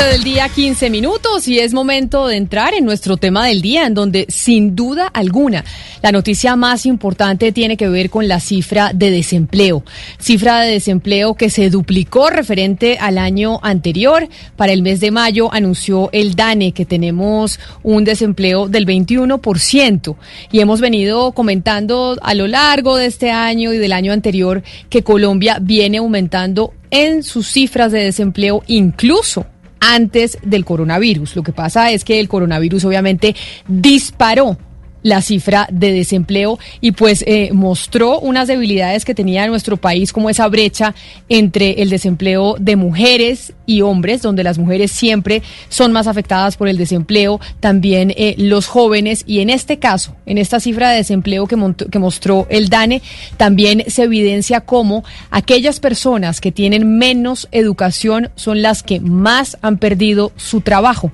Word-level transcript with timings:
Del 0.00 0.24
día, 0.24 0.48
15 0.48 0.88
minutos, 0.88 1.46
y 1.48 1.58
es 1.58 1.74
momento 1.74 2.26
de 2.26 2.36
entrar 2.36 2.72
en 2.72 2.86
nuestro 2.86 3.18
tema 3.18 3.46
del 3.46 3.60
día, 3.60 3.86
en 3.86 3.92
donde 3.92 4.24
sin 4.30 4.74
duda 4.74 5.06
alguna 5.06 5.66
la 6.00 6.12
noticia 6.12 6.56
más 6.56 6.86
importante 6.86 7.52
tiene 7.52 7.76
que 7.76 7.88
ver 7.88 8.08
con 8.08 8.26
la 8.26 8.40
cifra 8.40 8.92
de 8.94 9.10
desempleo. 9.10 9.84
Cifra 10.18 10.62
de 10.62 10.72
desempleo 10.72 11.34
que 11.34 11.50
se 11.50 11.68
duplicó 11.68 12.30
referente 12.30 12.96
al 12.98 13.18
año 13.18 13.60
anterior. 13.62 14.28
Para 14.56 14.72
el 14.72 14.80
mes 14.82 15.00
de 15.00 15.10
mayo 15.10 15.52
anunció 15.52 16.08
el 16.12 16.36
DANE 16.36 16.72
que 16.72 16.86
tenemos 16.86 17.60
un 17.82 18.04
desempleo 18.04 18.68
del 18.68 18.86
21%. 18.86 20.16
Y 20.50 20.60
hemos 20.60 20.80
venido 20.80 21.32
comentando 21.32 22.16
a 22.22 22.32
lo 22.32 22.48
largo 22.48 22.96
de 22.96 23.06
este 23.06 23.30
año 23.30 23.74
y 23.74 23.78
del 23.78 23.92
año 23.92 24.12
anterior 24.12 24.62
que 24.88 25.04
Colombia 25.04 25.58
viene 25.60 25.98
aumentando 25.98 26.72
en 26.90 27.22
sus 27.22 27.46
cifras 27.46 27.92
de 27.92 28.02
desempleo, 28.04 28.62
incluso 28.66 29.46
antes 29.82 30.38
del 30.42 30.64
coronavirus. 30.64 31.36
Lo 31.36 31.42
que 31.42 31.52
pasa 31.52 31.90
es 31.90 32.04
que 32.04 32.20
el 32.20 32.28
coronavirus 32.28 32.84
obviamente 32.84 33.34
disparó 33.66 34.56
la 35.02 35.20
cifra 35.22 35.68
de 35.70 35.92
desempleo 35.92 36.58
y 36.80 36.92
pues 36.92 37.24
eh, 37.26 37.50
mostró 37.52 38.20
unas 38.20 38.48
debilidades 38.48 39.04
que 39.04 39.14
tenía 39.14 39.46
nuestro 39.46 39.76
país 39.76 40.12
como 40.12 40.30
esa 40.30 40.48
brecha 40.48 40.94
entre 41.28 41.82
el 41.82 41.90
desempleo 41.90 42.56
de 42.58 42.76
mujeres 42.76 43.52
y 43.66 43.80
hombres, 43.82 44.22
donde 44.22 44.42
las 44.42 44.58
mujeres 44.58 44.90
siempre 44.90 45.42
son 45.68 45.92
más 45.92 46.06
afectadas 46.06 46.56
por 46.56 46.68
el 46.68 46.76
desempleo, 46.76 47.40
también 47.60 48.12
eh, 48.16 48.34
los 48.38 48.66
jóvenes 48.66 49.24
y 49.26 49.40
en 49.40 49.50
este 49.50 49.78
caso, 49.78 50.16
en 50.26 50.38
esta 50.38 50.60
cifra 50.60 50.90
de 50.90 50.96
desempleo 50.96 51.46
que, 51.46 51.56
que 51.90 51.98
mostró 51.98 52.46
el 52.50 52.68
DANE, 52.68 53.02
también 53.36 53.84
se 53.86 54.04
evidencia 54.04 54.60
cómo 54.60 55.04
aquellas 55.30 55.80
personas 55.80 56.40
que 56.40 56.52
tienen 56.52 56.98
menos 56.98 57.48
educación 57.52 58.30
son 58.36 58.62
las 58.62 58.82
que 58.82 59.00
más 59.00 59.58
han 59.62 59.78
perdido 59.78 60.32
su 60.36 60.60
trabajo, 60.60 61.12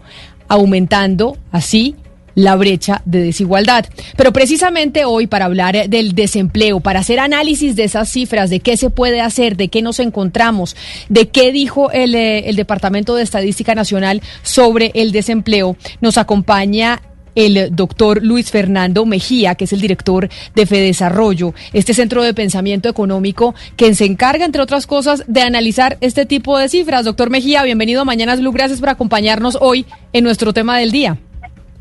aumentando 0.48 1.36
así 1.52 1.96
la 2.38 2.54
brecha 2.54 3.02
de 3.04 3.20
desigualdad. 3.20 3.86
Pero 4.16 4.32
precisamente 4.32 5.04
hoy 5.04 5.26
para 5.26 5.46
hablar 5.46 5.88
del 5.88 6.14
desempleo, 6.14 6.78
para 6.78 7.00
hacer 7.00 7.18
análisis 7.18 7.74
de 7.74 7.82
esas 7.82 8.08
cifras, 8.08 8.48
de 8.48 8.60
qué 8.60 8.76
se 8.76 8.90
puede 8.90 9.20
hacer, 9.20 9.56
de 9.56 9.66
qué 9.68 9.82
nos 9.82 9.98
encontramos, 9.98 10.76
de 11.08 11.28
qué 11.28 11.50
dijo 11.50 11.90
el, 11.90 12.14
eh, 12.14 12.48
el 12.48 12.54
Departamento 12.54 13.16
de 13.16 13.24
Estadística 13.24 13.74
Nacional 13.74 14.22
sobre 14.42 14.92
el 14.94 15.10
desempleo, 15.10 15.76
nos 16.00 16.16
acompaña 16.16 17.02
el 17.34 17.74
doctor 17.74 18.22
Luis 18.22 18.52
Fernando 18.52 19.04
Mejía, 19.04 19.56
que 19.56 19.64
es 19.64 19.72
el 19.72 19.80
director 19.80 20.28
de 20.54 20.66
FEDesarrollo, 20.66 21.54
este 21.72 21.92
centro 21.92 22.22
de 22.22 22.34
pensamiento 22.34 22.88
económico 22.88 23.56
que 23.76 23.94
se 23.96 24.04
encarga, 24.04 24.44
entre 24.44 24.62
otras 24.62 24.86
cosas, 24.86 25.24
de 25.26 25.42
analizar 25.42 25.98
este 26.00 26.24
tipo 26.24 26.56
de 26.56 26.68
cifras. 26.68 27.04
Doctor 27.04 27.30
Mejía, 27.30 27.64
bienvenido 27.64 28.02
a 28.02 28.04
Mañanas 28.04 28.40
Blue. 28.40 28.52
Gracias 28.52 28.78
por 28.78 28.90
acompañarnos 28.90 29.58
hoy 29.60 29.86
en 30.12 30.22
nuestro 30.22 30.52
tema 30.52 30.78
del 30.78 30.92
día. 30.92 31.18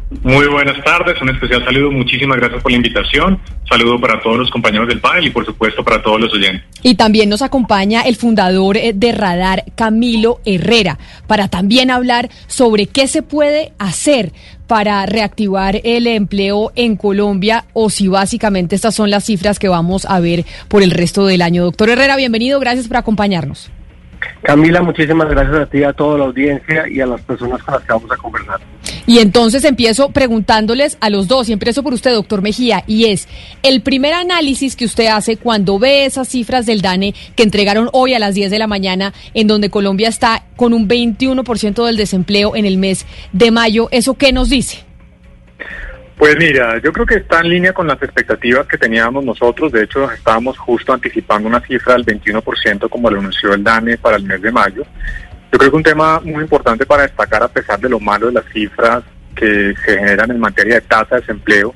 Muy 0.09 0.47
buenas 0.47 0.81
tardes, 0.85 1.21
un 1.21 1.29
especial 1.29 1.65
saludo, 1.65 1.91
muchísimas 1.91 2.37
gracias 2.37 2.63
por 2.63 2.71
la 2.71 2.77
invitación. 2.77 3.41
Saludo 3.69 3.99
para 3.99 4.21
todos 4.21 4.37
los 4.37 4.49
compañeros 4.49 4.87
del 4.87 5.01
panel 5.01 5.27
y 5.27 5.29
por 5.31 5.45
supuesto 5.45 5.83
para 5.83 6.01
todos 6.01 6.21
los 6.21 6.33
oyentes. 6.33 6.63
Y 6.81 6.95
también 6.95 7.27
nos 7.27 7.41
acompaña 7.41 8.03
el 8.03 8.15
fundador 8.15 8.77
eh, 8.77 8.93
de 8.95 9.11
Radar, 9.11 9.65
Camilo 9.75 10.39
Herrera, 10.45 10.97
para 11.27 11.49
también 11.49 11.91
hablar 11.91 12.29
sobre 12.47 12.87
qué 12.87 13.09
se 13.09 13.21
puede 13.21 13.73
hacer 13.79 14.31
para 14.65 15.05
reactivar 15.05 15.81
el 15.83 16.07
empleo 16.07 16.71
en 16.75 16.95
Colombia 16.95 17.65
o 17.73 17.89
si 17.89 18.07
básicamente 18.07 18.75
estas 18.75 18.95
son 18.95 19.09
las 19.09 19.25
cifras 19.25 19.59
que 19.59 19.67
vamos 19.67 20.05
a 20.05 20.21
ver 20.21 20.45
por 20.69 20.83
el 20.83 20.91
resto 20.91 21.25
del 21.25 21.41
año. 21.41 21.63
Doctor 21.63 21.89
Herrera, 21.89 22.15
bienvenido, 22.15 22.61
gracias 22.61 22.87
por 22.87 22.95
acompañarnos. 22.95 23.71
Camila, 24.41 24.81
muchísimas 24.81 25.29
gracias 25.29 25.55
a 25.55 25.65
ti, 25.65 25.83
a 25.83 25.91
toda 25.91 26.17
la 26.17 26.25
audiencia 26.25 26.85
y 26.89 27.01
a 27.01 27.05
las 27.05 27.21
personas 27.21 27.61
con 27.63 27.73
las 27.73 27.83
que 27.83 27.93
vamos 27.93 28.11
a 28.11 28.15
conversar. 28.15 28.59
Y 29.07 29.19
entonces 29.19 29.63
empiezo 29.63 30.09
preguntándoles 30.09 30.97
a 30.99 31.09
los 31.09 31.29
dos, 31.29 31.47
y 31.47 31.53
empiezo 31.53 31.81
por 31.81 31.93
usted, 31.93 32.11
doctor 32.11 32.41
Mejía, 32.41 32.83
y 32.87 33.05
es 33.05 33.29
el 33.63 33.81
primer 33.81 34.13
análisis 34.13 34.75
que 34.75 34.83
usted 34.83 35.07
hace 35.07 35.37
cuando 35.37 35.79
ve 35.79 36.03
esas 36.03 36.27
cifras 36.27 36.65
del 36.65 36.81
DANE 36.81 37.15
que 37.37 37.43
entregaron 37.43 37.89
hoy 37.93 38.13
a 38.15 38.19
las 38.19 38.35
10 38.35 38.51
de 38.51 38.59
la 38.59 38.67
mañana, 38.67 39.13
en 39.33 39.47
donde 39.47 39.69
Colombia 39.69 40.09
está 40.09 40.43
con 40.57 40.73
un 40.73 40.89
21% 40.89 41.85
del 41.85 41.95
desempleo 41.95 42.57
en 42.57 42.65
el 42.65 42.77
mes 42.77 43.05
de 43.31 43.49
mayo, 43.49 43.87
¿eso 43.91 44.15
qué 44.15 44.33
nos 44.33 44.49
dice? 44.49 44.83
Pues 46.17 46.35
mira, 46.37 46.81
yo 46.83 46.91
creo 46.91 47.05
que 47.05 47.15
está 47.15 47.41
en 47.41 47.49
línea 47.49 47.73
con 47.73 47.87
las 47.87 48.01
expectativas 48.01 48.65
que 48.65 48.77
teníamos 48.77 49.23
nosotros. 49.23 49.71
De 49.71 49.83
hecho, 49.83 50.11
estábamos 50.11 50.57
justo 50.57 50.91
anticipando 50.91 51.47
una 51.47 51.61
cifra 51.61 51.93
del 51.93 52.05
21% 52.05 52.89
como 52.89 53.11
lo 53.11 53.19
anunció 53.19 53.53
el 53.53 53.63
DANE 53.63 53.97
para 53.99 54.17
el 54.17 54.23
mes 54.23 54.41
de 54.41 54.51
mayo. 54.51 54.83
Yo 55.51 55.57
creo 55.57 55.71
que 55.71 55.77
un 55.77 55.83
tema 55.83 56.19
muy 56.19 56.43
importante 56.43 56.85
para 56.85 57.03
destacar, 57.03 57.43
a 57.43 57.47
pesar 57.47 57.79
de 57.79 57.89
lo 57.89 57.99
malo 57.99 58.27
de 58.27 58.33
las 58.33 58.45
cifras 58.51 59.03
que 59.35 59.73
se 59.85 59.97
generan 59.97 60.31
en 60.31 60.39
materia 60.39 60.75
de 60.75 60.81
tasa 60.81 61.15
de 61.15 61.21
desempleo, 61.21 61.73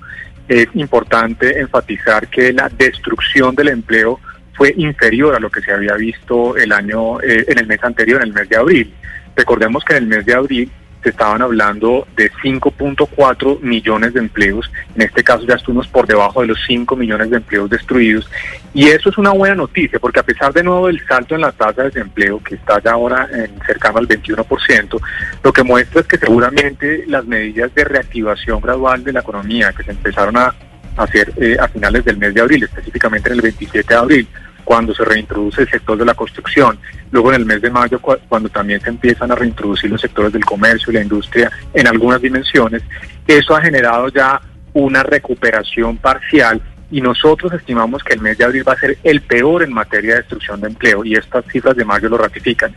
es 0.47 0.67
importante 0.73 1.59
enfatizar 1.59 2.27
que 2.27 2.51
la 2.51 2.69
destrucción 2.69 3.55
del 3.55 3.69
empleo 3.69 4.19
fue 4.53 4.73
inferior 4.77 5.35
a 5.35 5.39
lo 5.39 5.49
que 5.49 5.61
se 5.61 5.71
había 5.71 5.95
visto 5.95 6.57
el 6.57 6.71
año 6.73 7.21
eh, 7.21 7.45
en 7.47 7.59
el 7.59 7.67
mes 7.67 7.83
anterior, 7.83 8.21
en 8.21 8.27
el 8.27 8.33
mes 8.33 8.49
de 8.49 8.57
abril. 8.57 8.93
Recordemos 9.35 9.83
que 9.85 9.95
en 9.95 10.03
el 10.03 10.09
mes 10.09 10.25
de 10.25 10.33
abril 10.33 10.71
se 11.03 11.09
estaban 11.09 11.41
hablando 11.41 12.07
de 12.15 12.31
5.4 12.31 13.59
millones 13.61 14.13
de 14.13 14.19
empleos, 14.19 14.71
en 14.95 15.01
este 15.01 15.23
caso 15.23 15.45
ya 15.45 15.55
estuvimos 15.55 15.87
por 15.87 16.07
debajo 16.07 16.41
de 16.41 16.47
los 16.47 16.59
5 16.67 16.95
millones 16.95 17.29
de 17.29 17.37
empleos 17.37 17.69
destruidos, 17.69 18.29
y 18.73 18.87
eso 18.87 19.09
es 19.09 19.17
una 19.17 19.31
buena 19.31 19.55
noticia, 19.55 19.99
porque 19.99 20.19
a 20.19 20.23
pesar 20.23 20.53
de 20.53 20.63
nuevo 20.63 20.87
del 20.87 21.05
salto 21.05 21.35
en 21.35 21.41
la 21.41 21.51
tasa 21.51 21.83
de 21.83 21.89
desempleo, 21.89 22.41
que 22.43 22.55
está 22.55 22.81
ya 22.81 22.91
ahora 22.91 23.27
en 23.33 23.59
cercano 23.65 23.97
al 23.97 24.07
21%, 24.07 24.99
lo 25.43 25.53
que 25.53 25.63
muestra 25.63 26.01
es 26.01 26.07
que 26.07 26.17
seguramente 26.17 27.05
las 27.07 27.25
medidas 27.25 27.73
de 27.73 27.83
reactivación 27.83 28.61
gradual 28.61 29.03
de 29.03 29.13
la 29.13 29.21
economía 29.21 29.73
que 29.73 29.83
se 29.83 29.91
empezaron 29.91 30.37
a 30.37 30.53
hacer 30.97 31.33
eh, 31.37 31.57
a 31.59 31.67
finales 31.67 32.03
del 32.05 32.17
mes 32.17 32.33
de 32.33 32.41
abril, 32.41 32.63
específicamente 32.63 33.29
en 33.29 33.35
el 33.35 33.41
27 33.41 33.93
de 33.93 33.99
abril, 33.99 34.27
cuando 34.63 34.93
se 34.93 35.03
reintroduce 35.03 35.61
el 35.61 35.69
sector 35.69 35.97
de 35.97 36.05
la 36.05 36.13
construcción, 36.13 36.79
luego 37.11 37.29
en 37.29 37.41
el 37.41 37.45
mes 37.45 37.61
de 37.61 37.69
mayo 37.69 37.99
cuando 37.99 38.49
también 38.49 38.81
se 38.81 38.89
empiezan 38.89 39.31
a 39.31 39.35
reintroducir 39.35 39.89
los 39.89 40.01
sectores 40.01 40.31
del 40.31 40.45
comercio 40.45 40.91
y 40.91 40.95
la 40.95 41.01
industria 41.01 41.51
en 41.73 41.87
algunas 41.87 42.21
dimensiones, 42.21 42.81
eso 43.27 43.55
ha 43.55 43.61
generado 43.61 44.09
ya 44.09 44.41
una 44.73 45.03
recuperación 45.03 45.97
parcial 45.97 46.61
y 46.91 47.01
nosotros 47.01 47.53
estimamos 47.53 48.03
que 48.03 48.13
el 48.13 48.21
mes 48.21 48.37
de 48.37 48.43
abril 48.43 48.67
va 48.67 48.73
a 48.73 48.77
ser 48.77 48.97
el 49.03 49.21
peor 49.21 49.63
en 49.63 49.73
materia 49.73 50.11
de 50.13 50.19
destrucción 50.19 50.59
de 50.61 50.67
empleo 50.67 51.03
y 51.05 51.15
estas 51.15 51.45
cifras 51.45 51.75
de 51.75 51.85
mayo 51.85 52.09
lo 52.09 52.17
ratifican. 52.17 52.75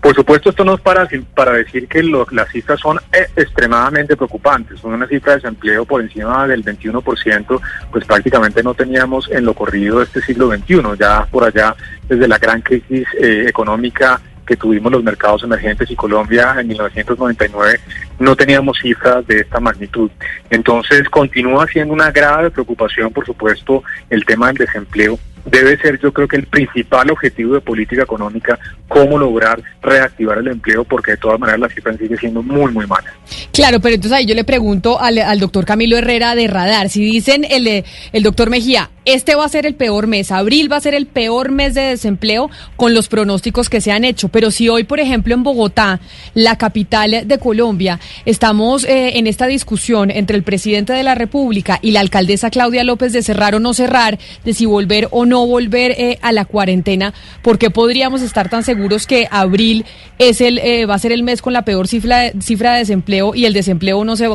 Por 0.00 0.14
supuesto, 0.14 0.50
esto 0.50 0.64
no 0.64 0.74
es 0.74 0.80
para, 0.80 1.08
para 1.34 1.52
decir 1.52 1.86
que 1.86 2.02
las 2.02 2.50
cifras 2.50 2.80
son 2.80 2.98
eh, 3.12 3.28
extremadamente 3.36 4.16
preocupantes. 4.16 4.80
Son 4.80 4.92
una 4.92 5.06
cifra 5.06 5.32
de 5.32 5.38
desempleo 5.38 5.84
por 5.84 6.02
encima 6.02 6.46
del 6.46 6.64
21%, 6.64 7.60
pues 7.90 8.04
prácticamente 8.04 8.62
no 8.62 8.74
teníamos 8.74 9.30
en 9.30 9.44
lo 9.44 9.54
corrido 9.54 10.02
este 10.02 10.20
siglo 10.20 10.50
XXI, 10.50 10.82
ya 10.98 11.26
por 11.30 11.44
allá 11.44 11.74
desde 12.08 12.26
la 12.26 12.38
gran 12.38 12.60
crisis 12.60 13.06
eh, 13.20 13.44
económica 13.46 14.20
que 14.46 14.56
tuvimos 14.56 14.90
los 14.90 15.04
mercados 15.04 15.44
emergentes 15.44 15.90
y 15.90 15.96
Colombia 15.96 16.56
en 16.58 16.66
1999 16.68 17.80
no 18.18 18.36
teníamos 18.36 18.78
cifras 18.80 19.26
de 19.26 19.40
esta 19.40 19.60
magnitud. 19.60 20.10
Entonces 20.50 21.08
continúa 21.08 21.66
siendo 21.66 21.94
una 21.94 22.10
grave 22.10 22.50
preocupación, 22.50 23.12
por 23.12 23.26
supuesto, 23.26 23.82
el 24.10 24.24
tema 24.24 24.48
del 24.48 24.58
desempleo 24.58 25.18
debe 25.44 25.76
ser 25.78 25.98
yo 26.00 26.12
creo 26.12 26.28
que 26.28 26.36
el 26.36 26.46
principal 26.46 27.10
objetivo 27.10 27.54
de 27.54 27.60
política 27.60 28.02
económica, 28.02 28.58
cómo 28.88 29.18
lograr 29.18 29.60
reactivar 29.82 30.38
el 30.38 30.48
empleo, 30.48 30.84
porque 30.84 31.12
de 31.12 31.16
todas 31.16 31.40
maneras 31.40 31.60
la 31.60 31.68
cifra 31.68 31.96
sigue 31.96 32.16
siendo 32.16 32.42
muy, 32.42 32.70
muy 32.72 32.86
mala. 32.86 33.12
Claro, 33.52 33.80
pero 33.80 33.94
entonces 33.94 34.18
ahí 34.18 34.26
yo 34.26 34.34
le 34.34 34.44
pregunto 34.44 35.00
al, 35.00 35.18
al 35.18 35.40
doctor 35.40 35.64
Camilo 35.64 35.96
Herrera 35.96 36.34
de 36.34 36.46
Radar, 36.46 36.88
si 36.88 37.04
dicen 37.04 37.44
el, 37.48 37.84
el 38.12 38.22
doctor 38.22 38.50
Mejía, 38.50 38.90
este 39.04 39.34
va 39.34 39.44
a 39.44 39.48
ser 39.48 39.66
el 39.66 39.74
peor 39.74 40.06
mes, 40.06 40.30
abril 40.30 40.70
va 40.70 40.76
a 40.76 40.80
ser 40.80 40.94
el 40.94 41.06
peor 41.06 41.50
mes 41.50 41.74
de 41.74 41.82
desempleo 41.82 42.50
con 42.76 42.94
los 42.94 43.08
pronósticos 43.08 43.68
que 43.68 43.80
se 43.80 43.90
han 43.90 44.04
hecho, 44.04 44.28
pero 44.28 44.50
si 44.50 44.68
hoy, 44.68 44.84
por 44.84 45.00
ejemplo, 45.00 45.34
en 45.34 45.42
Bogotá, 45.42 46.00
la 46.34 46.56
capital 46.56 47.26
de 47.26 47.38
Colombia, 47.38 47.98
estamos 48.24 48.84
eh, 48.84 49.18
en 49.18 49.26
esta 49.26 49.46
discusión 49.46 50.10
entre 50.10 50.36
el 50.36 50.42
presidente 50.42 50.92
de 50.92 51.02
la 51.02 51.14
República 51.14 51.78
y 51.82 51.90
la 51.92 52.00
alcaldesa 52.00 52.50
Claudia 52.50 52.84
López 52.84 53.12
de 53.12 53.22
cerrar 53.22 53.54
o 53.54 53.60
no 53.60 53.74
cerrar, 53.74 54.18
de 54.44 54.54
si 54.54 54.66
volver 54.66 55.08
o 55.10 55.26
no 55.26 55.46
volver 55.46 55.92
eh, 55.92 56.18
a 56.22 56.32
la 56.32 56.44
cuarentena, 56.44 57.14
¿por 57.42 57.58
qué 57.58 57.70
podríamos 57.70 58.22
estar 58.22 58.48
tan 58.48 58.62
seguros 58.62 59.06
que 59.06 59.26
abril 59.30 59.84
es 60.18 60.40
el 60.40 60.58
eh, 60.58 60.86
va 60.86 60.94
a 60.94 60.98
ser 60.98 61.12
el 61.12 61.22
mes 61.22 61.42
con 61.42 61.52
la 61.52 61.62
peor 61.64 61.88
cifra 61.88 62.18
de, 62.18 62.32
cifra 62.40 62.72
de 62.72 62.78
desempleo 62.80 63.34
y 63.34 63.46
el 63.46 63.52
desempleo 63.52 64.04
no 64.04 64.16
se 64.16 64.28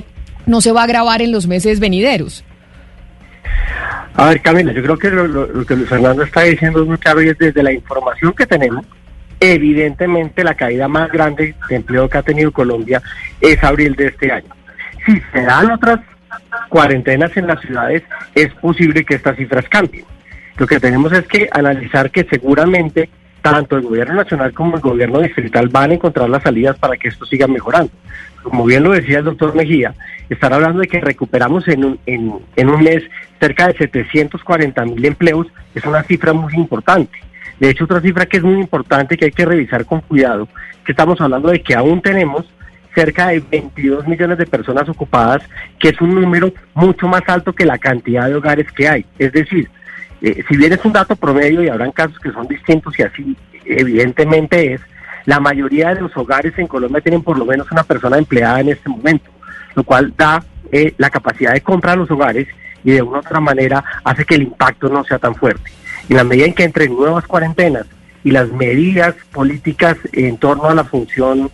no 0.45 0.61
se 0.61 0.71
va 0.71 0.81
a 0.81 0.83
agravar 0.85 1.21
en 1.21 1.31
los 1.31 1.45
meses 1.47 1.79
venideros? 1.79 2.43
A 4.13 4.29
ver, 4.29 4.41
Camila, 4.41 4.71
yo 4.73 4.81
creo 4.81 4.97
que 4.97 5.09
lo, 5.09 5.27
lo- 5.27 5.45
lo 5.47 5.65
que 5.65 5.75
Fernando 5.75 6.23
está 6.23 6.41
diciendo 6.43 6.81
es 6.81 6.87
muy 6.87 6.97
claro 6.97 7.21
y 7.21 7.29
es 7.29 7.37
desde 7.37 7.61
la 7.61 7.71
información 7.71 8.33
que 8.33 8.45
tenemos, 8.47 8.83
evidentemente 9.39 10.43
la 10.43 10.55
caída 10.55 10.87
más 10.87 11.11
grande 11.11 11.55
de 11.69 11.75
empleo 11.75 12.09
que 12.09 12.17
ha 12.17 12.23
tenido 12.23 12.51
Colombia 12.51 13.01
es 13.41 13.63
abril 13.63 13.95
de 13.95 14.07
este 14.07 14.31
año. 14.31 14.53
Si 15.05 15.21
se 15.31 15.41
dan 15.41 15.71
otras 15.71 15.99
cuarentenas 16.69 17.35
en 17.37 17.47
las 17.47 17.61
ciudades, 17.61 18.03
es 18.35 18.53
posible 18.55 19.05
que 19.05 19.15
estas 19.15 19.37
cifras 19.37 19.67
cambien. 19.69 20.05
Lo 20.57 20.67
que 20.67 20.79
tenemos 20.79 21.11
es 21.13 21.25
que 21.27 21.47
analizar 21.51 22.09
que 22.11 22.25
seguramente 22.29 23.09
tanto 23.41 23.77
el 23.77 23.83
gobierno 23.83 24.15
nacional 24.15 24.53
como 24.53 24.75
el 24.75 24.81
gobierno 24.81 25.19
distrital 25.19 25.69
van 25.69 25.91
a 25.91 25.93
encontrar 25.93 26.29
las 26.29 26.43
salidas 26.43 26.77
para 26.77 26.97
que 26.97 27.07
esto 27.07 27.25
siga 27.25 27.47
mejorando. 27.47 27.91
Como 28.43 28.65
bien 28.65 28.83
lo 28.83 28.91
decía 28.91 29.19
el 29.19 29.25
doctor 29.25 29.55
Mejía, 29.55 29.93
estar 30.29 30.51
hablando 30.53 30.79
de 30.79 30.87
que 30.87 30.99
recuperamos 30.99 31.67
en 31.67 31.85
un, 31.85 31.99
en, 32.05 32.33
en 32.55 32.69
un 32.69 32.83
mes 32.83 33.03
cerca 33.39 33.67
de 33.67 33.77
740 33.77 34.85
mil 34.85 35.05
empleos 35.05 35.47
es 35.75 35.85
una 35.85 36.03
cifra 36.03 36.33
muy 36.33 36.53
importante. 36.55 37.19
De 37.59 37.69
hecho, 37.69 37.85
otra 37.85 38.01
cifra 38.01 38.25
que 38.25 38.37
es 38.37 38.43
muy 38.43 38.59
importante 38.59 39.17
que 39.17 39.25
hay 39.25 39.31
que 39.31 39.45
revisar 39.45 39.85
con 39.85 40.01
cuidado, 40.01 40.47
que 40.85 40.91
estamos 40.91 41.19
hablando 41.21 41.49
de 41.49 41.61
que 41.61 41.75
aún 41.75 42.01
tenemos 42.01 42.45
cerca 42.93 43.27
de 43.27 43.39
22 43.39 44.07
millones 44.07 44.37
de 44.37 44.45
personas 44.45 44.89
ocupadas, 44.89 45.43
que 45.79 45.89
es 45.89 46.01
un 46.01 46.15
número 46.15 46.51
mucho 46.73 47.07
más 47.07 47.21
alto 47.27 47.53
que 47.53 47.65
la 47.65 47.77
cantidad 47.77 48.27
de 48.27 48.35
hogares 48.35 48.71
que 48.71 48.87
hay. 48.87 49.05
Es 49.19 49.31
decir, 49.31 49.69
eh, 50.21 50.43
si 50.47 50.57
bien 50.57 50.73
es 50.73 50.83
un 50.83 50.93
dato 50.93 51.15
promedio 51.15 51.61
y 51.61 51.69
habrán 51.69 51.91
casos 51.91 52.17
que 52.19 52.31
son 52.31 52.47
distintos 52.47 52.97
y 52.97 53.03
así 53.03 53.37
evidentemente 53.65 54.73
es, 54.73 54.81
la 55.25 55.39
mayoría 55.39 55.93
de 55.93 56.01
los 56.01 56.15
hogares 56.15 56.57
en 56.57 56.67
Colombia 56.67 57.01
tienen 57.01 57.21
por 57.21 57.37
lo 57.37 57.45
menos 57.45 57.69
una 57.71 57.83
persona 57.83 58.17
empleada 58.17 58.61
en 58.61 58.69
este 58.69 58.89
momento, 58.89 59.29
lo 59.75 59.83
cual 59.83 60.13
da 60.17 60.43
eh, 60.71 60.93
la 60.97 61.09
capacidad 61.09 61.53
de 61.53 61.61
compra 61.61 61.91
a 61.91 61.97
los 61.97 62.09
hogares 62.09 62.47
y 62.83 62.91
de 62.91 63.01
una 63.01 63.17
u 63.17 63.19
otra 63.19 63.39
manera 63.39 63.83
hace 64.03 64.25
que 64.25 64.35
el 64.35 64.43
impacto 64.43 64.87
no 64.89 65.03
sea 65.03 65.19
tan 65.19 65.35
fuerte. 65.35 65.69
Y 66.07 66.13
en 66.13 66.17
la 66.17 66.23
medida 66.23 66.45
en 66.45 66.53
que 66.53 66.63
entre 66.63 66.87
nuevas 66.87 67.25
cuarentenas 67.25 67.85
y 68.23 68.31
las 68.31 68.51
medidas 68.51 69.15
políticas 69.31 69.97
en 70.13 70.37
torno 70.37 70.65
a 70.65 70.75
la 70.75 70.83
función 70.83 71.49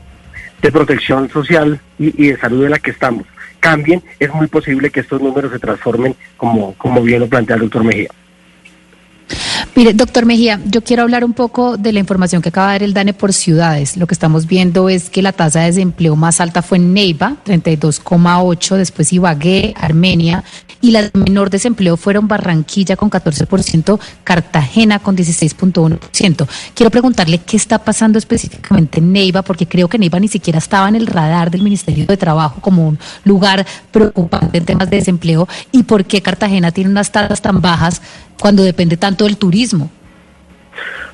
de 0.61 0.71
protección 0.71 1.29
social 1.29 1.81
y, 1.99 2.23
y 2.23 2.29
de 2.29 2.37
salud 2.37 2.63
de 2.63 2.69
la 2.69 2.79
que 2.79 2.91
estamos 2.91 3.25
cambien, 3.63 4.03
es 4.19 4.33
muy 4.33 4.47
posible 4.47 4.89
que 4.89 4.99
estos 4.99 5.21
números 5.21 5.53
se 5.53 5.59
transformen 5.59 6.15
como, 6.35 6.73
como 6.73 7.01
bien 7.01 7.21
lo 7.21 7.27
plantea 7.27 7.55
el 7.55 7.61
doctor 7.61 7.85
Mejía. 7.85 8.09
Mire, 9.75 9.93
doctor 9.93 10.27
Mejía, 10.27 10.61
yo 10.65 10.83
quiero 10.83 11.01
hablar 11.01 11.25
un 11.25 11.33
poco 11.33 11.77
de 11.77 11.93
la 11.93 11.99
información 11.99 12.43
que 12.43 12.49
acaba 12.49 12.67
de 12.67 12.73
dar 12.73 12.83
el 12.83 12.93
DANE 12.93 13.13
por 13.15 13.33
ciudades. 13.33 13.97
Lo 13.97 14.05
que 14.05 14.13
estamos 14.13 14.45
viendo 14.45 14.87
es 14.87 15.09
que 15.09 15.23
la 15.23 15.31
tasa 15.31 15.61
de 15.61 15.65
desempleo 15.65 16.15
más 16.15 16.39
alta 16.41 16.61
fue 16.61 16.77
en 16.77 16.93
Neiva, 16.93 17.37
32,8, 17.43 18.75
después 18.75 19.11
Ibagué, 19.11 19.73
Armenia, 19.75 20.43
y 20.79 20.91
la 20.91 21.09
menor 21.13 21.49
desempleo 21.49 21.97
fueron 21.97 22.27
Barranquilla 22.27 22.95
con 22.95 23.09
14%, 23.09 23.99
Cartagena 24.23 24.99
con 24.99 25.17
16.1%. 25.17 26.47
Quiero 26.75 26.91
preguntarle 26.91 27.39
qué 27.39 27.57
está 27.57 27.79
pasando 27.79 28.19
específicamente 28.19 28.99
en 28.99 29.11
Neiva, 29.11 29.41
porque 29.41 29.65
creo 29.65 29.87
que 29.87 29.97
Neiva 29.97 30.19
ni 30.19 30.27
siquiera 30.27 30.59
estaba 30.59 30.87
en 30.87 30.95
el 30.95 31.07
radar 31.07 31.49
del 31.49 31.63
Ministerio 31.63 32.05
de 32.05 32.17
Trabajo 32.17 32.61
como 32.61 32.87
un 32.89 32.99
lugar 33.23 33.65
preocupante 33.91 34.59
en 34.59 34.65
temas 34.65 34.89
de 34.89 34.97
desempleo, 34.97 35.47
y 35.71 35.81
por 35.81 36.05
qué 36.05 36.21
Cartagena 36.21 36.71
tiene 36.71 36.91
unas 36.91 37.11
tasas 37.11 37.41
tan 37.41 37.59
bajas 37.59 38.01
cuando 38.39 38.61
depende 38.63 38.97
tanto 38.97 39.23
del 39.23 39.37
turismo. 39.37 39.62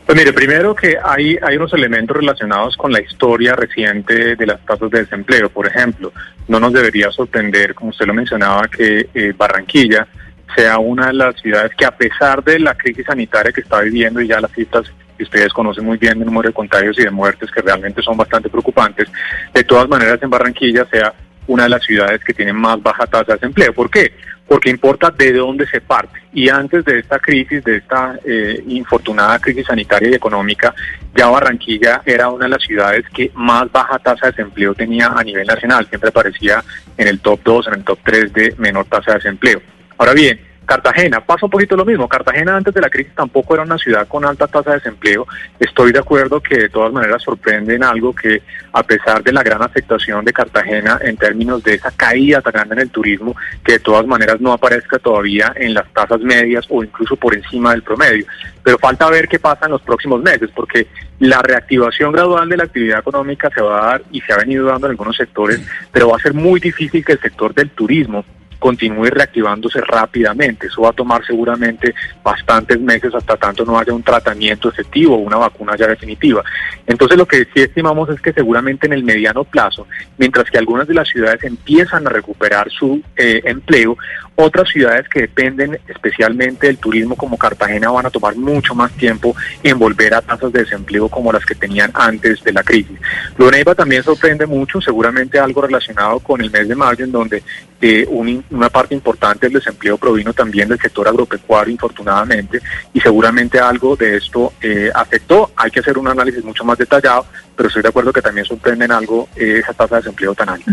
Pues 0.05 0.17
mire, 0.17 0.33
primero 0.33 0.73
que 0.73 0.97
hay, 1.03 1.37
hay 1.41 1.57
unos 1.57 1.71
elementos 1.73 2.17
relacionados 2.17 2.75
con 2.75 2.91
la 2.91 2.99
historia 2.99 3.55
reciente 3.55 4.35
de 4.35 4.45
las 4.47 4.59
tasas 4.65 4.89
de 4.89 5.01
desempleo. 5.01 5.49
Por 5.49 5.67
ejemplo, 5.67 6.11
no 6.47 6.59
nos 6.59 6.73
debería 6.73 7.11
sorprender, 7.11 7.75
como 7.75 7.91
usted 7.91 8.07
lo 8.07 8.13
mencionaba, 8.15 8.67
que 8.67 9.07
eh, 9.13 9.33
Barranquilla 9.37 10.07
sea 10.55 10.79
una 10.79 11.07
de 11.07 11.13
las 11.13 11.35
ciudades 11.39 11.71
que 11.77 11.85
a 11.85 11.95
pesar 11.95 12.43
de 12.43 12.57
la 12.57 12.73
crisis 12.73 13.05
sanitaria 13.05 13.51
que 13.51 13.61
está 13.61 13.81
viviendo 13.81 14.19
y 14.19 14.27
ya 14.27 14.41
las 14.41 14.51
cifras 14.51 14.91
que 15.15 15.23
ustedes 15.23 15.53
conocen 15.53 15.85
muy 15.85 15.97
bien, 15.97 16.19
el 16.19 16.25
número 16.25 16.49
de 16.49 16.53
contagios 16.53 16.97
y 16.97 17.03
de 17.03 17.11
muertes 17.11 17.51
que 17.51 17.61
realmente 17.61 18.01
son 18.01 18.17
bastante 18.17 18.49
preocupantes, 18.49 19.09
de 19.53 19.63
todas 19.63 19.87
maneras 19.87 20.17
en 20.23 20.29
Barranquilla 20.29 20.87
sea 20.89 21.13
una 21.45 21.63
de 21.63 21.69
las 21.69 21.83
ciudades 21.83 22.23
que 22.23 22.33
tienen 22.33 22.55
más 22.55 22.81
baja 22.81 23.05
tasa 23.05 23.25
de 23.25 23.33
desempleo. 23.33 23.73
¿Por 23.73 23.89
qué? 23.89 24.13
Porque 24.49 24.69
importa 24.69 25.11
de 25.11 25.31
dónde 25.31 25.65
se 25.67 25.79
parte. 25.79 26.19
Y 26.33 26.49
antes 26.49 26.83
de 26.83 26.99
esta 26.99 27.19
crisis, 27.19 27.63
de 27.63 27.77
esta 27.77 28.19
eh, 28.25 28.61
infortunada 28.67 29.39
crisis 29.39 29.67
sanitaria 29.67 30.09
y 30.09 30.15
económica, 30.15 30.73
ya 31.15 31.27
Barranquilla 31.27 32.01
era 32.05 32.29
una 32.29 32.45
de 32.45 32.49
las 32.49 32.63
ciudades 32.63 33.05
que 33.13 33.31
más 33.35 33.71
baja 33.71 33.99
tasa 33.99 34.25
de 34.25 34.31
desempleo 34.31 34.73
tenía 34.73 35.07
a 35.15 35.23
nivel 35.23 35.45
nacional. 35.45 35.87
Siempre 35.87 36.09
aparecía 36.09 36.63
en 36.97 37.07
el 37.07 37.19
top 37.19 37.39
2, 37.43 37.67
en 37.67 37.73
el 37.75 37.83
top 37.83 37.99
3 38.03 38.33
de 38.33 38.55
menor 38.57 38.85
tasa 38.85 39.11
de 39.11 39.17
desempleo. 39.19 39.61
Ahora 39.97 40.13
bien, 40.13 40.48
Cartagena, 40.69 41.19
pasa 41.19 41.47
un 41.47 41.49
poquito 41.49 41.75
lo 41.75 41.83
mismo. 41.83 42.07
Cartagena 42.07 42.55
antes 42.55 42.71
de 42.71 42.79
la 42.79 42.91
crisis 42.91 43.15
tampoco 43.15 43.55
era 43.55 43.63
una 43.63 43.79
ciudad 43.79 44.07
con 44.07 44.23
alta 44.23 44.45
tasa 44.45 44.69
de 44.69 44.75
desempleo. 44.75 45.25
Estoy 45.59 45.91
de 45.91 45.97
acuerdo 45.97 46.39
que 46.41 46.59
de 46.59 46.69
todas 46.69 46.93
maneras 46.93 47.23
sorprende 47.23 47.73
en 47.73 47.83
algo 47.83 48.13
que 48.13 48.43
a 48.71 48.83
pesar 48.83 49.23
de 49.23 49.33
la 49.33 49.41
gran 49.41 49.63
afectación 49.63 50.23
de 50.23 50.31
Cartagena 50.31 50.99
en 51.01 51.17
términos 51.17 51.63
de 51.63 51.73
esa 51.73 51.89
caída 51.89 52.39
tan 52.41 52.53
grande 52.53 52.75
en 52.75 52.81
el 52.81 52.91
turismo, 52.91 53.35
que 53.65 53.73
de 53.73 53.79
todas 53.79 54.05
maneras 54.05 54.39
no 54.41 54.53
aparezca 54.53 54.99
todavía 54.99 55.51
en 55.55 55.73
las 55.73 55.91
tasas 55.91 56.21
medias 56.21 56.67
o 56.69 56.83
incluso 56.83 57.15
por 57.15 57.33
encima 57.33 57.71
del 57.71 57.81
promedio. 57.81 58.27
Pero 58.61 58.77
falta 58.77 59.09
ver 59.09 59.27
qué 59.27 59.39
pasa 59.39 59.65
en 59.65 59.71
los 59.71 59.81
próximos 59.81 60.21
meses, 60.21 60.51
porque 60.53 60.85
la 61.17 61.41
reactivación 61.41 62.11
gradual 62.11 62.47
de 62.47 62.57
la 62.57 62.65
actividad 62.65 62.99
económica 62.99 63.49
se 63.55 63.61
va 63.61 63.79
a 63.79 63.85
dar 63.87 64.03
y 64.11 64.21
se 64.21 64.33
ha 64.33 64.37
venido 64.37 64.67
dando 64.67 64.85
en 64.85 64.91
algunos 64.91 65.17
sectores, 65.17 65.67
pero 65.91 66.09
va 66.09 66.17
a 66.17 66.21
ser 66.21 66.35
muy 66.35 66.59
difícil 66.59 67.03
que 67.03 67.13
el 67.13 67.19
sector 67.19 67.55
del 67.55 67.71
turismo 67.71 68.23
continúe 68.59 69.09
reactivándose 69.09 69.81
rápidamente. 69.81 70.67
Eso 70.67 70.83
va 70.83 70.89
a 70.89 70.93
tomar 70.93 71.25
seguramente 71.25 71.95
bastantes 72.23 72.79
meses 72.79 73.13
hasta 73.15 73.37
tanto 73.37 73.65
no 73.65 73.79
haya 73.79 73.93
un 73.93 74.03
tratamiento 74.03 74.69
efectivo 74.69 75.15
o 75.15 75.19
una 75.19 75.37
vacuna 75.37 75.75
ya 75.75 75.87
definitiva. 75.87 76.43
Entonces 76.85 77.17
lo 77.17 77.27
que 77.27 77.47
sí 77.53 77.61
estimamos 77.61 78.09
es 78.09 78.21
que 78.21 78.33
seguramente 78.33 78.87
en 78.87 78.93
el 78.93 79.03
mediano 79.03 79.43
plazo, 79.43 79.87
mientras 80.17 80.49
que 80.49 80.57
algunas 80.57 80.87
de 80.87 80.93
las 80.93 81.07
ciudades 81.07 81.43
empiezan 81.43 82.05
a 82.05 82.09
recuperar 82.09 82.69
su 82.69 83.01
eh, 83.15 83.41
empleo, 83.45 83.97
otras 84.35 84.69
ciudades 84.69 85.07
que 85.09 85.21
dependen 85.21 85.77
especialmente 85.87 86.67
del 86.67 86.77
turismo 86.77 87.15
como 87.15 87.37
Cartagena 87.37 87.91
van 87.91 88.05
a 88.05 88.09
tomar 88.09 88.35
mucho 88.37 88.73
más 88.73 88.91
tiempo 88.93 89.35
en 89.63 89.77
volver 89.77 90.13
a 90.13 90.21
tasas 90.21 90.53
de 90.53 90.63
desempleo 90.63 91.09
como 91.09 91.33
las 91.33 91.45
que 91.45 91.55
tenían 91.55 91.91
antes 91.93 92.41
de 92.43 92.53
la 92.53 92.63
crisis. 92.63 92.97
Lo 93.37 93.45
de 93.45 93.51
Neiva 93.51 93.75
también 93.75 94.01
sorprende 94.01 94.45
mucho, 94.45 94.79
seguramente 94.79 95.39
algo 95.39 95.61
relacionado 95.61 96.19
con 96.19 96.41
el 96.41 96.51
mes 96.51 96.69
de 96.69 96.75
mayo 96.75 97.03
en 97.03 97.11
donde 97.11 97.43
eh, 97.81 98.05
un, 98.09 98.43
una 98.49 98.69
parte 98.69 98.93
importante 98.93 99.47
del 99.47 99.53
desempleo 99.53 99.97
provino 99.97 100.33
también 100.33 100.67
del 100.67 100.79
sector 100.79 101.07
agropecuario, 101.07 101.71
infortunadamente, 101.71 102.61
y 102.93 102.99
seguramente 102.99 103.59
algo 103.59 103.95
de 103.95 104.17
esto 104.17 104.53
eh, 104.61 104.91
afectó. 104.93 105.51
Hay 105.55 105.71
que 105.71 105.79
hacer 105.79 105.97
un 105.97 106.07
análisis 106.07 106.43
mucho 106.43 106.63
más 106.63 106.77
detallado, 106.77 107.25
pero 107.55 107.67
estoy 107.67 107.81
de 107.81 107.89
acuerdo 107.89 108.11
que 108.11 108.21
también 108.21 108.45
sorprende 108.45 108.85
en 108.85 108.91
algo 108.91 109.29
eh, 109.35 109.59
esa 109.63 109.73
tasa 109.73 109.95
de 109.95 110.01
desempleo 110.01 110.35
tan 110.35 110.49
alta. 110.49 110.71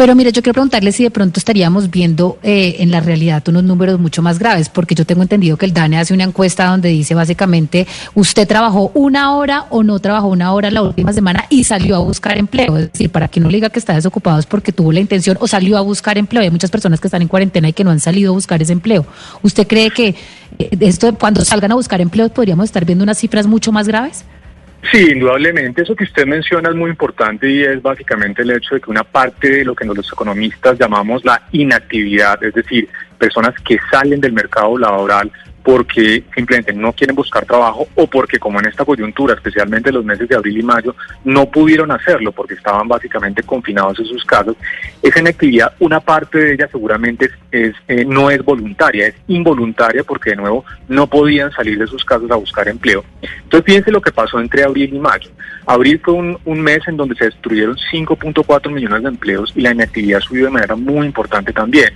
Pero 0.00 0.14
mire, 0.14 0.32
yo 0.32 0.40
quiero 0.40 0.54
preguntarle 0.54 0.92
si 0.92 1.02
de 1.02 1.10
pronto 1.10 1.38
estaríamos 1.38 1.90
viendo 1.90 2.38
eh, 2.42 2.76
en 2.78 2.90
la 2.90 3.00
realidad 3.00 3.46
unos 3.48 3.64
números 3.64 4.00
mucho 4.00 4.22
más 4.22 4.38
graves, 4.38 4.70
porque 4.70 4.94
yo 4.94 5.04
tengo 5.04 5.20
entendido 5.20 5.58
que 5.58 5.66
el 5.66 5.74
DANE 5.74 5.98
hace 5.98 6.14
una 6.14 6.24
encuesta 6.24 6.64
donde 6.64 6.88
dice 6.88 7.14
básicamente, 7.14 7.86
usted 8.14 8.48
trabajó 8.48 8.90
una 8.94 9.34
hora 9.34 9.66
o 9.68 9.82
no 9.82 9.98
trabajó 9.98 10.28
una 10.28 10.54
hora 10.54 10.70
la 10.70 10.80
última 10.80 11.12
semana 11.12 11.44
y 11.50 11.64
salió 11.64 11.96
a 11.96 11.98
buscar 11.98 12.38
empleo. 12.38 12.78
Es 12.78 12.92
decir, 12.92 13.10
para 13.10 13.28
que 13.28 13.40
no 13.40 13.50
le 13.50 13.58
diga 13.58 13.68
que 13.68 13.78
está 13.78 13.92
desocupado 13.92 14.38
es 14.38 14.46
porque 14.46 14.72
tuvo 14.72 14.90
la 14.90 15.00
intención 15.00 15.36
o 15.38 15.46
salió 15.46 15.76
a 15.76 15.82
buscar 15.82 16.16
empleo. 16.16 16.42
Hay 16.42 16.50
muchas 16.50 16.70
personas 16.70 16.98
que 16.98 17.08
están 17.08 17.20
en 17.20 17.28
cuarentena 17.28 17.68
y 17.68 17.74
que 17.74 17.84
no 17.84 17.90
han 17.90 18.00
salido 18.00 18.30
a 18.30 18.34
buscar 18.34 18.62
ese 18.62 18.72
empleo. 18.72 19.04
¿Usted 19.42 19.66
cree 19.66 19.90
que 19.90 20.14
eh, 20.58 20.70
esto 20.80 21.14
cuando 21.16 21.44
salgan 21.44 21.72
a 21.72 21.74
buscar 21.74 22.00
empleo 22.00 22.30
podríamos 22.30 22.64
estar 22.64 22.86
viendo 22.86 23.04
unas 23.04 23.18
cifras 23.18 23.46
mucho 23.46 23.70
más 23.70 23.86
graves? 23.86 24.24
Sí, 24.90 25.10
indudablemente. 25.12 25.82
Eso 25.82 25.94
que 25.94 26.04
usted 26.04 26.26
menciona 26.26 26.70
es 26.70 26.74
muy 26.74 26.90
importante 26.90 27.48
y 27.48 27.62
es 27.62 27.82
básicamente 27.82 28.42
el 28.42 28.50
hecho 28.50 28.74
de 28.74 28.80
que 28.80 28.90
una 28.90 29.04
parte 29.04 29.50
de 29.50 29.64
lo 29.64 29.74
que 29.74 29.84
los 29.84 30.12
economistas 30.12 30.78
llamamos 30.78 31.24
la 31.24 31.42
inactividad, 31.52 32.42
es 32.42 32.54
decir, 32.54 32.88
personas 33.18 33.54
que 33.62 33.78
salen 33.90 34.20
del 34.20 34.32
mercado 34.32 34.78
laboral 34.78 35.30
porque 35.62 36.24
simplemente 36.34 36.72
no 36.72 36.92
quieren 36.92 37.14
buscar 37.14 37.44
trabajo 37.44 37.86
o 37.94 38.06
porque 38.06 38.38
como 38.38 38.60
en 38.60 38.66
esta 38.66 38.84
coyuntura, 38.84 39.34
especialmente 39.34 39.92
los 39.92 40.04
meses 40.04 40.28
de 40.28 40.36
abril 40.36 40.58
y 40.58 40.62
mayo, 40.62 40.94
no 41.24 41.46
pudieron 41.50 41.90
hacerlo 41.90 42.32
porque 42.32 42.54
estaban 42.54 42.88
básicamente 42.88 43.42
confinados 43.42 43.98
en 43.98 44.06
sus 44.06 44.24
casas, 44.24 44.56
esa 45.02 45.20
inactividad, 45.20 45.72
una 45.78 46.00
parte 46.00 46.38
de 46.38 46.54
ella 46.54 46.68
seguramente 46.70 47.30
es, 47.50 47.74
eh, 47.88 48.04
no 48.04 48.30
es 48.30 48.42
voluntaria, 48.44 49.08
es 49.08 49.14
involuntaria 49.28 50.02
porque 50.04 50.30
de 50.30 50.36
nuevo 50.36 50.64
no 50.88 51.06
podían 51.06 51.50
salir 51.52 51.78
de 51.78 51.86
sus 51.86 52.04
casas 52.04 52.30
a 52.30 52.36
buscar 52.36 52.68
empleo. 52.68 53.04
Entonces 53.22 53.64
fíjense 53.64 53.90
lo 53.90 54.00
que 54.00 54.12
pasó 54.12 54.40
entre 54.40 54.64
abril 54.64 54.94
y 54.94 54.98
mayo. 54.98 55.30
Abril 55.66 56.00
fue 56.02 56.14
un, 56.14 56.38
un 56.44 56.60
mes 56.60 56.80
en 56.88 56.96
donde 56.96 57.14
se 57.16 57.26
destruyeron 57.26 57.76
5.4 57.92 58.70
millones 58.70 59.02
de 59.02 59.08
empleos 59.08 59.52
y 59.54 59.60
la 59.60 59.72
inactividad 59.72 60.20
subió 60.20 60.46
de 60.46 60.50
manera 60.50 60.74
muy 60.74 61.06
importante 61.06 61.52
también. 61.52 61.90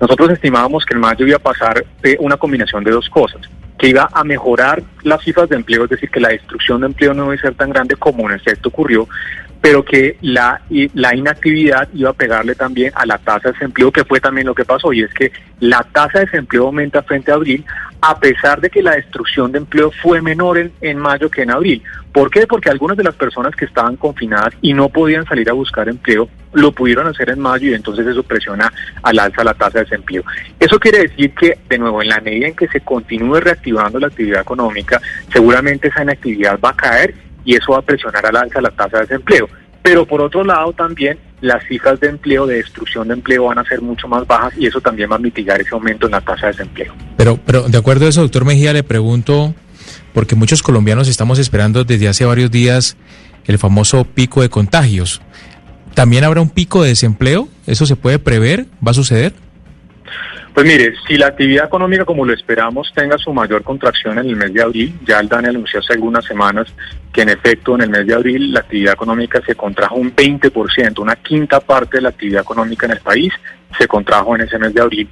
Nosotros 0.00 0.30
estimábamos 0.30 0.84
que 0.84 0.94
en 0.94 1.00
mayo 1.00 1.26
iba 1.26 1.36
a 1.36 1.40
pasar 1.40 1.84
eh, 2.02 2.16
una 2.20 2.36
combinación 2.36 2.84
de 2.84 2.90
dos 2.90 3.08
cosas, 3.08 3.40
que 3.78 3.88
iba 3.88 4.08
a 4.12 4.24
mejorar 4.24 4.82
las 5.02 5.22
cifras 5.22 5.48
de 5.48 5.56
empleo, 5.56 5.84
es 5.84 5.90
decir, 5.90 6.10
que 6.10 6.20
la 6.20 6.28
destrucción 6.28 6.80
de 6.80 6.88
empleo 6.88 7.14
no 7.14 7.24
iba 7.24 7.34
a 7.34 7.38
ser 7.38 7.54
tan 7.54 7.70
grande 7.70 7.96
como 7.96 8.28
en 8.28 8.36
efecto 8.36 8.68
ocurrió, 8.68 9.08
pero 9.60 9.84
que 9.84 10.18
la, 10.20 10.60
la 10.94 11.14
inactividad 11.14 11.88
iba 11.94 12.10
a 12.10 12.12
pegarle 12.12 12.54
también 12.54 12.92
a 12.94 13.06
la 13.06 13.18
tasa 13.18 13.48
de 13.48 13.52
desempleo, 13.52 13.90
que 13.90 14.04
fue 14.04 14.20
también 14.20 14.46
lo 14.46 14.54
que 14.54 14.64
pasó, 14.64 14.92
y 14.92 15.02
es 15.02 15.12
que 15.12 15.32
la 15.60 15.82
tasa 15.92 16.20
de 16.20 16.26
desempleo 16.26 16.66
aumenta 16.66 17.02
frente 17.02 17.32
a 17.32 17.34
abril, 17.34 17.64
a 18.00 18.18
pesar 18.18 18.60
de 18.60 18.70
que 18.70 18.82
la 18.82 18.92
destrucción 18.92 19.52
de 19.52 19.58
empleo 19.58 19.90
fue 20.02 20.20
menor 20.20 20.70
en, 20.80 20.98
mayo 20.98 21.30
que 21.30 21.42
en 21.42 21.50
abril. 21.50 21.82
¿Por 22.12 22.30
qué? 22.30 22.46
Porque 22.46 22.70
algunas 22.70 22.96
de 22.96 23.04
las 23.04 23.14
personas 23.14 23.54
que 23.54 23.64
estaban 23.64 23.96
confinadas 23.96 24.54
y 24.60 24.74
no 24.74 24.88
podían 24.88 25.24
salir 25.24 25.48
a 25.50 25.54
buscar 25.54 25.88
empleo, 25.88 26.28
lo 26.52 26.72
pudieron 26.72 27.06
hacer 27.06 27.30
en 27.30 27.40
mayo 27.40 27.70
y 27.70 27.74
entonces 27.74 28.06
eso 28.06 28.22
presiona 28.22 28.72
al 29.02 29.18
alza 29.18 29.44
la 29.44 29.54
tasa 29.54 29.78
de 29.78 29.84
desempleo. 29.84 30.24
Eso 30.58 30.78
quiere 30.78 31.00
decir 31.08 31.34
que, 31.34 31.58
de 31.68 31.78
nuevo, 31.78 32.00
en 32.00 32.08
la 32.08 32.20
medida 32.20 32.48
en 32.48 32.56
que 32.56 32.68
se 32.68 32.80
continúe 32.80 33.40
reactivando 33.40 33.98
la 33.98 34.06
actividad 34.06 34.40
económica, 34.40 35.00
seguramente 35.32 35.88
esa 35.88 36.02
inactividad 36.02 36.58
va 36.58 36.70
a 36.70 36.76
caer 36.76 37.14
y 37.44 37.54
eso 37.54 37.72
va 37.72 37.78
a 37.78 37.82
presionar 37.82 38.24
al 38.24 38.36
alza 38.36 38.60
la 38.60 38.70
tasa 38.70 38.98
de 38.98 39.06
desempleo. 39.06 39.48
Pero 39.82 40.06
por 40.06 40.20
otro 40.20 40.42
lado 40.42 40.72
también 40.72 41.18
las 41.40 41.62
cifras 41.66 42.00
de 42.00 42.08
empleo, 42.08 42.46
de 42.46 42.56
destrucción 42.56 43.08
de 43.08 43.14
empleo 43.14 43.44
van 43.44 43.58
a 43.58 43.64
ser 43.64 43.82
mucho 43.82 44.08
más 44.08 44.26
bajas 44.26 44.54
y 44.56 44.66
eso 44.66 44.80
también 44.80 45.10
va 45.10 45.16
a 45.16 45.18
mitigar 45.18 45.60
ese 45.60 45.70
aumento 45.74 46.06
en 46.06 46.12
la 46.12 46.20
tasa 46.20 46.46
de 46.46 46.52
desempleo. 46.52 46.94
Pero, 47.16 47.38
pero 47.44 47.62
de 47.68 47.78
acuerdo 47.78 48.06
a 48.06 48.08
eso, 48.08 48.22
doctor 48.22 48.44
Mejía, 48.44 48.72
le 48.72 48.82
pregunto, 48.82 49.54
porque 50.14 50.34
muchos 50.34 50.62
colombianos 50.62 51.08
estamos 51.08 51.38
esperando 51.38 51.84
desde 51.84 52.08
hace 52.08 52.24
varios 52.24 52.50
días 52.50 52.96
el 53.44 53.58
famoso 53.58 54.04
pico 54.04 54.42
de 54.42 54.48
contagios. 54.48 55.20
¿También 55.94 56.24
habrá 56.24 56.40
un 56.40 56.50
pico 56.50 56.82
de 56.82 56.90
desempleo? 56.90 57.48
¿Eso 57.66 57.86
se 57.86 57.96
puede 57.96 58.18
prever? 58.18 58.66
¿Va 58.86 58.90
a 58.90 58.94
suceder? 58.94 59.32
Pues 60.56 60.66
mire, 60.66 60.94
si 61.06 61.18
la 61.18 61.26
actividad 61.26 61.66
económica 61.66 62.06
como 62.06 62.24
lo 62.24 62.32
esperamos 62.32 62.90
tenga 62.94 63.18
su 63.18 63.30
mayor 63.30 63.62
contracción 63.62 64.18
en 64.18 64.26
el 64.26 64.36
mes 64.36 64.54
de 64.54 64.62
abril, 64.62 64.98
ya 65.04 65.20
el 65.20 65.28
DANE 65.28 65.50
anunció 65.50 65.80
hace 65.80 65.92
algunas 65.92 66.24
semanas 66.24 66.66
que 67.12 67.20
en 67.20 67.28
efecto 67.28 67.74
en 67.74 67.82
el 67.82 67.90
mes 67.90 68.06
de 68.06 68.14
abril 68.14 68.54
la 68.54 68.60
actividad 68.60 68.94
económica 68.94 69.42
se 69.44 69.54
contrajo 69.54 69.96
un 69.96 70.16
20%, 70.16 70.98
una 70.98 71.16
quinta 71.16 71.60
parte 71.60 71.98
de 71.98 72.04
la 72.04 72.08
actividad 72.08 72.40
económica 72.40 72.86
en 72.86 72.92
el 72.92 73.00
país 73.00 73.34
se 73.76 73.86
contrajo 73.86 74.34
en 74.34 74.40
ese 74.40 74.58
mes 74.58 74.72
de 74.72 74.80
abril. 74.80 75.08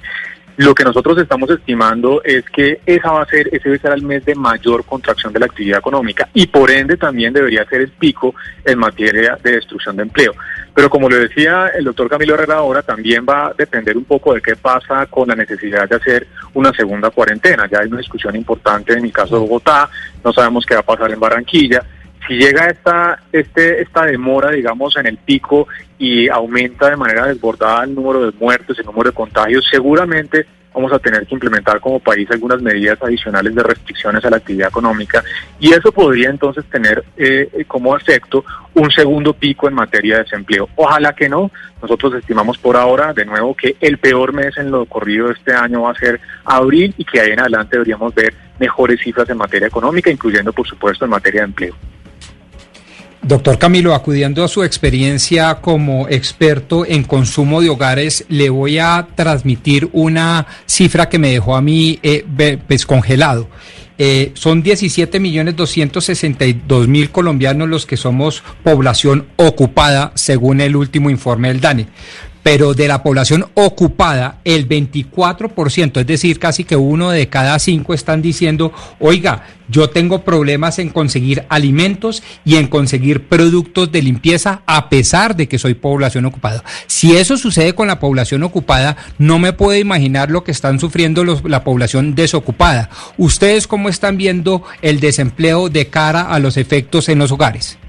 Lo 0.57 0.73
que 0.73 0.85
nosotros 0.85 1.17
estamos 1.17 1.49
estimando 1.49 2.23
es 2.23 2.45
que 2.49 2.79
esa 2.85 3.11
va 3.11 3.23
a 3.23 3.25
ser, 3.25 3.47
ese 3.47 3.69
debe 3.69 3.79
ser 3.79 3.91
el 3.91 4.03
mes 4.03 4.23
de 4.23 4.35
mayor 4.35 4.85
contracción 4.85 5.33
de 5.33 5.39
la 5.39 5.47
actividad 5.47 5.79
económica 5.79 6.29
y 6.33 6.47
por 6.47 6.71
ende 6.71 6.95
también 6.95 7.33
debería 7.33 7.65
ser 7.65 7.81
el 7.81 7.91
pico 7.91 8.33
en 8.63 8.79
materia 8.79 9.37
de 9.43 9.51
destrucción 9.51 9.97
de 9.97 10.03
empleo. 10.03 10.33
Pero 10.73 10.89
como 10.89 11.09
le 11.09 11.17
decía 11.17 11.67
el 11.75 11.83
doctor 11.83 12.09
Camilo 12.09 12.35
Herrera 12.35 12.55
ahora, 12.55 12.81
también 12.81 13.25
va 13.27 13.47
a 13.47 13.53
depender 13.53 13.97
un 13.97 14.05
poco 14.05 14.33
de 14.33 14.41
qué 14.41 14.55
pasa 14.55 15.05
con 15.07 15.27
la 15.27 15.35
necesidad 15.35 15.89
de 15.89 15.95
hacer 15.97 16.27
una 16.53 16.71
segunda 16.73 17.09
cuarentena. 17.09 17.67
Ya 17.69 17.79
hay 17.79 17.87
una 17.87 17.97
discusión 17.97 18.35
importante 18.35 18.93
en 18.93 19.01
mi 19.01 19.11
caso 19.11 19.35
de 19.35 19.41
Bogotá, 19.41 19.89
no 20.23 20.31
sabemos 20.31 20.65
qué 20.65 20.75
va 20.75 20.81
a 20.81 20.83
pasar 20.83 21.11
en 21.11 21.19
Barranquilla 21.19 21.83
si 22.27 22.35
llega 22.35 22.67
esta, 22.67 23.19
este, 23.31 23.81
esta 23.81 24.05
demora, 24.05 24.51
digamos, 24.51 24.95
en 24.97 25.07
el 25.07 25.17
pico 25.17 25.67
y 25.97 26.27
aumenta 26.29 26.89
de 26.89 26.97
manera 26.97 27.27
desbordada 27.27 27.83
el 27.83 27.95
número 27.95 28.25
de 28.25 28.37
muertes, 28.39 28.79
el 28.79 28.85
número 28.85 29.09
de 29.09 29.15
contagios, 29.15 29.65
seguramente 29.69 30.45
vamos 30.73 30.91
a 30.91 30.99
tener 30.99 31.25
que 31.25 31.33
implementar 31.33 31.79
como 31.79 31.99
país 31.99 32.29
algunas 32.31 32.61
medidas 32.61 33.01
adicionales 33.01 33.55
de 33.55 33.63
restricciones 33.63 34.25
a 34.25 34.29
la 34.29 34.37
actividad 34.37 34.67
económica 34.67 35.23
y 35.57 35.71
eso 35.71 35.89
podría 35.91 36.29
entonces 36.29 36.65
tener 36.65 37.01
eh, 37.15 37.63
como 37.65 37.95
efecto 37.95 38.43
un 38.73 38.91
segundo 38.91 39.31
pico 39.31 39.69
en 39.69 39.73
materia 39.73 40.17
de 40.17 40.23
desempleo. 40.23 40.67
Ojalá 40.75 41.13
que 41.13 41.29
no, 41.29 41.49
nosotros 41.81 42.15
estimamos 42.15 42.57
por 42.57 42.75
ahora 42.75 43.13
de 43.13 43.23
nuevo 43.23 43.55
que 43.55 43.77
el 43.79 43.97
peor 43.99 44.33
mes 44.33 44.57
en 44.57 44.69
lo 44.69 44.85
corrido 44.85 45.31
este 45.31 45.53
año 45.53 45.83
va 45.83 45.91
a 45.91 45.95
ser 45.95 46.19
abril 46.43 46.93
y 46.97 47.05
que 47.05 47.21
ahí 47.21 47.31
en 47.31 47.39
adelante 47.39 47.77
deberíamos 47.77 48.13
ver 48.13 48.33
mejores 48.59 48.99
cifras 48.99 49.29
en 49.29 49.37
materia 49.37 49.69
económica, 49.69 50.11
incluyendo 50.11 50.51
por 50.51 50.67
supuesto 50.67 51.05
en 51.05 51.11
materia 51.11 51.41
de 51.41 51.45
empleo. 51.45 51.75
Doctor 53.27 53.57
Camilo, 53.57 53.95
acudiendo 53.95 54.43
a 54.43 54.47
su 54.47 54.63
experiencia 54.63 55.55
como 55.55 56.07
experto 56.07 56.85
en 56.85 57.03
consumo 57.03 57.59
de 57.59 57.71
hogares, 57.71 58.23
le 58.29 58.51
voy 58.51 58.77
a 58.77 59.07
transmitir 59.15 59.89
una 59.93 60.45
cifra 60.67 61.09
que 61.09 61.17
me 61.17 61.31
dejó 61.31 61.55
a 61.55 61.61
mí 61.61 61.97
eh, 62.03 62.23
descongelado. 62.67 63.49
Eh, 63.97 64.31
son 64.35 64.61
17 64.61 65.19
millones 65.19 65.55
262 65.55 66.87
mil 66.87 67.09
colombianos 67.09 67.67
los 67.67 67.87
que 67.87 67.97
somos 67.97 68.43
población 68.63 69.25
ocupada, 69.37 70.11
según 70.13 70.61
el 70.61 70.75
último 70.75 71.09
informe 71.09 71.47
del 71.47 71.61
DANE 71.61 71.87
pero 72.45 72.75
de 72.75 72.87
la 72.87 73.01
población 73.01 73.47
ocupada, 73.55 74.37
el 74.43 74.69
24%, 74.69 75.99
es 75.99 76.05
decir, 76.05 76.37
casi 76.37 76.63
que 76.63 76.75
uno 76.75 77.09
de 77.09 77.27
cada 77.27 77.57
cinco 77.57 77.95
están 77.95 78.21
diciendo, 78.21 78.71
oiga, 78.99 79.47
yo 79.67 79.89
tengo 79.89 80.21
problemas 80.23 80.77
en 80.77 80.89
conseguir 80.89 81.45
alimentos 81.49 82.21
y 82.45 82.57
en 82.57 82.67
conseguir 82.67 83.27
productos 83.27 83.91
de 83.91 84.03
limpieza 84.03 84.61
a 84.67 84.89
pesar 84.89 85.35
de 85.35 85.47
que 85.47 85.57
soy 85.57 85.73
población 85.73 86.25
ocupada. 86.25 86.63
Si 86.85 87.17
eso 87.17 87.35
sucede 87.35 87.73
con 87.73 87.87
la 87.87 87.99
población 87.99 88.43
ocupada, 88.43 88.95
no 89.17 89.39
me 89.39 89.53
puedo 89.53 89.79
imaginar 89.79 90.29
lo 90.29 90.43
que 90.43 90.51
están 90.51 90.79
sufriendo 90.79 91.23
los, 91.23 91.43
la 91.45 91.63
población 91.63 92.13
desocupada. 92.13 92.91
¿Ustedes 93.17 93.65
cómo 93.65 93.89
están 93.89 94.17
viendo 94.17 94.61
el 94.83 94.99
desempleo 94.99 95.67
de 95.67 95.87
cara 95.87 96.21
a 96.21 96.37
los 96.37 96.57
efectos 96.57 97.09
en 97.09 97.17
los 97.17 97.31
hogares? 97.31 97.79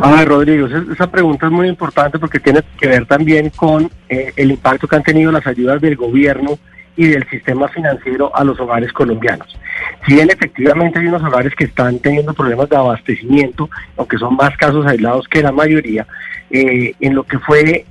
Ah, 0.00 0.24
Rodrigo, 0.24 0.68
esa 0.68 1.10
pregunta 1.10 1.46
es 1.46 1.52
muy 1.52 1.68
importante 1.68 2.20
porque 2.20 2.38
tiene 2.38 2.60
que 2.78 2.86
ver 2.86 3.04
también 3.06 3.50
con 3.50 3.90
eh, 4.08 4.32
el 4.36 4.52
impacto 4.52 4.86
que 4.86 4.94
han 4.94 5.02
tenido 5.02 5.32
las 5.32 5.44
ayudas 5.44 5.80
del 5.80 5.96
gobierno 5.96 6.56
y 6.96 7.06
del 7.06 7.28
sistema 7.28 7.66
financiero 7.66 8.34
a 8.34 8.44
los 8.44 8.60
hogares 8.60 8.92
colombianos. 8.92 9.58
Si 10.06 10.14
bien 10.14 10.30
efectivamente 10.30 11.00
hay 11.00 11.06
unos 11.06 11.22
hogares 11.24 11.52
que 11.56 11.64
están 11.64 11.98
teniendo 11.98 12.32
problemas 12.32 12.68
de 12.68 12.76
abastecimiento, 12.76 13.68
aunque 13.96 14.18
son 14.18 14.36
más 14.36 14.56
casos 14.56 14.86
aislados 14.86 15.26
que 15.26 15.42
la 15.42 15.50
mayoría, 15.50 16.06
eh, 16.50 16.94
en 17.00 17.14
lo 17.16 17.24
que 17.24 17.40
fue 17.40 17.84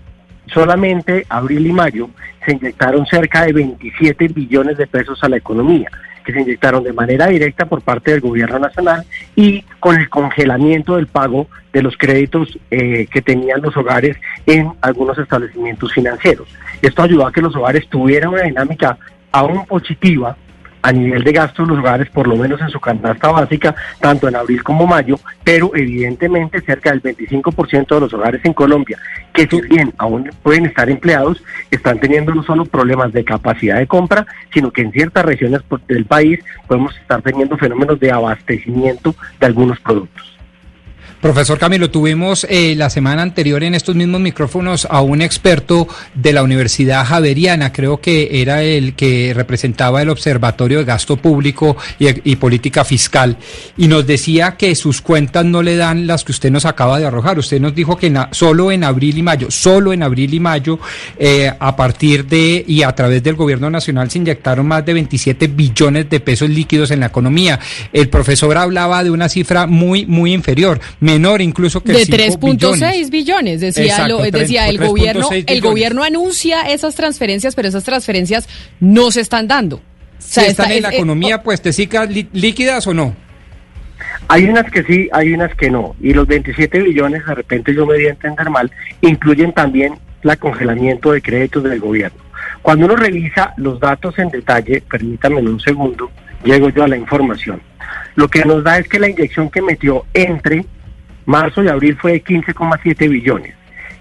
solamente 0.45 1.25
abril 1.27 1.67
y 1.67 1.73
mayo 1.73 2.09
se 2.45 2.53
inyectaron 2.53 3.05
cerca 3.05 3.45
de 3.45 3.51
27 3.51 4.29
billones 4.29 4.77
de 4.77 4.87
pesos 4.87 5.21
a 5.25 5.29
la 5.29 5.35
economía 5.35 5.89
que 6.27 6.33
se 6.33 6.41
inyectaron 6.41 6.83
de 6.83 6.91
manera 6.91 7.27
directa 7.27 7.65
por 7.67 7.81
parte 7.81 8.11
del 8.11 8.19
gobierno 8.19 8.59
nacional 8.59 9.05
y 9.33 9.61
con 9.79 9.95
el 9.95 10.09
congelamiento 10.09 10.97
del 10.97 11.07
pago 11.07 11.47
de 11.71 11.81
los 11.81 11.95
créditos 11.95 12.59
eh, 12.69 13.07
que 13.09 13.21
tenían 13.21 13.61
los 13.61 13.77
hogares 13.77 14.17
en 14.45 14.73
algunos 14.81 15.17
establecimientos 15.17 15.93
financieros. 15.93 16.49
Esto 16.81 17.01
ayudó 17.01 17.25
a 17.25 17.31
que 17.31 17.41
los 17.41 17.55
hogares 17.55 17.87
tuvieran 17.87 18.33
una 18.33 18.41
dinámica 18.41 18.97
aún 19.31 19.65
positiva 19.65 20.35
a 20.87 20.93
nivel 20.93 21.21
de 21.21 21.33
gasto 21.33 21.63
de 21.63 21.67
los 21.67 21.79
hogares, 21.79 22.09
por 22.09 22.27
lo 22.27 22.37
menos 22.37 22.61
en 22.61 22.69
su 22.69 22.79
canasta 22.79 23.29
básica, 23.29 23.75
tanto 23.99 24.29
en 24.29 24.37
abril 24.37 24.63
como 24.63 24.87
mayo, 24.87 25.19
pero 25.43 25.75
evidentemente 25.75 26.61
cerca 26.61 26.91
del 26.91 27.03
25% 27.03 27.87
de 27.93 27.99
los 27.99 28.13
hogares 28.13 28.39
en 28.45 28.53
Colombia, 28.53 28.97
que 29.33 29.47
si 29.47 29.59
bien 29.63 29.93
aún 29.97 30.29
pueden 30.41 30.65
estar 30.65 30.89
empleados, 30.89 31.43
están 31.71 31.99
teniendo 31.99 32.33
no 32.33 32.41
solo 32.41 32.63
problemas 32.63 33.11
de 33.11 33.25
capacidad 33.25 33.79
de 33.79 33.87
compra, 33.87 34.25
sino 34.53 34.71
que 34.71 34.83
en 34.83 34.93
ciertas 34.93 35.25
regiones 35.25 35.59
del 35.89 36.05
país 36.05 36.39
podemos 36.67 36.95
estar 36.95 37.21
teniendo 37.21 37.57
fenómenos 37.57 37.99
de 37.99 38.09
abastecimiento 38.09 39.13
de 39.41 39.45
algunos 39.45 39.81
productos. 39.81 40.36
Profesor 41.21 41.57
Camilo, 41.57 41.89
tuvimos 41.89 42.45
eh, 42.47 42.75
la 42.77 42.91
semana 42.91 43.23
anterior 43.23 43.63
en 43.63 43.73
estos 43.73 43.95
mismos 43.95 44.21
micrófonos 44.21 44.87
a 44.87 45.01
un 45.01 45.23
experto 45.23 45.87
de 46.13 46.31
la 46.31 46.43
Universidad 46.43 47.05
Javeriana, 47.07 47.73
creo 47.73 47.99
que 47.99 48.39
era 48.39 48.61
el 48.61 48.93
que 48.93 49.33
representaba 49.35 50.03
el 50.03 50.09
Observatorio 50.09 50.77
de 50.77 50.85
Gasto 50.85 51.17
Público 51.17 51.75
y, 51.97 52.35
Política 52.35 52.85
Fiscal, 52.85 53.35
y 53.77 53.87
nos 53.87 54.05
decía 54.05 54.57
que 54.57 54.75
sus 54.75 55.01
cuentas 55.01 55.43
no 55.43 55.63
le 55.63 55.75
dan 55.75 56.05
las 56.05 56.23
que 56.23 56.33
usted 56.33 56.51
nos 56.51 56.65
acaba 56.65 56.99
de 56.99 57.07
arrojar. 57.07 57.39
Usted 57.39 57.59
nos 57.59 57.73
dijo 57.73 57.97
que 57.97 58.13
solo 58.29 58.71
en 58.71 58.83
abril 58.83 59.17
y 59.17 59.23
mayo, 59.23 59.49
solo 59.49 59.93
en 59.93 60.03
abril 60.03 60.35
y 60.35 60.39
mayo, 60.39 60.77
eh, 61.17 61.51
a 61.59 61.75
partir 61.75 62.27
de 62.27 62.63
y 62.67 62.83
a 62.83 62.93
través 62.93 63.23
del 63.23 63.35
Gobierno 63.35 63.71
Nacional 63.71 64.11
se 64.11 64.19
inyectaron 64.19 64.67
más 64.67 64.85
de 64.85 64.93
27 64.93 65.47
billones 65.47 66.11
de 66.11 66.19
pesos 66.19 66.47
líquidos 66.47 66.91
en 66.91 66.99
la 66.99 67.07
economía. 67.07 67.59
El 67.91 68.07
profesor 68.09 68.55
hablaba 68.55 69.03
de 69.03 69.09
una 69.09 69.29
cifra 69.29 69.65
muy, 69.65 70.05
muy 70.05 70.31
inferior, 70.31 70.79
menor 71.07 71.41
incluso 71.41 71.81
que 71.81 71.93
De 71.93 72.01
el 72.01 72.05
5 72.05 72.37
billones. 72.47 72.81
3.6 72.81 73.09
billones, 73.09 73.61
decía, 73.61 73.83
Exacto, 73.85 74.17
lo, 74.17 74.23
decía 74.31 74.67
el 74.69 74.77
3.6 74.79 74.87
gobierno. 74.87 75.29
El 75.47 75.61
gobierno 75.61 76.03
anuncia 76.03 76.61
esas 76.71 76.95
transferencias, 76.95 77.55
pero 77.55 77.67
esas 77.69 77.83
transferencias 77.83 78.47
no 78.79 79.09
se 79.11 79.21
están 79.21 79.47
dando. 79.47 79.77
O 79.77 79.81
sea, 80.19 80.43
Si 80.43 80.49
están 80.51 80.65
está- 80.65 80.75
en 80.77 80.81
la 80.83 80.87
es- 80.89 80.93
eh, 80.93 80.97
economía, 80.97 81.41
pues, 81.43 81.61
¿te 81.61 81.71
cicas 81.73 82.09
lí- 82.09 82.27
líquidas 82.33 82.85
o 82.87 82.93
no? 82.93 83.15
Hay 84.27 84.43
unas 84.45 84.69
que 84.71 84.83
sí, 84.83 85.07
hay 85.13 85.33
unas 85.33 85.53
que 85.55 85.69
no. 85.71 85.95
Y 86.01 86.13
los 86.13 86.27
27 86.27 86.79
billones, 86.81 87.25
de 87.25 87.33
repente 87.35 87.73
yo 87.73 87.85
me 87.85 87.97
di 87.97 88.07
a 88.07 88.09
entender 88.09 88.49
mal, 88.49 88.69
incluyen 89.01 89.53
también 89.53 89.93
la 90.23 90.35
congelamiento 90.35 91.11
de 91.13 91.21
créditos 91.21 91.63
del 91.63 91.79
gobierno. 91.79 92.17
Cuando 92.61 92.85
uno 92.85 92.95
revisa 92.95 93.53
los 93.57 93.79
datos 93.79 94.17
en 94.19 94.29
detalle, 94.29 94.81
permítame 94.89 95.39
en 95.39 95.47
un 95.47 95.59
segundo, 95.59 96.11
llego 96.43 96.69
yo 96.69 96.83
a 96.83 96.87
la 96.87 96.97
información. 96.97 97.61
Lo 98.15 98.27
que 98.27 98.43
nos 98.43 98.63
da 98.63 98.77
es 98.79 98.87
que 98.89 98.99
la 98.99 99.09
inyección 99.09 99.49
que 99.49 99.61
metió 99.61 100.05
entre 100.13 100.65
marzo 101.27 101.61
y 101.61 101.67
abril 101.67 101.95
fue 102.01 102.13
de 102.13 102.23
15,7 102.23 103.09
billones, 103.09 103.53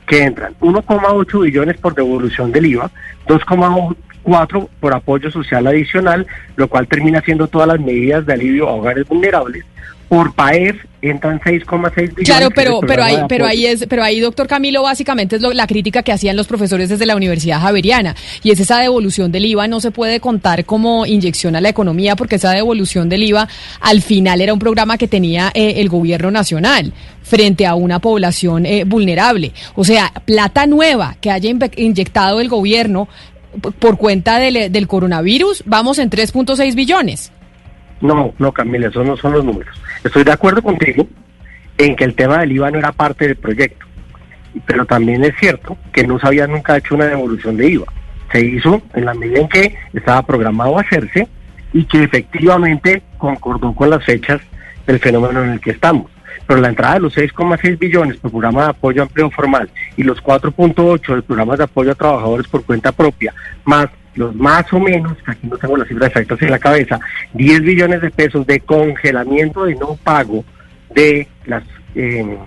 que 0.06 0.22
entran 0.22 0.54
1,8 0.60 1.42
billones 1.42 1.76
por 1.76 1.94
devolución 1.94 2.52
del 2.52 2.66
IVA, 2.66 2.90
2,4 3.26 4.68
por 4.80 4.94
apoyo 4.94 5.30
social 5.30 5.66
adicional, 5.66 6.26
lo 6.54 6.68
cual 6.68 6.86
termina 6.86 7.20
siendo 7.20 7.48
todas 7.48 7.68
las 7.68 7.80
medidas 7.80 8.24
de 8.24 8.32
alivio 8.32 8.68
a 8.68 8.72
hogares 8.72 9.06
vulnerables. 9.08 9.64
Por 10.08 10.34
PAEF 10.34 10.76
entran 11.02 11.40
6,6 11.40 11.94
billones. 11.96 12.24
Claro, 12.26 12.48
pero, 12.54 12.78
pero 12.80 13.02
ahí, 13.02 13.18
pero 13.28 13.44
ahí 13.44 13.66
es, 13.66 13.86
pero 13.88 14.04
ahí, 14.04 14.20
doctor 14.20 14.46
Camilo, 14.46 14.82
básicamente 14.82 15.36
es 15.36 15.42
lo- 15.42 15.52
la 15.52 15.66
crítica 15.66 16.02
que 16.04 16.12
hacían 16.12 16.36
los 16.36 16.46
profesores 16.46 16.88
desde 16.88 17.06
la 17.06 17.16
Universidad 17.16 17.60
Javeriana. 17.60 18.14
Y 18.44 18.50
es 18.52 18.60
esa 18.60 18.78
devolución 18.78 19.32
del 19.32 19.44
IVA 19.46 19.66
no 19.66 19.80
se 19.80 19.90
puede 19.90 20.20
contar 20.20 20.64
como 20.64 21.06
inyección 21.06 21.56
a 21.56 21.60
la 21.60 21.68
economía, 21.70 22.14
porque 22.14 22.36
esa 22.36 22.52
devolución 22.52 23.08
del 23.08 23.24
IVA 23.24 23.48
al 23.80 24.00
final 24.00 24.40
era 24.40 24.52
un 24.52 24.60
programa 24.60 24.96
que 24.96 25.08
tenía 25.08 25.50
eh, 25.54 25.74
el 25.78 25.88
gobierno 25.88 26.30
nacional 26.30 26.92
frente 27.22 27.66
a 27.66 27.74
una 27.74 27.98
población 27.98 28.64
eh, 28.64 28.84
vulnerable. 28.84 29.52
O 29.74 29.84
sea, 29.84 30.12
plata 30.24 30.66
nueva 30.66 31.16
que 31.20 31.32
haya 31.32 31.50
inyectado 31.76 32.40
el 32.40 32.48
gobierno 32.48 33.08
por 33.80 33.96
cuenta 33.98 34.38
del, 34.38 34.70
del 34.70 34.86
coronavirus, 34.86 35.62
vamos 35.66 35.98
en 35.98 36.10
3.6 36.10 36.74
billones. 36.76 37.32
No, 38.02 38.34
no, 38.38 38.52
Camila, 38.52 38.88
esos 38.88 39.06
no 39.06 39.16
son 39.16 39.32
los 39.32 39.42
números. 39.44 39.74
Estoy 40.06 40.22
de 40.22 40.30
acuerdo 40.30 40.62
contigo 40.62 41.08
en 41.78 41.96
que 41.96 42.04
el 42.04 42.14
tema 42.14 42.38
del 42.38 42.52
IVA 42.52 42.70
no 42.70 42.78
era 42.78 42.92
parte 42.92 43.26
del 43.26 43.34
proyecto, 43.34 43.84
pero 44.64 44.86
también 44.86 45.24
es 45.24 45.34
cierto 45.36 45.76
que 45.92 46.06
no 46.06 46.20
se 46.20 46.28
había 46.28 46.46
nunca 46.46 46.76
hecho 46.76 46.94
una 46.94 47.06
devolución 47.06 47.56
de 47.56 47.70
IVA. 47.70 47.86
Se 48.30 48.40
hizo 48.40 48.80
en 48.94 49.04
la 49.04 49.14
medida 49.14 49.40
en 49.40 49.48
que 49.48 49.74
estaba 49.92 50.22
programado 50.22 50.78
hacerse 50.78 51.26
y 51.72 51.84
que 51.86 52.04
efectivamente 52.04 53.02
concordó 53.18 53.74
con 53.74 53.90
las 53.90 54.04
fechas 54.04 54.40
del 54.86 55.00
fenómeno 55.00 55.42
en 55.42 55.50
el 55.50 55.60
que 55.60 55.72
estamos. 55.72 56.08
Pero 56.46 56.60
la 56.60 56.68
entrada 56.68 56.94
de 56.94 57.00
los 57.00 57.16
6,6 57.16 57.76
billones 57.76 58.16
por 58.18 58.30
programa 58.30 58.62
de 58.62 58.70
apoyo 58.70 59.02
a 59.02 59.06
empleo 59.06 59.28
formal 59.30 59.68
y 59.96 60.04
los 60.04 60.22
4.8 60.22 61.14
del 61.14 61.24
programa 61.24 61.56
de 61.56 61.64
apoyo 61.64 61.90
a 61.90 61.96
trabajadores 61.96 62.46
por 62.46 62.64
cuenta 62.64 62.92
propia, 62.92 63.34
más 63.64 63.88
los 64.16 64.34
más 64.34 64.70
o 64.72 64.80
menos, 64.80 65.16
aquí 65.26 65.46
no 65.46 65.56
tengo 65.56 65.76
las 65.76 65.88
cifras 65.88 66.08
exactas 66.08 66.42
en 66.42 66.50
la 66.50 66.58
cabeza, 66.58 66.98
10 67.34 67.62
billones 67.62 68.00
de 68.00 68.10
pesos 68.10 68.46
de 68.46 68.60
congelamiento 68.60 69.64
de 69.64 69.74
no 69.76 69.96
pago 70.02 70.44
de 70.94 71.28
las 71.44 71.62
eh, 71.94 72.38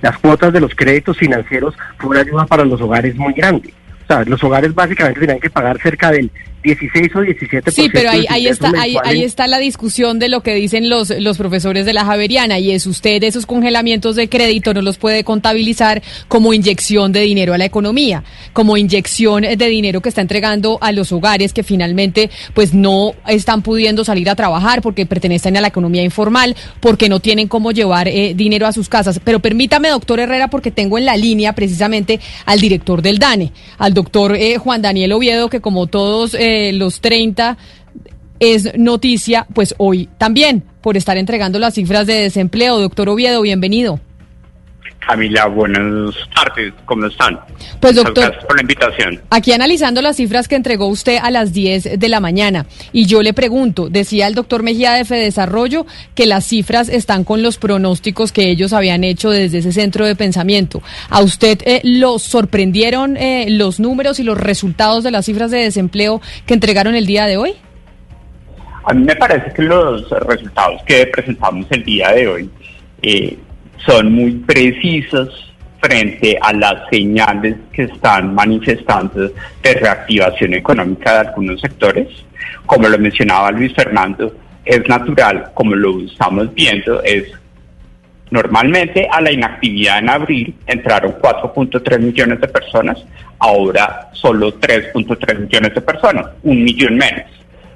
las 0.00 0.18
cuotas 0.18 0.52
de 0.52 0.60
los 0.60 0.74
créditos 0.74 1.16
financieros 1.16 1.74
fue 1.98 2.10
una 2.10 2.20
ayuda 2.20 2.46
para 2.46 2.64
los 2.64 2.80
hogares 2.80 3.16
muy 3.16 3.32
grande. 3.32 3.72
O 4.04 4.06
sea, 4.06 4.24
los 4.24 4.42
hogares 4.44 4.74
básicamente 4.74 5.20
tenían 5.20 5.40
que 5.40 5.50
pagar 5.50 5.80
cerca 5.80 6.10
del 6.10 6.30
16 6.64 7.14
o 7.14 7.20
17%. 7.20 7.70
Sí, 7.70 7.88
pero 7.92 8.10
ahí, 8.10 8.24
ahí 8.28 8.46
está, 8.46 8.72
ahí, 8.78 8.96
ahí 9.04 9.22
está 9.22 9.46
la 9.46 9.58
discusión 9.58 10.18
de 10.18 10.28
lo 10.28 10.42
que 10.42 10.54
dicen 10.54 10.88
los, 10.88 11.10
los 11.10 11.36
profesores 11.36 11.84
de 11.84 11.92
la 11.92 12.04
Javeriana 12.04 12.58
y 12.58 12.72
es 12.72 12.86
usted 12.86 13.22
esos 13.22 13.46
congelamientos 13.46 14.16
de 14.16 14.28
crédito 14.28 14.72
no 14.72 14.80
los 14.80 14.96
puede 14.96 15.24
contabilizar 15.24 16.02
como 16.26 16.54
inyección 16.54 17.12
de 17.12 17.20
dinero 17.20 17.52
a 17.52 17.58
la 17.58 17.66
economía, 17.66 18.24
como 18.52 18.76
inyección 18.76 19.42
de 19.42 19.68
dinero 19.68 20.00
que 20.00 20.08
está 20.08 20.22
entregando 20.22 20.78
a 20.80 20.92
los 20.92 21.12
hogares 21.12 21.52
que 21.52 21.62
finalmente 21.62 22.30
pues 22.54 22.72
no 22.72 23.12
están 23.28 23.62
pudiendo 23.62 24.04
salir 24.04 24.30
a 24.30 24.34
trabajar 24.34 24.80
porque 24.80 25.04
pertenecen 25.06 25.56
a 25.56 25.60
la 25.60 25.68
economía 25.68 26.02
informal, 26.02 26.56
porque 26.80 27.08
no 27.08 27.20
tienen 27.20 27.46
cómo 27.46 27.72
llevar 27.72 28.08
eh, 28.08 28.32
dinero 28.34 28.66
a 28.66 28.72
sus 28.72 28.88
casas. 28.88 29.20
Pero 29.22 29.40
permítame, 29.40 29.90
doctor 29.90 30.18
Herrera, 30.18 30.48
porque 30.48 30.70
tengo 30.70 30.96
en 30.96 31.04
la 31.04 31.16
línea 31.16 31.52
precisamente 31.52 32.20
al 32.46 32.60
director 32.60 33.02
del 33.02 33.18
DANE, 33.18 33.52
al 33.76 33.92
doctor 33.92 34.34
eh, 34.34 34.56
Juan 34.56 34.80
Daniel 34.80 35.12
Oviedo, 35.12 35.48
que 35.50 35.60
como 35.60 35.86
todos 35.86 36.34
eh, 36.34 36.53
los 36.72 37.00
30 37.00 37.56
es 38.40 38.76
noticia, 38.76 39.46
pues 39.54 39.74
hoy 39.78 40.08
también, 40.18 40.62
por 40.80 40.96
estar 40.96 41.16
entregando 41.16 41.58
las 41.58 41.74
cifras 41.74 42.06
de 42.06 42.14
desempleo. 42.14 42.78
Doctor 42.78 43.08
Oviedo, 43.08 43.40
bienvenido. 43.42 44.00
Camila, 45.06 45.46
buenas 45.46 46.14
tardes, 46.34 46.72
¿cómo 46.86 47.06
están? 47.06 47.38
Pues, 47.80 47.94
Muchas 47.94 48.04
doctor- 48.04 48.24
Gracias 48.24 48.44
por 48.46 48.56
la 48.56 48.62
invitación. 48.62 49.20
Aquí 49.30 49.52
analizando 49.52 50.00
las 50.02 50.16
cifras 50.16 50.48
que 50.48 50.54
entregó 50.56 50.86
usted 50.88 51.18
a 51.22 51.30
las 51.30 51.52
10 51.52 51.98
de 51.98 52.08
la 52.08 52.20
mañana. 52.20 52.66
Y 52.92 53.06
yo 53.06 53.22
le 53.22 53.34
pregunto, 53.34 53.88
decía 53.90 54.26
el 54.26 54.34
doctor 54.34 54.62
Mejía 54.62 54.92
de 54.94 55.04
Fedesarrollo 55.04 55.86
que 56.14 56.26
las 56.26 56.46
cifras 56.46 56.88
están 56.88 57.24
con 57.24 57.42
los 57.42 57.58
pronósticos 57.58 58.32
que 58.32 58.48
ellos 58.50 58.72
habían 58.72 59.04
hecho 59.04 59.30
desde 59.30 59.58
ese 59.58 59.72
centro 59.72 60.06
de 60.06 60.16
pensamiento. 60.16 60.82
¿A 61.10 61.20
usted 61.22 61.58
eh, 61.66 61.80
lo 61.84 62.18
sorprendieron 62.18 63.16
eh, 63.16 63.46
los 63.50 63.80
números 63.80 64.18
y 64.20 64.22
los 64.22 64.38
resultados 64.38 65.04
de 65.04 65.10
las 65.10 65.26
cifras 65.26 65.50
de 65.50 65.58
desempleo 65.58 66.20
que 66.46 66.54
entregaron 66.54 66.94
el 66.94 67.06
día 67.06 67.26
de 67.26 67.36
hoy? 67.36 67.54
A 68.86 68.92
mí 68.94 69.04
me 69.04 69.16
parece 69.16 69.52
que 69.54 69.62
los 69.62 70.08
resultados 70.10 70.82
que 70.86 71.06
presentamos 71.06 71.66
el 71.70 71.84
día 71.84 72.10
de 72.12 72.28
hoy 72.28 72.50
eh, 73.02 73.36
son 73.78 74.12
muy 74.12 74.32
precisos 74.32 75.52
frente 75.80 76.38
a 76.40 76.52
las 76.52 76.88
señales 76.90 77.56
que 77.72 77.82
están 77.82 78.34
manifestando 78.34 79.30
de 79.62 79.74
reactivación 79.74 80.54
económica 80.54 81.12
de 81.12 81.28
algunos 81.28 81.60
sectores. 81.60 82.08
Como 82.66 82.88
lo 82.88 82.98
mencionaba 82.98 83.50
Luis 83.50 83.74
Fernando, 83.74 84.34
es 84.64 84.88
natural, 84.88 85.50
como 85.54 85.74
lo 85.74 86.00
estamos 86.00 86.52
viendo, 86.54 87.02
es 87.02 87.30
Normalmente 88.34 89.06
a 89.12 89.20
la 89.20 89.30
inactividad 89.30 90.00
en 90.00 90.10
abril 90.10 90.54
entraron 90.66 91.14
4.3 91.20 92.00
millones 92.00 92.40
de 92.40 92.48
personas, 92.48 92.98
ahora 93.38 94.08
solo 94.12 94.58
3.3 94.58 95.38
millones 95.38 95.72
de 95.72 95.80
personas, 95.80 96.26
un 96.42 96.64
millón 96.64 96.96
menos. 96.96 97.26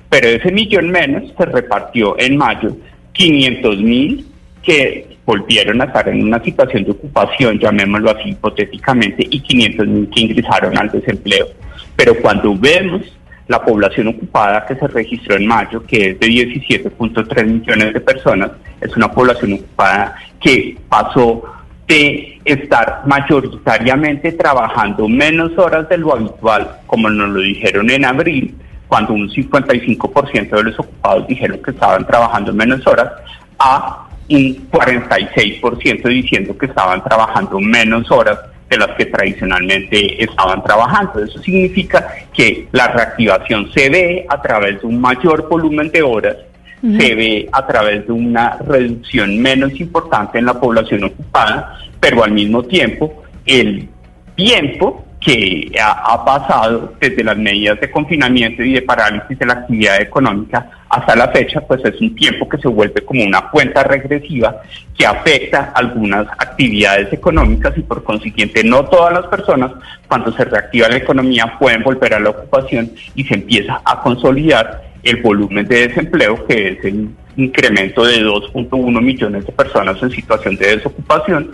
Pero 0.08 0.26
ese 0.26 0.50
millón 0.50 0.90
menos 0.90 1.32
se 1.38 1.44
repartió 1.44 2.18
en 2.18 2.36
mayo 2.36 2.76
500 3.12 3.78
mil 3.78 4.26
que 4.62 5.07
volvieron 5.28 5.78
a 5.82 5.84
estar 5.84 6.08
en 6.08 6.22
una 6.22 6.42
situación 6.42 6.84
de 6.84 6.92
ocupación, 6.92 7.58
llamémoslo 7.58 8.12
así 8.12 8.30
hipotéticamente, 8.30 9.26
y 9.28 9.40
500 9.40 9.86
mil 9.86 10.08
que 10.08 10.20
ingresaron 10.22 10.78
al 10.78 10.90
desempleo. 10.90 11.48
Pero 11.94 12.14
cuando 12.22 12.56
vemos 12.56 13.02
la 13.46 13.62
población 13.62 14.08
ocupada 14.08 14.64
que 14.64 14.74
se 14.76 14.86
registró 14.88 15.36
en 15.36 15.46
mayo, 15.46 15.84
que 15.84 16.12
es 16.12 16.20
de 16.20 16.28
17.3 16.28 17.44
millones 17.44 17.92
de 17.92 18.00
personas, 18.00 18.52
es 18.80 18.96
una 18.96 19.12
población 19.12 19.52
ocupada 19.52 20.16
que 20.40 20.78
pasó 20.88 21.42
de 21.86 22.40
estar 22.46 23.02
mayoritariamente 23.04 24.32
trabajando 24.32 25.08
menos 25.08 25.58
horas 25.58 25.86
de 25.90 25.98
lo 25.98 26.14
habitual, 26.14 26.70
como 26.86 27.10
nos 27.10 27.28
lo 27.28 27.40
dijeron 27.40 27.90
en 27.90 28.06
abril, 28.06 28.54
cuando 28.86 29.12
un 29.12 29.28
55% 29.28 30.48
de 30.48 30.62
los 30.62 30.78
ocupados 30.78 31.26
dijeron 31.28 31.60
que 31.62 31.72
estaban 31.72 32.06
trabajando 32.06 32.54
menos 32.54 32.86
horas, 32.86 33.12
a 33.58 34.07
un 34.30 34.70
46% 34.70 36.08
diciendo 36.08 36.56
que 36.56 36.66
estaban 36.66 37.02
trabajando 37.02 37.58
menos 37.60 38.10
horas 38.10 38.38
de 38.68 38.76
las 38.76 38.90
que 38.96 39.06
tradicionalmente 39.06 40.22
estaban 40.22 40.62
trabajando. 40.62 41.24
Eso 41.24 41.38
significa 41.42 42.06
que 42.34 42.68
la 42.72 42.88
reactivación 42.88 43.70
se 43.72 43.88
ve 43.88 44.26
a 44.28 44.40
través 44.42 44.80
de 44.80 44.86
un 44.86 45.00
mayor 45.00 45.48
volumen 45.48 45.90
de 45.90 46.02
horas, 46.02 46.36
se 46.80 47.14
ve 47.14 47.48
a 47.50 47.66
través 47.66 48.06
de 48.06 48.12
una 48.12 48.56
reducción 48.58 49.40
menos 49.40 49.80
importante 49.80 50.38
en 50.38 50.44
la 50.44 50.60
población 50.60 51.04
ocupada, 51.04 51.76
pero 51.98 52.22
al 52.22 52.32
mismo 52.32 52.62
tiempo 52.62 53.24
el 53.46 53.88
tiempo 54.36 55.04
que 55.20 55.72
ha, 55.82 56.24
pasado 56.24 56.94
desde 57.00 57.24
las 57.24 57.36
medidas 57.36 57.80
de 57.80 57.90
confinamiento 57.90 58.62
y 58.62 58.74
de 58.74 58.82
parálisis 58.82 59.38
de 59.38 59.46
la 59.46 59.54
actividad 59.54 60.00
económica 60.00 60.70
hasta 60.88 61.16
la 61.16 61.28
fecha, 61.28 61.60
pues 61.60 61.84
es 61.84 62.00
un 62.00 62.14
tiempo 62.14 62.48
que 62.48 62.58
se 62.58 62.68
vuelve 62.68 63.04
como 63.04 63.24
una 63.24 63.50
cuenta 63.50 63.82
regresiva 63.82 64.62
que 64.96 65.04
afecta 65.04 65.72
algunas 65.74 66.26
actividades 66.38 67.12
económicas 67.12 67.76
y 67.76 67.82
por 67.82 68.04
consiguiente 68.04 68.62
no 68.62 68.84
todas 68.84 69.12
las 69.12 69.26
personas 69.26 69.72
cuando 70.06 70.32
se 70.32 70.44
reactiva 70.44 70.88
la 70.88 70.96
economía 70.96 71.56
pueden 71.58 71.82
volver 71.82 72.14
a 72.14 72.20
la 72.20 72.30
ocupación 72.30 72.90
y 73.14 73.24
se 73.24 73.34
empieza 73.34 73.80
a 73.84 74.00
consolidar 74.00 74.88
el 75.02 75.20
volumen 75.20 75.66
de 75.66 75.88
desempleo 75.88 76.46
que 76.46 76.68
es 76.70 76.84
el 76.84 77.10
incremento 77.36 78.04
de 78.04 78.22
2.1 78.22 79.00
millones 79.00 79.46
de 79.46 79.52
personas 79.52 80.02
en 80.02 80.10
situación 80.10 80.56
de 80.56 80.76
desocupación 80.76 81.50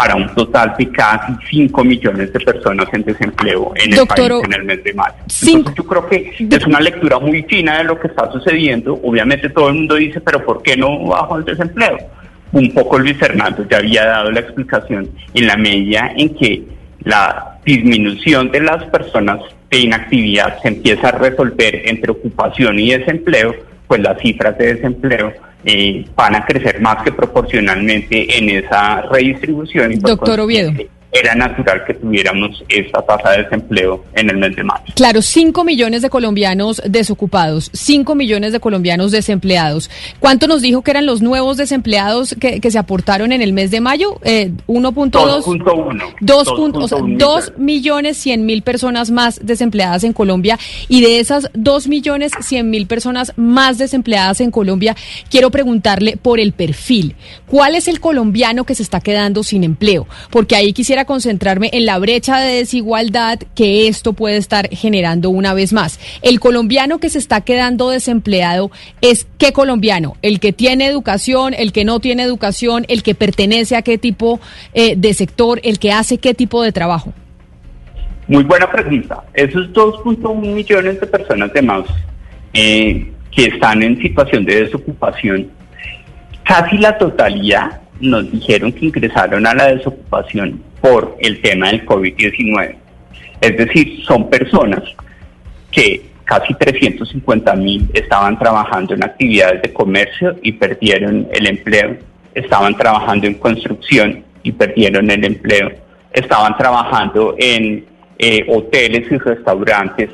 para 0.00 0.16
un 0.16 0.34
total 0.34 0.74
de 0.78 0.90
casi 0.92 1.30
5 1.50 1.84
millones 1.84 2.32
de 2.32 2.40
personas 2.40 2.86
en 2.94 3.02
desempleo 3.02 3.70
en 3.74 3.92
el 3.92 4.06
país 4.06 4.30
en 4.44 4.54
el 4.54 4.64
mes 4.64 4.82
de 4.82 4.94
mayo. 4.94 5.14
Entonces 5.18 5.74
yo 5.76 5.84
creo 5.84 6.08
que 6.08 6.32
es 6.38 6.66
una 6.66 6.80
lectura 6.80 7.18
muy 7.18 7.42
fina 7.42 7.76
de 7.76 7.84
lo 7.84 8.00
que 8.00 8.06
está 8.06 8.32
sucediendo. 8.32 8.98
Obviamente 9.04 9.50
todo 9.50 9.68
el 9.68 9.74
mundo 9.74 9.96
dice, 9.96 10.18
pero 10.22 10.42
¿por 10.42 10.62
qué 10.62 10.74
no 10.74 11.04
bajo 11.04 11.36
el 11.36 11.44
desempleo? 11.44 11.98
Un 12.52 12.72
poco 12.72 12.98
Luis 12.98 13.18
Fernando 13.18 13.66
ya 13.70 13.76
había 13.76 14.06
dado 14.06 14.30
la 14.30 14.40
explicación 14.40 15.10
en 15.34 15.46
la 15.46 15.58
medida 15.58 16.10
en 16.16 16.34
que 16.34 16.62
la 17.00 17.58
disminución 17.66 18.50
de 18.50 18.60
las 18.60 18.82
personas 18.84 19.40
de 19.70 19.80
inactividad 19.80 20.62
se 20.62 20.68
empieza 20.68 21.08
a 21.08 21.12
resolver 21.12 21.82
entre 21.84 22.12
ocupación 22.12 22.78
y 22.78 22.92
desempleo, 22.92 23.54
pues 23.86 24.00
las 24.00 24.18
cifras 24.22 24.56
de 24.56 24.76
desempleo 24.76 25.30
eh, 25.64 26.04
van 26.14 26.36
a 26.36 26.44
crecer 26.44 26.80
más 26.80 27.02
que 27.02 27.12
proporcionalmente 27.12 28.38
en 28.38 28.50
esa 28.50 29.02
redistribución. 29.02 29.92
Y 29.92 29.96
Doctor 29.96 30.40
Oviedo 30.40 30.72
era 31.12 31.34
natural 31.34 31.84
que 31.84 31.94
tuviéramos 31.94 32.62
esta 32.68 33.02
tasa 33.02 33.30
de 33.32 33.42
desempleo 33.44 34.04
en 34.14 34.30
el 34.30 34.36
mes 34.38 34.54
de 34.54 34.62
mayo. 34.62 34.84
Claro, 34.94 35.22
5 35.22 35.64
millones 35.64 36.02
de 36.02 36.10
colombianos 36.10 36.80
desocupados, 36.86 37.70
5 37.72 38.14
millones 38.14 38.52
de 38.52 38.60
colombianos 38.60 39.10
desempleados. 39.10 39.90
¿Cuánto 40.20 40.46
nos 40.46 40.62
dijo 40.62 40.82
que 40.82 40.92
eran 40.92 41.06
los 41.06 41.22
nuevos 41.22 41.56
desempleados 41.56 42.36
que, 42.38 42.70
se 42.70 42.78
aportaron 42.78 43.32
en 43.32 43.42
el 43.42 43.52
mes 43.52 43.72
de 43.72 43.80
mayo? 43.80 44.20
Eh, 44.22 44.52
1.2. 44.68 45.44
2.1. 46.20 47.16
2 47.18 47.52
millones 47.58 48.16
100 48.16 48.46
mil 48.46 48.62
personas 48.62 49.10
más 49.10 49.40
desempleadas 49.44 50.04
en 50.04 50.12
Colombia. 50.12 50.58
Y 50.88 51.00
de 51.00 51.18
esas 51.18 51.50
2 51.54 51.88
millones 51.88 52.32
100 52.40 52.70
mil 52.70 52.86
personas 52.86 53.32
más 53.36 53.78
desempleadas 53.78 54.40
en 54.40 54.52
Colombia, 54.52 54.96
quiero 55.28 55.50
preguntarle 55.50 56.16
por 56.16 56.38
el 56.38 56.52
perfil. 56.52 57.16
¿Cuál 57.46 57.74
es 57.74 57.88
el 57.88 57.98
colombiano 57.98 58.64
que 58.64 58.76
se 58.76 58.84
está 58.84 59.00
quedando 59.00 59.42
sin 59.42 59.64
empleo? 59.64 60.06
Porque 60.30 60.54
ahí 60.54 60.72
quisiera 60.72 60.99
concentrarme 61.04 61.70
en 61.72 61.86
la 61.86 61.98
brecha 61.98 62.38
de 62.38 62.56
desigualdad 62.56 63.38
que 63.54 63.88
esto 63.88 64.12
puede 64.12 64.36
estar 64.36 64.68
generando 64.70 65.30
una 65.30 65.54
vez 65.54 65.72
más. 65.72 66.00
El 66.22 66.40
colombiano 66.40 66.98
que 66.98 67.10
se 67.10 67.18
está 67.18 67.40
quedando 67.40 67.90
desempleado 67.90 68.70
es 69.00 69.26
qué 69.38 69.52
colombiano, 69.52 70.16
el 70.22 70.40
que 70.40 70.52
tiene 70.52 70.86
educación, 70.86 71.54
el 71.54 71.72
que 71.72 71.84
no 71.84 72.00
tiene 72.00 72.22
educación, 72.22 72.84
el 72.88 73.02
que 73.02 73.14
pertenece 73.14 73.76
a 73.76 73.82
qué 73.82 73.98
tipo 73.98 74.40
eh, 74.74 74.94
de 74.96 75.14
sector, 75.14 75.60
el 75.62 75.78
que 75.78 75.92
hace 75.92 76.18
qué 76.18 76.34
tipo 76.34 76.62
de 76.62 76.72
trabajo. 76.72 77.12
Muy 78.28 78.44
buena 78.44 78.70
pregunta. 78.70 79.24
Esos 79.34 79.72
2.1 79.72 80.40
millones 80.40 81.00
de 81.00 81.06
personas 81.06 81.52
de 81.52 81.62
más 81.62 81.84
eh, 82.52 83.10
que 83.30 83.46
están 83.46 83.82
en 83.82 84.00
situación 84.00 84.44
de 84.44 84.64
desocupación, 84.64 85.50
casi 86.44 86.78
la 86.78 86.96
totalidad 86.96 87.80
nos 88.00 88.30
dijeron 88.30 88.72
que 88.72 88.86
ingresaron 88.86 89.46
a 89.46 89.54
la 89.54 89.74
desocupación 89.74 90.62
por 90.80 91.16
el 91.20 91.40
tema 91.42 91.68
del 91.68 91.84
COVID-19. 91.84 92.76
Es 93.40 93.56
decir, 93.56 94.02
son 94.04 94.28
personas 94.28 94.82
que 95.70 96.02
casi 96.24 96.54
350 96.54 97.54
mil 97.56 97.90
estaban 97.94 98.38
trabajando 98.38 98.94
en 98.94 99.04
actividades 99.04 99.62
de 99.62 99.72
comercio 99.72 100.36
y 100.42 100.52
perdieron 100.52 101.28
el 101.32 101.46
empleo, 101.46 101.96
estaban 102.34 102.76
trabajando 102.76 103.26
en 103.26 103.34
construcción 103.34 104.24
y 104.42 104.52
perdieron 104.52 105.10
el 105.10 105.24
empleo, 105.24 105.72
estaban 106.12 106.56
trabajando 106.56 107.34
en 107.38 107.84
eh, 108.18 108.44
hoteles 108.48 109.10
y 109.10 109.18
restaurantes, 109.18 110.10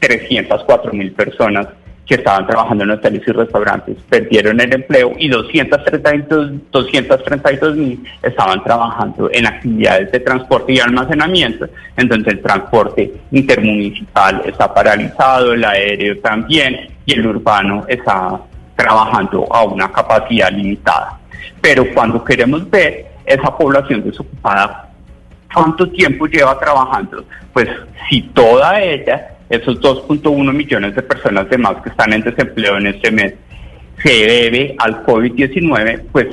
304 0.00 0.92
mil 0.92 1.12
personas 1.12 1.68
que 2.10 2.16
estaban 2.16 2.44
trabajando 2.44 2.82
en 2.82 2.90
hoteles 2.90 3.22
y 3.24 3.30
restaurantes 3.30 3.96
perdieron 4.08 4.60
el 4.60 4.72
empleo 4.72 5.12
y 5.16 5.28
232 5.28 6.50
232 6.72 7.76
mil 7.76 8.04
estaban 8.20 8.64
trabajando 8.64 9.30
en 9.32 9.46
actividades 9.46 10.10
de 10.10 10.18
transporte 10.18 10.72
y 10.72 10.80
almacenamiento, 10.80 11.68
en 11.96 12.08
donde 12.08 12.32
el 12.32 12.42
transporte 12.42 13.12
intermunicipal 13.30 14.42
está 14.44 14.74
paralizado, 14.74 15.52
el 15.52 15.64
aéreo 15.64 16.18
también 16.18 16.88
y 17.06 17.12
el 17.12 17.24
urbano 17.28 17.84
está 17.86 18.40
trabajando 18.74 19.46
a 19.48 19.62
una 19.62 19.92
capacidad 19.92 20.50
limitada. 20.50 21.16
Pero 21.60 21.84
cuando 21.94 22.24
queremos 22.24 22.68
ver 22.68 23.06
esa 23.24 23.56
población 23.56 24.02
desocupada, 24.02 24.90
¿cuánto 25.54 25.88
tiempo 25.88 26.26
lleva 26.26 26.58
trabajando? 26.58 27.24
Pues 27.52 27.68
si 28.08 28.22
toda 28.22 28.80
ella 28.80 29.36
esos 29.50 29.80
2.1 29.80 30.52
millones 30.52 30.94
de 30.94 31.02
personas 31.02 31.50
de 31.50 31.58
más 31.58 31.82
que 31.82 31.90
están 31.90 32.12
en 32.12 32.22
desempleo 32.22 32.78
en 32.78 32.86
este 32.86 33.10
mes 33.10 33.34
se 34.02 34.26
debe 34.26 34.74
al 34.78 35.04
COVID-19, 35.04 36.04
pues 36.10 36.28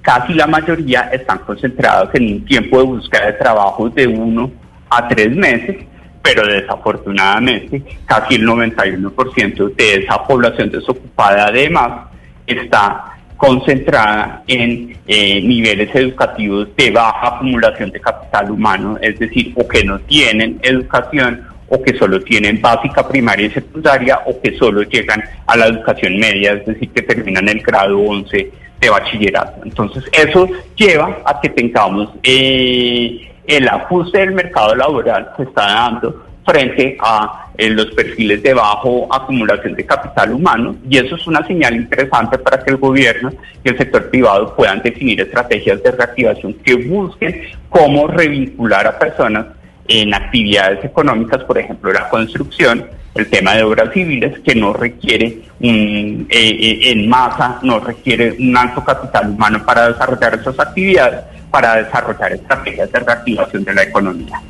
casi 0.00 0.34
la 0.34 0.46
mayoría 0.46 1.02
están 1.12 1.38
concentrados 1.38 2.10
en 2.14 2.32
un 2.32 2.44
tiempo 2.44 2.78
de 2.78 2.84
búsqueda 2.84 3.26
de 3.26 3.32
trabajo 3.34 3.88
de 3.90 4.06
uno 4.06 4.50
a 4.90 5.06
tres 5.06 5.36
meses, 5.36 5.76
pero 6.22 6.46
desafortunadamente 6.46 7.82
casi 8.06 8.36
el 8.36 8.46
91% 8.46 9.74
de 9.76 9.94
esa 9.94 10.24
población 10.26 10.70
desocupada 10.70 11.46
además 11.46 12.08
está 12.46 13.14
concentrada 13.36 14.42
en 14.46 14.96
eh, 15.06 15.40
niveles 15.42 15.94
educativos 15.94 16.68
de 16.76 16.90
baja 16.90 17.36
acumulación 17.36 17.90
de 17.90 18.00
capital 18.00 18.50
humano, 18.50 18.96
es 19.00 19.18
decir, 19.18 19.52
o 19.56 19.68
que 19.68 19.84
no 19.84 19.98
tienen 20.00 20.58
educación 20.62 21.53
o 21.68 21.82
que 21.82 21.96
solo 21.96 22.20
tienen 22.20 22.60
básica, 22.60 23.06
primaria 23.06 23.46
y 23.46 23.50
secundaria 23.50 24.20
o 24.26 24.40
que 24.40 24.56
solo 24.56 24.82
llegan 24.82 25.22
a 25.46 25.56
la 25.56 25.66
educación 25.66 26.18
media, 26.18 26.52
es 26.52 26.66
decir, 26.66 26.90
que 26.90 27.02
terminan 27.02 27.48
el 27.48 27.60
grado 27.60 27.98
11 27.98 28.50
de 28.80 28.90
bachillerato. 28.90 29.60
Entonces, 29.64 30.04
eso 30.12 30.48
lleva 30.76 31.22
a 31.24 31.40
que 31.40 31.48
tengamos 31.48 32.10
eh, 32.22 33.30
el 33.46 33.68
ajuste 33.68 34.18
del 34.18 34.32
mercado 34.32 34.74
laboral 34.74 35.30
que 35.36 35.44
está 35.44 35.66
dando 35.66 36.24
frente 36.44 36.96
a 37.00 37.50
eh, 37.56 37.70
los 37.70 37.86
perfiles 37.92 38.42
de 38.42 38.52
bajo 38.52 39.08
acumulación 39.12 39.74
de 39.74 39.86
capital 39.86 40.32
humano 40.32 40.76
y 40.88 40.98
eso 40.98 41.16
es 41.16 41.26
una 41.26 41.46
señal 41.46 41.74
interesante 41.74 42.38
para 42.38 42.62
que 42.62 42.70
el 42.70 42.76
gobierno 42.76 43.32
y 43.62 43.68
el 43.68 43.78
sector 43.78 44.10
privado 44.10 44.54
puedan 44.54 44.82
definir 44.82 45.20
estrategias 45.20 45.82
de 45.82 45.90
reactivación 45.92 46.52
que 46.54 46.74
busquen 46.74 47.42
cómo 47.68 48.08
revincular 48.08 48.86
a 48.86 48.98
personas 48.98 49.46
en 49.86 50.14
actividades 50.14 50.84
económicas, 50.84 51.44
por 51.44 51.58
ejemplo, 51.58 51.92
la 51.92 52.08
construcción, 52.08 52.86
el 53.14 53.28
tema 53.28 53.54
de 53.54 53.62
obras 53.62 53.92
civiles, 53.92 54.40
que 54.40 54.54
no 54.54 54.72
requiere 54.72 55.42
un, 55.60 56.26
eh, 56.28 56.56
eh, 56.60 56.90
en 56.90 57.08
masa, 57.08 57.58
no 57.62 57.78
requiere 57.80 58.36
un 58.38 58.56
alto 58.56 58.84
capital 58.84 59.30
humano 59.30 59.64
para 59.64 59.88
desarrollar 59.88 60.34
esas 60.34 60.58
actividades, 60.58 61.20
para 61.50 61.76
desarrollar 61.76 62.32
estrategias 62.32 62.90
de 62.90 63.00
reactivación 63.00 63.64
de 63.64 63.74
la 63.74 63.82
economía. 63.82 64.40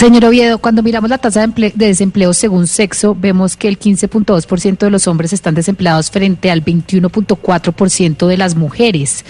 Señor 0.00 0.24
Oviedo, 0.24 0.56
cuando 0.56 0.82
miramos 0.82 1.10
la 1.10 1.18
tasa 1.18 1.46
de, 1.46 1.72
desempleo 1.74 2.32
según 2.32 2.66
sexo, 2.68 3.14
vemos 3.14 3.54
que 3.54 3.68
el 3.68 3.78
15.2% 3.78 4.78
de 4.78 4.90
los 4.90 5.06
hombres 5.06 5.34
están 5.34 5.54
desempleados 5.54 6.10
frente 6.10 6.50
al 6.50 6.64
21.4% 6.64 8.26
de 8.26 8.38
las 8.38 8.56
mujeres. 8.56 9.26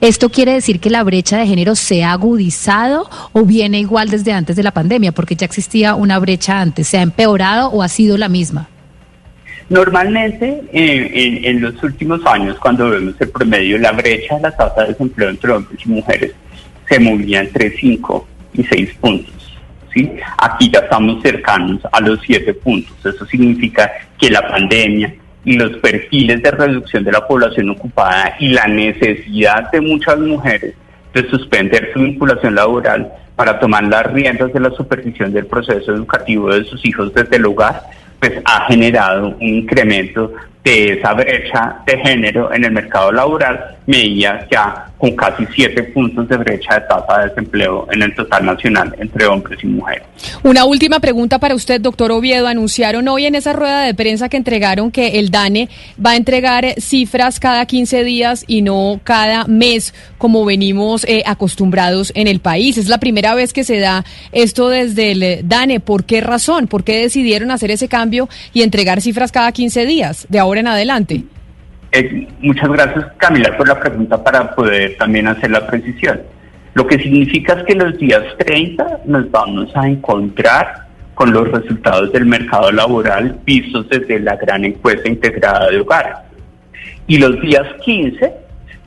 ¿Esto 0.00 0.28
quiere 0.30 0.52
decir 0.52 0.78
que 0.78 0.90
la 0.90 1.02
brecha 1.02 1.38
de 1.38 1.48
género 1.48 1.74
se 1.74 2.04
ha 2.04 2.12
agudizado 2.12 3.10
o 3.32 3.44
viene 3.44 3.80
igual 3.80 4.10
desde 4.10 4.32
antes 4.32 4.54
de 4.54 4.62
la 4.62 4.70
pandemia? 4.70 5.10
Porque 5.10 5.34
ya 5.34 5.44
existía 5.44 5.96
una 5.96 6.20
brecha 6.20 6.60
antes. 6.60 6.86
¿Se 6.86 6.98
ha 6.98 7.02
empeorado 7.02 7.70
o 7.70 7.82
ha 7.82 7.88
sido 7.88 8.16
la 8.16 8.28
misma? 8.28 8.68
Normalmente, 9.70 10.62
en, 10.72 11.60
los 11.60 11.82
últimos 11.82 12.24
años, 12.26 12.56
cuando 12.60 12.90
vemos 12.90 13.16
el 13.18 13.28
promedio, 13.30 13.76
la 13.76 13.90
brecha 13.90 14.36
de 14.36 14.42
la 14.42 14.56
tasa 14.56 14.82
de 14.82 14.88
desempleo 14.90 15.30
entre 15.30 15.50
hombres 15.50 15.80
y 15.84 15.88
mujeres 15.88 16.32
se 16.88 17.00
movía 17.00 17.40
entre 17.40 17.76
5 17.76 18.28
y 18.54 18.62
6 18.62 18.90
puntos. 19.00 19.41
Aquí 20.38 20.70
ya 20.72 20.80
estamos 20.80 21.22
cercanos 21.22 21.80
a 21.90 22.00
los 22.00 22.20
siete 22.20 22.54
puntos. 22.54 22.94
Eso 23.04 23.24
significa 23.26 23.90
que 24.18 24.30
la 24.30 24.46
pandemia 24.46 25.14
y 25.44 25.54
los 25.54 25.76
perfiles 25.78 26.42
de 26.42 26.50
reducción 26.50 27.04
de 27.04 27.12
la 27.12 27.26
población 27.26 27.70
ocupada 27.70 28.36
y 28.38 28.48
la 28.48 28.66
necesidad 28.66 29.70
de 29.70 29.80
muchas 29.80 30.18
mujeres 30.18 30.74
de 31.12 31.28
suspender 31.28 31.90
su 31.92 32.00
vinculación 32.00 32.54
laboral 32.54 33.12
para 33.36 33.58
tomar 33.58 33.84
las 33.84 34.06
riendas 34.12 34.52
de 34.52 34.60
la 34.60 34.70
supervisión 34.70 35.32
del 35.32 35.46
proceso 35.46 35.92
educativo 35.92 36.54
de 36.54 36.64
sus 36.64 36.84
hijos 36.86 37.12
desde 37.12 37.36
el 37.36 37.46
hogar, 37.46 37.82
pues 38.20 38.32
ha 38.44 38.66
generado 38.66 39.28
un 39.28 39.42
incremento 39.42 40.32
de 40.64 40.92
esa 40.92 41.12
brecha 41.14 41.78
de 41.86 41.98
género 41.98 42.52
en 42.52 42.64
el 42.64 42.72
mercado 42.72 43.10
laboral 43.10 43.78
medía 43.86 44.46
ya 44.50 44.86
con 44.98 45.12
casi 45.16 45.44
siete 45.54 45.82
puntos 45.82 46.28
de 46.28 46.36
brecha 46.36 46.74
de 46.74 46.80
tasa 46.82 47.18
de 47.18 47.28
desempleo 47.28 47.88
en 47.90 48.02
el 48.02 48.14
total 48.14 48.46
nacional 48.46 48.94
entre 48.98 49.26
hombres 49.26 49.58
y 49.62 49.66
mujeres. 49.66 50.04
Una 50.42 50.64
última 50.64 51.00
pregunta 51.00 51.38
para 51.38 51.54
usted, 51.54 51.80
doctor 51.80 52.12
Oviedo. 52.12 52.46
Anunciaron 52.46 53.08
hoy 53.08 53.26
en 53.26 53.34
esa 53.34 53.52
rueda 53.52 53.82
de 53.82 53.94
prensa 53.94 54.28
que 54.28 54.36
entregaron 54.36 54.90
que 54.90 55.18
el 55.18 55.30
DANE 55.30 55.68
va 56.04 56.10
a 56.10 56.16
entregar 56.16 56.74
cifras 56.78 57.40
cada 57.40 57.66
15 57.66 58.04
días 58.04 58.44
y 58.46 58.62
no 58.62 59.00
cada 59.02 59.46
mes, 59.46 59.94
como 60.18 60.44
venimos 60.44 61.04
eh, 61.04 61.22
acostumbrados 61.26 62.12
en 62.14 62.28
el 62.28 62.40
país. 62.40 62.78
Es 62.78 62.88
la 62.88 62.98
primera 62.98 63.34
vez 63.34 63.52
que 63.52 63.64
se 63.64 63.80
da 63.80 64.04
esto 64.30 64.68
desde 64.68 65.12
el 65.12 65.48
DANE. 65.48 65.80
¿Por 65.80 66.04
qué 66.04 66.20
razón? 66.20 66.68
¿Por 66.68 66.84
qué 66.84 66.98
decidieron 66.98 67.50
hacer 67.50 67.70
ese 67.70 67.88
cambio 67.88 68.28
y 68.52 68.62
entregar 68.62 69.00
cifras 69.00 69.32
cada 69.32 69.50
15 69.50 69.86
días, 69.86 70.26
de 70.28 70.38
ahora 70.38 70.60
en 70.60 70.68
adelante? 70.68 71.24
Eh, 71.94 72.26
muchas 72.40 72.70
gracias, 72.70 73.04
Camila, 73.18 73.54
por 73.54 73.68
la 73.68 73.78
pregunta 73.78 74.22
para 74.24 74.54
poder 74.54 74.96
también 74.96 75.28
hacer 75.28 75.50
la 75.50 75.66
precisión. 75.66 76.22
Lo 76.72 76.86
que 76.86 76.98
significa 76.98 77.52
es 77.52 77.64
que 77.64 77.74
los 77.74 77.98
días 77.98 78.22
30 78.38 79.00
nos 79.04 79.30
vamos 79.30 79.70
a 79.76 79.86
encontrar 79.86 80.86
con 81.14 81.32
los 81.32 81.50
resultados 81.50 82.10
del 82.12 82.24
mercado 82.24 82.72
laboral 82.72 83.38
vistos 83.44 83.88
desde 83.90 84.18
la 84.20 84.36
gran 84.36 84.64
encuesta 84.64 85.06
integrada 85.06 85.68
de 85.68 85.80
hogares. 85.80 86.16
Y 87.06 87.18
los 87.18 87.38
días 87.42 87.66
15 87.84 88.32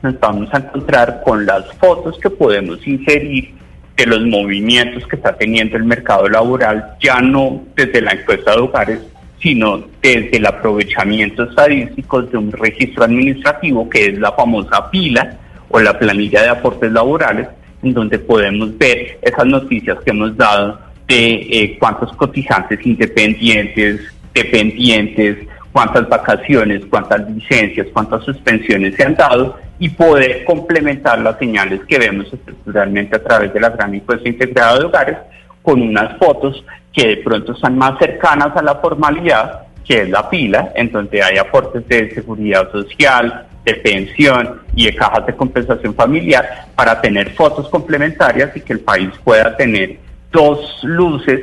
nos 0.02 0.18
vamos 0.18 0.52
a 0.52 0.58
encontrar 0.58 1.22
con 1.24 1.46
las 1.46 1.72
fotos 1.74 2.18
que 2.18 2.28
podemos 2.28 2.84
inferir 2.88 3.54
de 3.96 4.06
los 4.06 4.20
movimientos 4.22 5.06
que 5.06 5.14
está 5.14 5.36
teniendo 5.36 5.76
el 5.76 5.84
mercado 5.84 6.28
laboral, 6.28 6.96
ya 7.00 7.20
no 7.20 7.62
desde 7.76 8.00
la 8.00 8.12
encuesta 8.12 8.50
de 8.50 8.58
hogares, 8.58 9.00
sino 9.40 9.84
desde 10.02 10.36
el 10.36 10.46
aprovechamiento 10.46 11.44
estadístico 11.44 12.22
de 12.22 12.38
un 12.38 12.52
registro 12.52 13.04
administrativo 13.04 13.88
que 13.88 14.06
es 14.06 14.18
la 14.18 14.32
famosa 14.32 14.90
pila 14.90 15.38
o 15.68 15.80
la 15.80 15.98
planilla 15.98 16.42
de 16.42 16.48
aportes 16.48 16.90
laborales, 16.92 17.48
en 17.82 17.92
donde 17.92 18.18
podemos 18.18 18.76
ver 18.78 19.18
esas 19.22 19.46
noticias 19.46 19.98
que 20.04 20.10
hemos 20.10 20.36
dado 20.36 20.78
de 21.06 21.46
eh, 21.50 21.76
cuántos 21.78 22.12
cotizantes 22.12 22.84
independientes, 22.84 24.00
dependientes, 24.34 25.38
cuántas 25.72 26.08
vacaciones, 26.08 26.82
cuántas 26.86 27.28
licencias, 27.30 27.86
cuántas 27.92 28.24
suspensiones 28.24 28.94
se 28.96 29.04
han 29.04 29.14
dado 29.14 29.56
y 29.78 29.90
poder 29.90 30.44
complementar 30.44 31.18
las 31.20 31.38
señales 31.38 31.80
que 31.86 31.98
vemos 31.98 32.32
estructuralmente 32.32 33.16
a 33.16 33.22
través 33.22 33.52
de 33.52 33.60
la 33.60 33.70
gran 33.70 33.94
encuesta 33.94 34.28
integrada 34.28 34.78
de 34.78 34.84
hogares 34.86 35.18
con 35.62 35.82
unas 35.82 36.16
fotos 36.18 36.64
que 36.96 37.08
de 37.08 37.16
pronto 37.18 37.52
están 37.52 37.76
más 37.76 37.98
cercanas 37.98 38.56
a 38.56 38.62
la 38.62 38.76
formalidad, 38.76 39.66
que 39.84 40.02
es 40.02 40.08
la 40.08 40.30
pila, 40.30 40.72
en 40.74 40.90
donde 40.90 41.22
hay 41.22 41.36
aportes 41.36 41.86
de 41.86 42.10
seguridad 42.14 42.72
social, 42.72 43.46
de 43.66 43.74
pensión 43.74 44.62
y 44.74 44.86
de 44.86 44.94
cajas 44.94 45.26
de 45.26 45.36
compensación 45.36 45.94
familiar 45.94 46.68
para 46.74 46.98
tener 46.98 47.34
fotos 47.34 47.68
complementarias 47.68 48.56
y 48.56 48.62
que 48.62 48.72
el 48.72 48.80
país 48.80 49.10
pueda 49.22 49.54
tener 49.58 49.98
dos 50.32 50.82
luces 50.84 51.42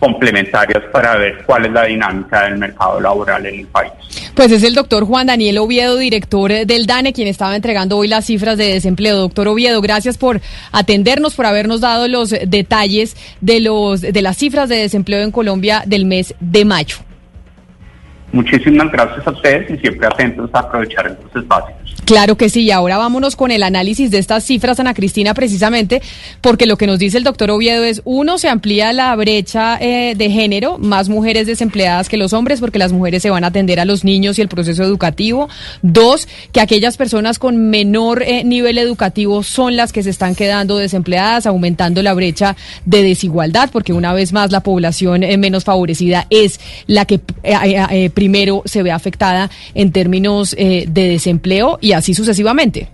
complementarias 0.00 0.82
para 0.90 1.16
ver 1.16 1.44
cuál 1.44 1.66
es 1.66 1.72
la 1.72 1.84
dinámica 1.84 2.44
del 2.44 2.58
mercado 2.58 3.00
laboral 3.00 3.46
en 3.46 3.60
el 3.60 3.66
país. 3.66 3.92
Pues 4.34 4.50
es 4.50 4.62
el 4.62 4.74
doctor 4.74 5.04
Juan 5.04 5.26
Daniel 5.26 5.58
Oviedo, 5.58 5.98
director 5.98 6.50
del 6.50 6.86
DANE, 6.86 7.12
quien 7.12 7.28
estaba 7.28 7.54
entregando 7.54 7.98
hoy 7.98 8.08
las 8.08 8.24
cifras 8.24 8.56
de 8.56 8.72
desempleo. 8.72 9.16
Doctor 9.16 9.48
Oviedo, 9.48 9.80
gracias 9.82 10.16
por 10.16 10.40
atendernos, 10.72 11.34
por 11.34 11.46
habernos 11.46 11.82
dado 11.82 12.08
los 12.08 12.30
detalles 12.30 13.16
de, 13.40 13.60
los, 13.60 14.00
de 14.00 14.22
las 14.22 14.38
cifras 14.38 14.68
de 14.68 14.76
desempleo 14.76 15.22
en 15.22 15.30
Colombia 15.30 15.82
del 15.86 16.06
mes 16.06 16.34
de 16.40 16.64
mayo. 16.64 16.96
Muchísimas 18.32 18.90
gracias 18.92 19.26
a 19.26 19.30
ustedes 19.30 19.70
y 19.70 19.78
siempre 19.78 20.06
atentos 20.06 20.48
a 20.52 20.60
aprovechar 20.60 21.06
estos 21.06 21.42
espacios. 21.42 21.79
Claro 22.10 22.36
que 22.36 22.48
sí, 22.48 22.62
y 22.62 22.72
ahora 22.72 22.98
vámonos 22.98 23.36
con 23.36 23.52
el 23.52 23.62
análisis 23.62 24.10
de 24.10 24.18
estas 24.18 24.42
cifras, 24.42 24.80
Ana 24.80 24.94
Cristina, 24.94 25.32
precisamente, 25.32 26.02
porque 26.40 26.66
lo 26.66 26.76
que 26.76 26.88
nos 26.88 26.98
dice 26.98 27.18
el 27.18 27.22
doctor 27.22 27.52
Oviedo 27.52 27.84
es, 27.84 28.02
uno, 28.04 28.36
se 28.36 28.48
amplía 28.48 28.92
la 28.92 29.14
brecha 29.14 29.78
eh, 29.80 30.16
de 30.16 30.28
género, 30.28 30.76
más 30.78 31.08
mujeres 31.08 31.46
desempleadas 31.46 32.08
que 32.08 32.16
los 32.16 32.32
hombres, 32.32 32.58
porque 32.58 32.80
las 32.80 32.90
mujeres 32.90 33.22
se 33.22 33.30
van 33.30 33.44
a 33.44 33.46
atender 33.46 33.78
a 33.78 33.84
los 33.84 34.02
niños 34.02 34.40
y 34.40 34.42
el 34.42 34.48
proceso 34.48 34.82
educativo. 34.82 35.48
Dos, 35.82 36.26
que 36.50 36.60
aquellas 36.60 36.96
personas 36.96 37.38
con 37.38 37.70
menor 37.70 38.24
eh, 38.24 38.42
nivel 38.42 38.78
educativo 38.78 39.44
son 39.44 39.76
las 39.76 39.92
que 39.92 40.02
se 40.02 40.10
están 40.10 40.34
quedando 40.34 40.78
desempleadas, 40.78 41.46
aumentando 41.46 42.02
la 42.02 42.12
brecha 42.12 42.56
de 42.86 43.04
desigualdad, 43.04 43.70
porque 43.72 43.92
una 43.92 44.12
vez 44.12 44.32
más 44.32 44.50
la 44.50 44.64
población 44.64 45.22
eh, 45.22 45.38
menos 45.38 45.62
favorecida 45.62 46.26
es 46.28 46.58
la 46.88 47.04
que 47.04 47.20
primero 48.12 48.64
se 48.64 48.82
ve 48.82 48.90
afectada 48.90 49.48
en 49.74 49.92
términos 49.92 50.56
de 50.56 50.88
desempleo 50.88 51.78
y 51.80 51.99
así 52.00 52.14
sucesivamente. 52.14 52.88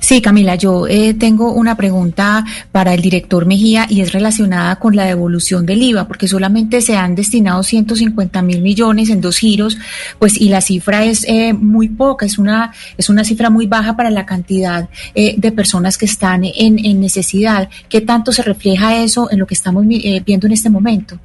Sí, 0.00 0.20
Camila, 0.20 0.54
yo 0.54 0.86
eh, 0.86 1.14
tengo 1.14 1.52
una 1.52 1.76
pregunta 1.76 2.44
para 2.72 2.94
el 2.94 3.00
director 3.00 3.46
Mejía 3.46 3.86
y 3.88 4.00
es 4.00 4.12
relacionada 4.12 4.76
con 4.76 4.96
la 4.96 5.04
devolución 5.04 5.66
del 5.66 5.82
IVA, 5.82 6.06
porque 6.06 6.28
solamente 6.28 6.80
se 6.80 6.96
han 6.96 7.14
destinado 7.14 7.62
150 7.62 8.42
mil 8.42 8.62
millones 8.62 9.10
en 9.10 9.20
dos 9.20 9.38
giros, 9.38 9.76
pues 10.18 10.40
y 10.40 10.48
la 10.48 10.60
cifra 10.60 11.04
es 11.04 11.24
eh, 11.28 11.52
muy 11.52 11.88
poca, 11.88 12.26
es 12.26 12.38
una 12.38 12.72
es 12.96 13.08
una 13.08 13.24
cifra 13.24 13.50
muy 13.50 13.66
baja 13.66 13.96
para 13.96 14.10
la 14.10 14.24
cantidad 14.24 14.88
eh, 15.14 15.34
de 15.36 15.52
personas 15.52 15.98
que 15.98 16.06
están 16.06 16.44
en, 16.44 16.78
en, 16.84 17.00
necesidad. 17.00 17.68
¿Qué 17.88 18.00
tanto 18.00 18.32
se 18.32 18.42
refleja 18.42 19.02
eso 19.02 19.30
en 19.30 19.38
lo 19.38 19.46
que 19.46 19.54
estamos 19.54 19.86
viendo 19.86 20.46
en 20.46 20.52
este 20.52 20.70
momento? 20.70 21.18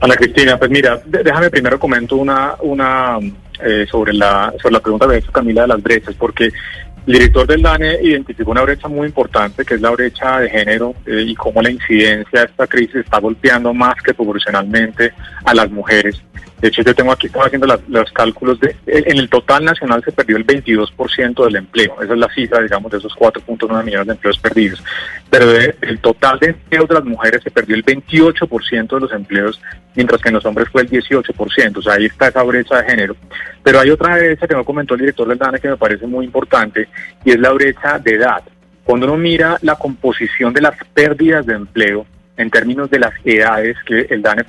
Ana 0.00 0.14
Cristina, 0.14 0.58
pues 0.58 0.70
mira, 0.70 1.02
déjame 1.06 1.50
primero 1.50 1.78
comento 1.78 2.16
una 2.16 2.54
una 2.62 3.18
eh, 3.62 3.86
sobre, 3.90 4.12
la, 4.12 4.52
sobre 4.60 4.74
la 4.74 4.80
pregunta 4.80 5.06
que 5.06 5.14
ha 5.14 5.18
hecho 5.18 5.32
Camila 5.32 5.62
de 5.62 5.68
las 5.68 5.82
brechas, 5.82 6.14
porque 6.18 6.50
el 7.06 7.12
director 7.12 7.46
del 7.46 7.62
DANE 7.62 7.98
identificó 8.02 8.50
una 8.50 8.62
brecha 8.62 8.88
muy 8.88 9.06
importante, 9.06 9.64
que 9.64 9.74
es 9.74 9.80
la 9.80 9.90
brecha 9.90 10.40
de 10.40 10.50
género 10.50 10.94
eh, 11.06 11.24
y 11.26 11.34
cómo 11.34 11.62
la 11.62 11.70
incidencia 11.70 12.40
de 12.40 12.46
esta 12.46 12.66
crisis 12.66 12.96
está 12.96 13.18
golpeando 13.18 13.72
más 13.72 13.94
que 14.02 14.14
proporcionalmente 14.14 15.12
a 15.44 15.54
las 15.54 15.70
mujeres. 15.70 16.22
De 16.60 16.68
hecho, 16.68 16.82
yo 16.82 16.94
tengo 16.94 17.10
aquí, 17.10 17.26
estaba 17.26 17.46
haciendo 17.46 17.66
los 17.88 18.12
cálculos 18.12 18.60
de, 18.60 18.76
en 18.86 19.18
el 19.18 19.30
total 19.30 19.64
nacional 19.64 20.02
se 20.04 20.12
perdió 20.12 20.36
el 20.36 20.46
22% 20.46 21.44
del 21.44 21.56
empleo. 21.56 21.96
Esa 22.02 22.12
es 22.12 22.18
la 22.18 22.28
cifra, 22.34 22.60
digamos, 22.60 22.92
de 22.92 22.98
esos 22.98 23.14
4.9 23.14 23.82
millones 23.82 24.06
de 24.06 24.12
empleos 24.12 24.38
perdidos. 24.38 24.84
Pero 25.30 25.50
el 25.80 25.98
total 26.00 26.38
de 26.38 26.48
empleos 26.48 26.86
de 26.86 26.94
las 26.96 27.04
mujeres 27.04 27.42
se 27.42 27.50
perdió 27.50 27.76
el 27.76 27.84
28% 27.84 28.94
de 28.94 29.00
los 29.00 29.12
empleos, 29.12 29.58
mientras 29.94 30.20
que 30.20 30.28
en 30.28 30.34
los 30.34 30.44
hombres 30.44 30.68
fue 30.68 30.82
el 30.82 30.90
18%. 30.90 31.78
O 31.78 31.82
sea, 31.82 31.94
ahí 31.94 32.04
está 32.04 32.28
esa 32.28 32.42
brecha 32.42 32.82
de 32.82 32.90
género. 32.90 33.16
Pero 33.62 33.80
hay 33.80 33.88
otra 33.88 34.16
brecha 34.16 34.46
que 34.46 34.54
no 34.54 34.64
comentó 34.64 34.94
el 34.94 35.00
director 35.00 35.28
del 35.28 35.38
DANE 35.38 35.60
que 35.60 35.68
me 35.68 35.78
parece 35.78 36.06
muy 36.06 36.26
importante 36.26 36.89
y 37.24 37.30
es 37.30 37.38
la 37.38 37.50
brecha 37.52 37.98
de 37.98 38.14
edad. 38.14 38.42
Cuando 38.84 39.06
uno 39.06 39.16
mira 39.16 39.58
la 39.62 39.76
composición 39.76 40.52
de 40.52 40.62
las 40.62 40.76
pérdidas 40.92 41.46
de 41.46 41.54
empleo, 41.54 42.06
en 42.36 42.50
términos 42.50 42.90
de 42.90 42.98
las 42.98 43.12
edades, 43.24 43.76
que 43.84 44.06
el 44.08 44.22
DANE 44.22 44.44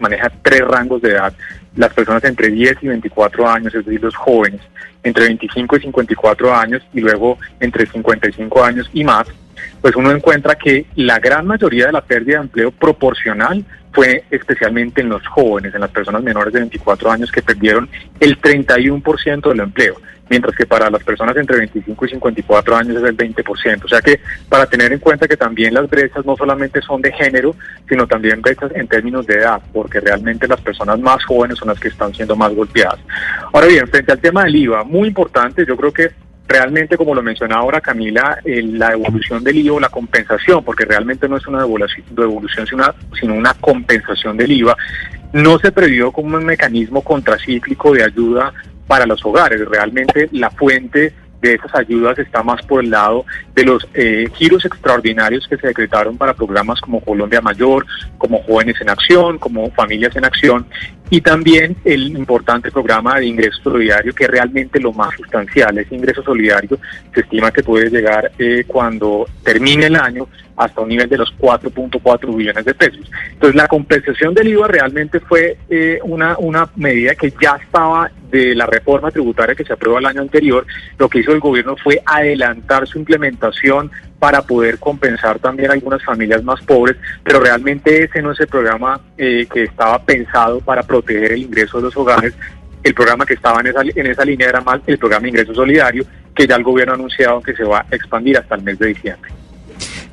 maneja 0.00 0.30
tres 0.42 0.60
rangos 0.60 1.00
de 1.00 1.10
edad, 1.10 1.32
las 1.76 1.92
personas 1.94 2.22
entre 2.24 2.50
10 2.50 2.76
y 2.82 2.88
24 2.88 3.48
años, 3.48 3.74
es 3.74 3.84
decir, 3.86 4.02
los 4.02 4.14
jóvenes, 4.14 4.60
entre 5.02 5.24
25 5.24 5.76
y 5.76 5.80
54 5.80 6.54
años 6.54 6.82
y 6.92 7.00
luego 7.00 7.38
entre 7.58 7.86
55 7.86 8.62
años 8.62 8.90
y 8.92 9.02
más, 9.02 9.26
pues 9.80 9.96
uno 9.96 10.10
encuentra 10.10 10.54
que 10.54 10.86
la 10.96 11.18
gran 11.18 11.46
mayoría 11.46 11.86
de 11.86 11.92
la 11.92 12.02
pérdida 12.02 12.36
de 12.36 12.44
empleo 12.44 12.70
proporcional 12.70 13.64
fue 13.92 14.24
especialmente 14.30 15.00
en 15.00 15.08
los 15.08 15.26
jóvenes, 15.26 15.74
en 15.74 15.80
las 15.80 15.90
personas 15.90 16.22
menores 16.22 16.52
de 16.52 16.60
24 16.60 17.10
años 17.10 17.32
que 17.32 17.42
perdieron 17.42 17.88
el 18.20 18.40
31% 18.40 19.48
del 19.48 19.60
empleo 19.60 19.96
mientras 20.28 20.56
que 20.56 20.66
para 20.66 20.90
las 20.90 21.02
personas 21.02 21.36
entre 21.36 21.58
25 21.58 22.06
y 22.06 22.08
54 22.10 22.76
años 22.76 22.96
es 22.96 23.02
el 23.02 23.16
20%. 23.16 23.84
O 23.84 23.88
sea 23.88 24.00
que 24.00 24.20
para 24.48 24.66
tener 24.66 24.92
en 24.92 24.98
cuenta 24.98 25.28
que 25.28 25.36
también 25.36 25.74
las 25.74 25.88
brechas 25.88 26.24
no 26.24 26.36
solamente 26.36 26.80
son 26.80 27.02
de 27.02 27.12
género, 27.12 27.54
sino 27.88 28.06
también 28.06 28.40
brechas 28.40 28.72
en 28.74 28.88
términos 28.88 29.26
de 29.26 29.34
edad, 29.34 29.60
porque 29.72 30.00
realmente 30.00 30.48
las 30.48 30.60
personas 30.60 30.98
más 31.00 31.24
jóvenes 31.24 31.58
son 31.58 31.68
las 31.68 31.80
que 31.80 31.88
están 31.88 32.14
siendo 32.14 32.36
más 32.36 32.54
golpeadas. 32.54 32.98
Ahora 33.52 33.66
bien, 33.66 33.86
frente 33.88 34.12
al 34.12 34.20
tema 34.20 34.44
del 34.44 34.56
IVA, 34.56 34.84
muy 34.84 35.08
importante, 35.08 35.64
yo 35.66 35.76
creo 35.76 35.92
que 35.92 36.10
realmente, 36.48 36.96
como 36.96 37.14
lo 37.14 37.22
mencionaba 37.22 37.62
ahora 37.62 37.80
Camila, 37.80 38.38
la 38.44 38.90
devolución 38.90 39.42
del 39.42 39.58
IVA, 39.58 39.80
la 39.80 39.88
compensación, 39.88 40.62
porque 40.64 40.84
realmente 40.84 41.28
no 41.28 41.36
es 41.36 41.46
una 41.46 41.60
devolución 41.60 42.66
sino, 42.66 42.76
una, 42.76 42.94
sino 43.18 43.34
una 43.34 43.54
compensación 43.54 44.36
del 44.36 44.52
IVA, 44.52 44.76
no 45.32 45.58
se 45.58 45.72
previó 45.72 46.12
como 46.12 46.36
un 46.36 46.44
mecanismo 46.44 47.02
contracíclico 47.02 47.92
de 47.94 48.04
ayuda 48.04 48.52
para 48.92 49.06
los 49.06 49.24
hogares. 49.24 49.66
Realmente 49.66 50.28
la 50.32 50.50
fuente 50.50 51.14
de 51.42 51.54
esas 51.54 51.74
ayudas 51.74 52.18
está 52.18 52.42
más 52.42 52.62
por 52.62 52.82
el 52.82 52.90
lado 52.90 53.26
de 53.54 53.64
los 53.64 53.86
eh, 53.94 54.28
giros 54.34 54.64
extraordinarios 54.64 55.46
que 55.48 55.58
se 55.58 55.66
decretaron 55.66 56.16
para 56.16 56.34
programas 56.34 56.80
como 56.80 57.00
Colombia 57.00 57.40
Mayor, 57.40 57.84
como 58.16 58.42
Jóvenes 58.44 58.80
en 58.80 58.88
Acción, 58.88 59.38
como 59.38 59.70
Familias 59.72 60.14
en 60.16 60.24
Acción, 60.24 60.64
y 61.10 61.20
también 61.20 61.76
el 61.84 62.16
importante 62.16 62.70
programa 62.70 63.18
de 63.18 63.26
ingreso 63.26 63.60
solidario, 63.62 64.14
que 64.14 64.24
es 64.24 64.30
realmente 64.30 64.80
lo 64.80 64.92
más 64.92 65.14
sustancial. 65.14 65.76
Ese 65.76 65.94
ingreso 65.94 66.22
solidario 66.22 66.78
se 67.12 67.20
estima 67.20 67.50
que 67.50 67.62
puede 67.62 67.90
llegar 67.90 68.32
eh, 68.38 68.64
cuando 68.66 69.26
termine 69.44 69.86
el 69.86 69.96
año 69.96 70.26
hasta 70.56 70.80
un 70.80 70.88
nivel 70.88 71.08
de 71.08 71.18
los 71.18 71.34
4.4 71.38 72.34
billones 72.34 72.64
de 72.64 72.74
pesos. 72.74 73.10
Entonces, 73.32 73.54
la 73.54 73.68
compensación 73.68 74.34
del 74.34 74.48
IVA 74.48 74.68
realmente 74.68 75.20
fue 75.20 75.58
eh, 75.68 75.98
una, 76.04 76.36
una 76.38 76.70
medida 76.76 77.14
que 77.14 77.32
ya 77.40 77.58
estaba 77.62 78.10
de 78.30 78.54
la 78.54 78.66
reforma 78.66 79.10
tributaria 79.10 79.54
que 79.54 79.64
se 79.64 79.72
aprobó 79.72 79.98
el 79.98 80.06
año 80.06 80.22
anterior. 80.22 80.66
Lo 80.98 81.08
que 81.08 81.20
hizo 81.20 81.31
el 81.32 81.40
gobierno 81.40 81.76
fue 81.76 82.00
adelantar 82.04 82.86
su 82.86 82.98
implementación 82.98 83.90
para 84.18 84.42
poder 84.42 84.78
compensar 84.78 85.38
también 85.38 85.70
a 85.70 85.74
algunas 85.74 86.02
familias 86.04 86.44
más 86.44 86.60
pobres, 86.62 86.96
pero 87.24 87.40
realmente 87.40 88.04
ese 88.04 88.22
no 88.22 88.32
es 88.32 88.40
el 88.40 88.46
programa 88.46 89.00
eh, 89.18 89.46
que 89.52 89.64
estaba 89.64 90.02
pensado 90.02 90.60
para 90.60 90.82
proteger 90.82 91.32
el 91.32 91.42
ingreso 91.42 91.78
de 91.78 91.84
los 91.84 91.96
hogares. 91.96 92.32
El 92.82 92.94
programa 92.94 93.26
que 93.26 93.34
estaba 93.34 93.60
en 93.60 93.68
esa, 93.68 93.80
en 93.82 94.06
esa 94.06 94.24
línea 94.24 94.48
era 94.48 94.60
más 94.60 94.80
el 94.86 94.98
programa 94.98 95.28
ingreso 95.28 95.54
solidario, 95.54 96.04
que 96.34 96.46
ya 96.46 96.56
el 96.56 96.62
gobierno 96.62 96.92
ha 96.92 96.96
anunciado 96.96 97.40
que 97.40 97.54
se 97.54 97.64
va 97.64 97.80
a 97.90 97.94
expandir 97.94 98.38
hasta 98.38 98.54
el 98.54 98.62
mes 98.62 98.78
de 98.78 98.88
diciembre. 98.88 99.30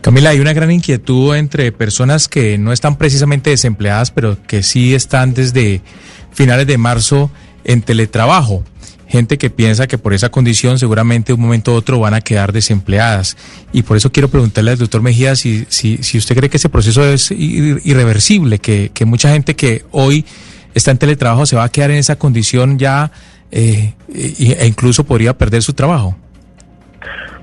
Camila, 0.01 0.29
hay 0.29 0.39
una 0.39 0.53
gran 0.53 0.71
inquietud 0.71 1.35
entre 1.35 1.71
personas 1.71 2.27
que 2.27 2.57
no 2.57 2.71
están 2.71 2.97
precisamente 2.97 3.49
desempleadas, 3.49 4.11
pero 4.11 4.37
que 4.47 4.63
sí 4.63 4.95
están 4.95 5.33
desde 5.33 5.81
finales 6.31 6.67
de 6.67 6.77
marzo 6.77 7.29
en 7.63 7.81
teletrabajo. 7.81 8.63
Gente 9.09 9.37
que 9.37 9.49
piensa 9.49 9.87
que 9.87 9.97
por 9.97 10.13
esa 10.13 10.29
condición 10.29 10.79
seguramente 10.79 11.33
un 11.33 11.41
momento 11.41 11.73
u 11.73 11.75
otro 11.75 11.99
van 11.99 12.13
a 12.13 12.21
quedar 12.21 12.53
desempleadas. 12.53 13.35
Y 13.73 13.81
por 13.81 13.97
eso 13.97 14.11
quiero 14.11 14.29
preguntarle 14.29 14.71
al 14.71 14.77
doctor 14.77 15.01
Mejía 15.01 15.35
si, 15.35 15.65
si, 15.69 15.97
si 15.97 16.17
usted 16.17 16.35
cree 16.37 16.49
que 16.49 16.57
ese 16.57 16.69
proceso 16.69 17.03
es 17.03 17.31
irreversible, 17.31 18.59
que, 18.59 18.91
que 18.93 19.05
mucha 19.05 19.31
gente 19.31 19.55
que 19.55 19.83
hoy 19.91 20.25
está 20.73 20.91
en 20.91 20.99
teletrabajo 20.99 21.45
se 21.45 21.55
va 21.55 21.63
a 21.63 21.69
quedar 21.69 21.91
en 21.91 21.97
esa 21.97 22.17
condición 22.17 22.77
ya 22.77 23.11
eh, 23.51 23.93
e 24.13 24.67
incluso 24.67 25.03
podría 25.03 25.37
perder 25.37 25.63
su 25.63 25.73
trabajo. 25.73 26.15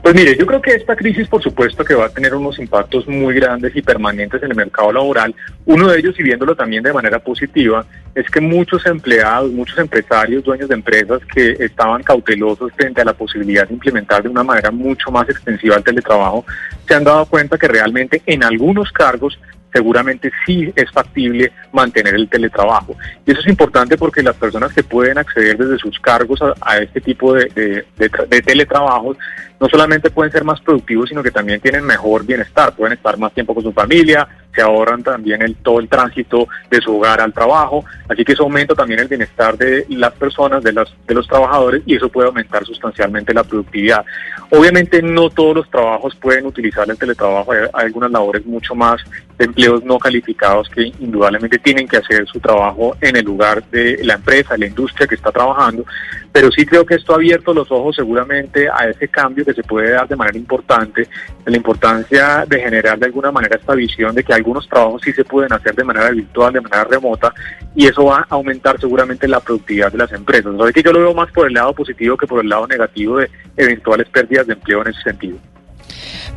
Pues 0.06 0.14
mire, 0.14 0.36
yo 0.36 0.46
creo 0.46 0.62
que 0.62 0.70
esta 0.70 0.94
crisis, 0.94 1.26
por 1.26 1.42
supuesto, 1.42 1.84
que 1.84 1.96
va 1.96 2.06
a 2.06 2.08
tener 2.08 2.32
unos 2.32 2.60
impactos 2.60 3.08
muy 3.08 3.34
grandes 3.34 3.74
y 3.74 3.82
permanentes 3.82 4.40
en 4.40 4.52
el 4.52 4.56
mercado 4.56 4.92
laboral. 4.92 5.34
Uno 5.64 5.88
de 5.88 5.98
ellos, 5.98 6.14
y 6.20 6.22
viéndolo 6.22 6.54
también 6.54 6.84
de 6.84 6.92
manera 6.92 7.18
positiva, 7.18 7.84
es 8.14 8.30
que 8.30 8.40
muchos 8.40 8.86
empleados, 8.86 9.50
muchos 9.50 9.78
empresarios, 9.78 10.44
dueños 10.44 10.68
de 10.68 10.76
empresas 10.76 11.20
que 11.24 11.56
estaban 11.58 12.04
cautelosos 12.04 12.70
frente 12.74 13.00
a 13.00 13.04
la 13.04 13.14
posibilidad 13.14 13.66
de 13.66 13.74
implementar 13.74 14.22
de 14.22 14.28
una 14.28 14.44
manera 14.44 14.70
mucho 14.70 15.10
más 15.10 15.28
extensiva 15.28 15.74
el 15.74 15.82
teletrabajo, 15.82 16.44
se 16.86 16.94
han 16.94 17.02
dado 17.02 17.26
cuenta 17.26 17.58
que 17.58 17.66
realmente 17.66 18.22
en 18.26 18.44
algunos 18.44 18.92
cargos 18.92 19.36
seguramente 19.76 20.30
sí 20.46 20.72
es 20.74 20.90
factible 20.90 21.52
mantener 21.70 22.14
el 22.14 22.30
teletrabajo. 22.30 22.96
Y 23.26 23.32
eso 23.32 23.40
es 23.40 23.46
importante 23.46 23.98
porque 23.98 24.22
las 24.22 24.34
personas 24.36 24.72
que 24.72 24.82
pueden 24.82 25.18
acceder 25.18 25.58
desde 25.58 25.76
sus 25.76 25.98
cargos 26.00 26.40
a, 26.62 26.78
este 26.78 27.02
tipo 27.02 27.34
de, 27.34 27.84
de, 27.98 28.42
teletrabajos 28.42 29.18
no 29.60 29.68
solamente 29.68 30.10
pueden 30.10 30.32
ser 30.32 30.44
más 30.44 30.60
productivos, 30.62 31.10
sino 31.10 31.22
que 31.22 31.30
también 31.30 31.60
tienen 31.60 31.84
mejor 31.84 32.24
bienestar, 32.24 32.74
pueden 32.74 32.94
estar 32.94 33.18
más 33.18 33.32
tiempo 33.32 33.54
con 33.54 33.62
su 33.62 33.72
familia, 33.72 34.26
se 34.56 34.62
ahorran 34.62 35.02
también 35.02 35.42
el, 35.42 35.54
todo 35.56 35.78
el 35.80 35.88
tránsito 35.88 36.48
de 36.70 36.80
su 36.80 36.96
hogar 36.96 37.20
al 37.20 37.32
trabajo, 37.32 37.84
así 38.08 38.24
que 38.24 38.32
eso 38.32 38.44
aumenta 38.44 38.74
también 38.74 39.00
el 39.00 39.08
bienestar 39.08 39.56
de 39.56 39.84
las 39.90 40.12
personas, 40.14 40.62
de, 40.62 40.72
las, 40.72 40.92
de 41.06 41.14
los 41.14 41.28
trabajadores 41.28 41.82
y 41.86 41.96
eso 41.96 42.08
puede 42.08 42.28
aumentar 42.28 42.64
sustancialmente 42.64 43.34
la 43.34 43.44
productividad. 43.44 44.04
Obviamente 44.50 45.02
no 45.02 45.28
todos 45.28 45.56
los 45.56 45.70
trabajos 45.70 46.14
pueden 46.16 46.46
utilizar 46.46 46.88
el 46.90 46.98
teletrabajo, 46.98 47.52
hay, 47.52 47.86
algunas 47.86 48.10
labores 48.10 48.46
mucho 48.46 48.74
más 48.74 49.00
de 49.38 49.44
empleos 49.44 49.84
no 49.84 49.98
calificados 49.98 50.68
que 50.68 50.92
indudablemente 50.98 51.58
tienen 51.58 51.86
que 51.86 51.98
hacer 51.98 52.26
su 52.26 52.40
trabajo 52.40 52.96
en 53.00 53.16
el 53.16 53.24
lugar 53.24 53.62
de 53.70 53.98
la 54.02 54.14
empresa, 54.14 54.56
la 54.56 54.66
industria 54.66 55.06
que 55.06 55.14
está 55.14 55.30
trabajando, 55.30 55.84
pero 56.32 56.50
sí 56.50 56.66
creo 56.66 56.84
que 56.84 56.96
esto 56.96 57.12
ha 57.12 57.16
abierto 57.16 57.54
los 57.54 57.70
ojos 57.70 57.96
seguramente 57.96 58.68
a 58.68 58.88
ese 58.88 59.08
cambio 59.08 59.44
que 59.44 59.54
se 59.54 59.62
puede 59.62 59.92
dar 59.92 60.06
de 60.06 60.16
manera 60.16 60.36
importante, 60.36 61.08
la 61.44 61.56
importancia 61.56 62.44
de 62.46 62.60
generar 62.60 62.98
de 62.98 63.06
alguna 63.06 63.32
manera 63.32 63.56
esta 63.56 63.74
visión 63.74 64.14
de 64.14 64.22
que 64.22 64.34
algunos 64.34 64.68
trabajos 64.68 65.02
sí 65.02 65.12
se 65.12 65.24
pueden 65.24 65.52
hacer 65.52 65.74
de 65.74 65.84
manera 65.84 66.10
virtual, 66.10 66.52
de 66.52 66.60
manera 66.60 66.84
remota, 66.84 67.32
y 67.74 67.86
eso 67.86 68.04
va 68.04 68.18
a 68.18 68.26
aumentar 68.34 68.80
seguramente 68.80 69.28
la 69.28 69.40
productividad 69.40 69.92
de 69.92 69.98
las 69.98 70.12
empresas. 70.12 70.52
O 70.58 70.66
que 70.66 70.82
yo 70.82 70.92
lo 70.92 71.00
veo 71.00 71.14
más 71.14 71.30
por 71.32 71.46
el 71.46 71.54
lado 71.54 71.72
positivo 71.72 72.16
que 72.16 72.26
por 72.26 72.42
el 72.42 72.48
lado 72.48 72.66
negativo 72.66 73.18
de 73.18 73.30
eventuales 73.56 74.08
pérdidas 74.08 74.46
de 74.46 74.54
empleo 74.54 74.82
en 74.82 74.88
ese 74.88 75.02
sentido. 75.02 75.38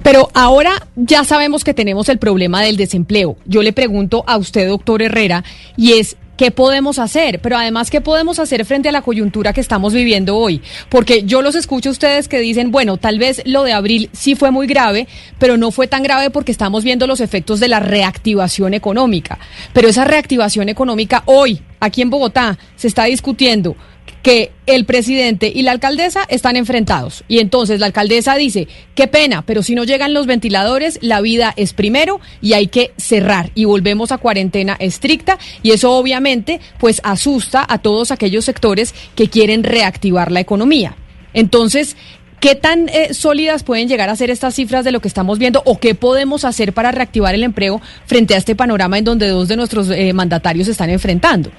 Pero 0.04 0.30
ahora 0.34 0.88
ya 0.96 1.24
sabemos 1.24 1.64
que 1.64 1.74
tenemos 1.74 2.10
el 2.10 2.18
problema 2.18 2.62
del 2.62 2.78
desempleo. 2.78 3.38
Yo 3.46 3.64
le 3.64 3.74
pregunto 3.74 4.24
a 4.28 4.38
usted, 4.38 4.68
doctor 4.68 5.02
Herrera, 5.02 5.44
y 5.76 5.94
es, 5.94 6.18
¿Qué 6.40 6.52
podemos 6.52 7.00
hacer? 7.00 7.42
Pero 7.42 7.58
además, 7.58 7.92
¿qué 7.92 8.00
podemos 8.00 8.40
hacer 8.40 8.64
frente 8.64 8.88
a 8.88 8.94
la 8.94 9.02
coyuntura 9.02 9.52
que 9.52 9.60
estamos 9.60 9.92
viviendo 9.92 10.38
hoy? 10.38 10.62
Porque 10.88 11.24
yo 11.24 11.42
los 11.42 11.54
escucho 11.54 11.90
a 11.90 11.92
ustedes 11.92 12.30
que 12.30 12.40
dicen, 12.40 12.72
bueno, 12.72 12.96
tal 12.96 13.20
vez 13.20 13.42
lo 13.44 13.64
de 13.64 13.74
abril 13.74 14.10
sí 14.14 14.36
fue 14.36 14.50
muy 14.50 14.66
grave, 14.66 15.10
pero 15.38 15.58
no 15.58 15.70
fue 15.70 15.88
tan 15.88 16.02
grave 16.02 16.30
porque 16.30 16.54
estamos 16.54 16.86
viendo 16.86 17.08
los 17.08 17.20
efectos 17.20 17.60
de 17.60 17.68
la 17.68 17.82
reactivación 17.82 18.74
económica. 18.74 19.38
Pero 19.74 19.90
esa 19.90 20.06
reactivación 20.06 20.70
económica 20.70 21.24
hoy, 21.26 21.60
aquí 21.82 22.02
en 22.02 22.10
Bogotá, 22.10 22.58
se 22.78 22.88
está 22.88 23.04
discutiendo 23.04 23.76
que 24.22 24.52
el 24.65 24.86
presidente 24.86 25.52
y 25.54 25.62
la 25.63 25.72
alcaldesa 25.72 26.24
están 26.30 26.56
enfrentados. 26.56 27.24
Y 27.28 27.39
entonces 27.39 27.80
la 27.80 27.88
alcaldesa 27.88 28.36
dice, 28.36 28.67
qué 28.95 29.08
pena, 29.08 29.43
pero 29.43 29.63
si 29.63 29.76
no 29.76 29.84
llegan 29.84 30.13
los 30.13 30.28
ventiladores, 30.28 31.00
la 31.02 31.22
vida 31.22 31.54
es 31.56 31.74
primero 31.74 32.19
y 32.41 32.54
hay 32.54 32.67
que 32.67 32.91
cerrar 32.98 33.52
y 33.56 33.65
volvemos 33.65 34.12
a 34.12 34.17
cuarentena 34.17 34.76
estricta 34.80 35.39
y 35.63 35.72
eso 35.72 35.91
obviamente 35.91 36.60
pues 36.78 37.02
asusta 37.04 37.65
a 37.67 37.80
todos 37.80 38.12
aquellos 38.12 38.45
sectores 38.45 38.93
que 39.15 39.30
quieren 39.30 39.63
reactivar 39.63 40.32
la 40.32 40.39
economía. 40.39 40.95
Entonces, 41.34 41.95
¿Qué 42.39 42.56
tan 42.56 42.88
eh, 42.88 43.13
sólidas 43.13 43.63
pueden 43.63 43.89
llegar 43.89 44.10
a 44.10 44.15
ser 44.15 44.30
estas 44.30 44.56
cifras 44.56 44.86
de 44.86 44.93
lo 44.93 45.02
que 45.02 45.10
estamos 45.10 45.39
viendo 45.39 45.62
o 45.65 45.78
qué 45.78 45.93
podemos 45.93 46.45
hacer 46.45 46.72
para 46.72 46.91
reactivar 46.93 47.36
el 47.36 47.43
empleo 47.43 47.82
frente 48.06 48.34
a 48.34 48.38
este 48.38 48.56
panorama 48.56 48.98
en 48.98 49.04
donde 49.04 49.28
dos 49.28 49.50
de 49.50 49.58
nuestros 49.58 49.89
eh, 49.89 50.13
mandatarios 50.13 50.67
se 50.67 50.72
están 50.72 50.89
enfrentando? 50.89 51.52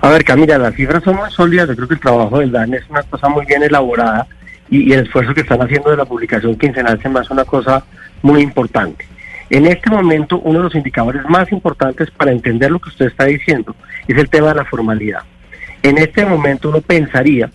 A 0.00 0.10
ver, 0.10 0.24
Camila, 0.24 0.58
las 0.58 0.74
cifras 0.74 1.02
son 1.02 1.16
muy 1.16 1.30
sólidas. 1.30 1.68
Yo 1.68 1.76
creo 1.76 1.88
que 1.88 1.94
el 1.94 2.00
trabajo 2.00 2.38
del 2.38 2.52
DAN 2.52 2.74
es 2.74 2.88
una 2.88 3.02
cosa 3.02 3.28
muy 3.28 3.46
bien 3.46 3.62
elaborada 3.62 4.26
y, 4.70 4.92
el 4.92 5.00
esfuerzo 5.00 5.34
que 5.34 5.40
están 5.42 5.62
haciendo 5.62 5.90
de 5.90 5.96
la 5.96 6.04
publicación 6.04 6.56
quincenal 6.56 7.00
se 7.00 7.08
me 7.08 7.20
hace 7.20 7.32
una 7.32 7.44
cosa 7.44 7.84
muy 8.22 8.40
importante. 8.40 9.06
En 9.48 9.66
este 9.66 9.90
momento, 9.90 10.40
uno 10.40 10.58
de 10.58 10.64
los 10.64 10.74
indicadores 10.74 11.22
más 11.28 11.50
importantes 11.52 12.10
para 12.10 12.32
entender 12.32 12.70
lo 12.70 12.80
que 12.80 12.88
usted 12.88 13.06
está 13.06 13.26
diciendo 13.26 13.76
es 14.08 14.16
el 14.16 14.28
tema 14.28 14.48
de 14.48 14.56
la 14.56 14.64
formalidad. 14.64 15.20
En 15.82 15.98
este 15.98 16.26
momento 16.26 16.68
uno 16.68 16.80
pensaría 16.80 17.48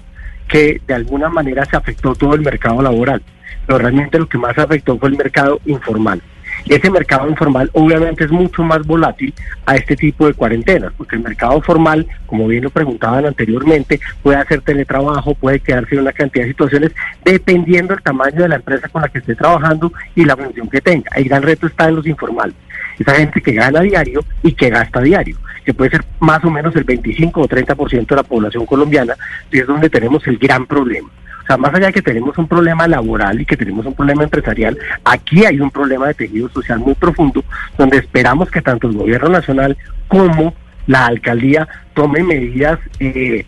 que 0.48 0.82
de 0.88 0.94
alguna 0.94 1.30
manera 1.30 1.66
se 1.66 1.76
afectó 1.76 2.16
todo 2.16 2.34
el 2.34 2.42
mercado 2.42 2.82
laboral, 2.82 3.22
pero 3.66 3.80
realmente 3.80 4.20
lo 4.20 4.28
que 4.28 4.38
más 4.38 4.58
afectó 4.58 4.98
fue 4.98 5.10
el 5.10 5.18
mercado 5.18 5.60
informal. 5.66 6.22
Ese 6.68 6.90
mercado 6.90 7.28
informal 7.28 7.70
obviamente 7.74 8.24
es 8.24 8.32
mucho 8.32 8.64
más 8.64 8.86
volátil 8.86 9.34
a 9.66 9.76
este 9.76 9.96
tipo 9.96 10.28
de 10.28 10.34
cuarentenas, 10.34 10.94
porque 10.98 11.16
el 11.16 11.24
mercado 11.24 11.62
formal, 11.62 12.08
como 12.26 12.48
bien 12.48 12.64
lo 12.64 12.70
preguntaban 12.70 13.26
anteriormente, 13.26 14.00
puede 14.22 14.38
hacer 14.38 14.62
teletrabajo, 14.62 15.36
puede 15.36 15.60
quedarse 15.60 15.96
en 15.96 16.02
una 16.02 16.14
cantidad 16.14 16.46
de 16.46 16.52
situaciones 16.52 16.92
dependiendo 17.24 17.94
del 17.94 18.04
tamaño 18.04 18.42
de 18.42 18.50
la 18.50 18.56
empresa 18.56 18.88
con 18.90 19.02
la 19.02 19.10
que 19.10 19.20
esté 19.20 19.36
trabajando 19.36 19.92
y 20.16 20.24
la 20.24 20.38
función 20.38 20.70
que 20.70 20.82
tenga. 20.82 21.12
El 21.16 21.26
gran 21.26 21.44
reto 21.44 21.68
está 21.68 21.88
en 21.90 21.96
los 21.96 22.08
informales, 22.08 22.56
esa 23.00 23.16
gente 23.16 23.42
que 23.42 23.54
gana 23.54 23.82
diario 23.82 24.24
y 24.44 24.54
que 24.54 24.70
gasta 24.70 25.02
diario, 25.02 25.38
que 25.66 25.74
puede 25.74 25.92
ser 25.92 26.06
más 26.20 26.44
o 26.44 26.52
menos 26.52 26.76
el 26.76 26.84
25 26.84 27.42
o 27.42 27.48
30% 27.48 28.08
de 28.08 28.16
la 28.16 28.24
población 28.24 28.66
colombiana, 28.66 29.16
y 29.52 29.60
es 29.60 29.68
donde 29.68 29.90
tenemos 29.90 30.26
el 30.28 30.38
gran 30.38 30.66
problema. 30.66 31.10
Sea, 31.52 31.58
más 31.58 31.74
allá 31.74 31.88
de 31.88 31.94
que 31.94 32.02
tenemos 32.02 32.38
un 32.38 32.48
problema 32.48 32.88
laboral 32.88 33.42
y 33.42 33.46
que 33.46 33.58
tenemos 33.58 33.86
un 33.86 33.94
problema 33.94 34.24
empresarial, 34.24 34.78
aquí 35.04 35.44
hay 35.44 35.60
un 35.60 35.70
problema 35.70 36.08
de 36.08 36.14
tejido 36.14 36.48
social 36.48 36.80
muy 36.80 36.94
profundo, 36.94 37.44
donde 37.78 37.98
esperamos 37.98 38.50
que 38.50 38.62
tanto 38.62 38.88
el 38.88 38.96
gobierno 38.96 39.28
nacional 39.28 39.76
como 40.08 40.54
la 40.88 41.08
alcaldía 41.08 41.68
tomen 41.94 42.26
medidas 42.26 42.80
eh, 43.02 43.46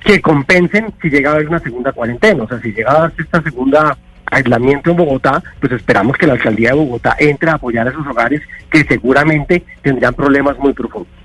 que 0.00 0.20
compensen 0.20 0.92
si 1.00 1.08
llega 1.08 1.30
a 1.30 1.34
haber 1.34 1.48
una 1.48 1.60
segunda 1.60 1.92
cuarentena. 1.92 2.42
O 2.42 2.48
sea, 2.48 2.60
si 2.60 2.72
llega 2.72 2.90
a 2.90 3.04
haber 3.04 3.12
esta 3.16 3.40
segunda 3.42 3.96
aislamiento 4.26 4.90
en 4.90 4.96
Bogotá, 4.96 5.40
pues 5.60 5.70
esperamos 5.70 6.16
que 6.16 6.26
la 6.26 6.32
alcaldía 6.32 6.70
de 6.70 6.78
Bogotá 6.78 7.14
entre 7.20 7.48
a 7.48 7.54
apoyar 7.54 7.86
a 7.86 7.90
esos 7.90 8.04
hogares 8.08 8.42
que 8.68 8.82
seguramente 8.82 9.62
tendrían 9.82 10.14
problemas 10.14 10.58
muy 10.58 10.72
profundos. 10.72 11.23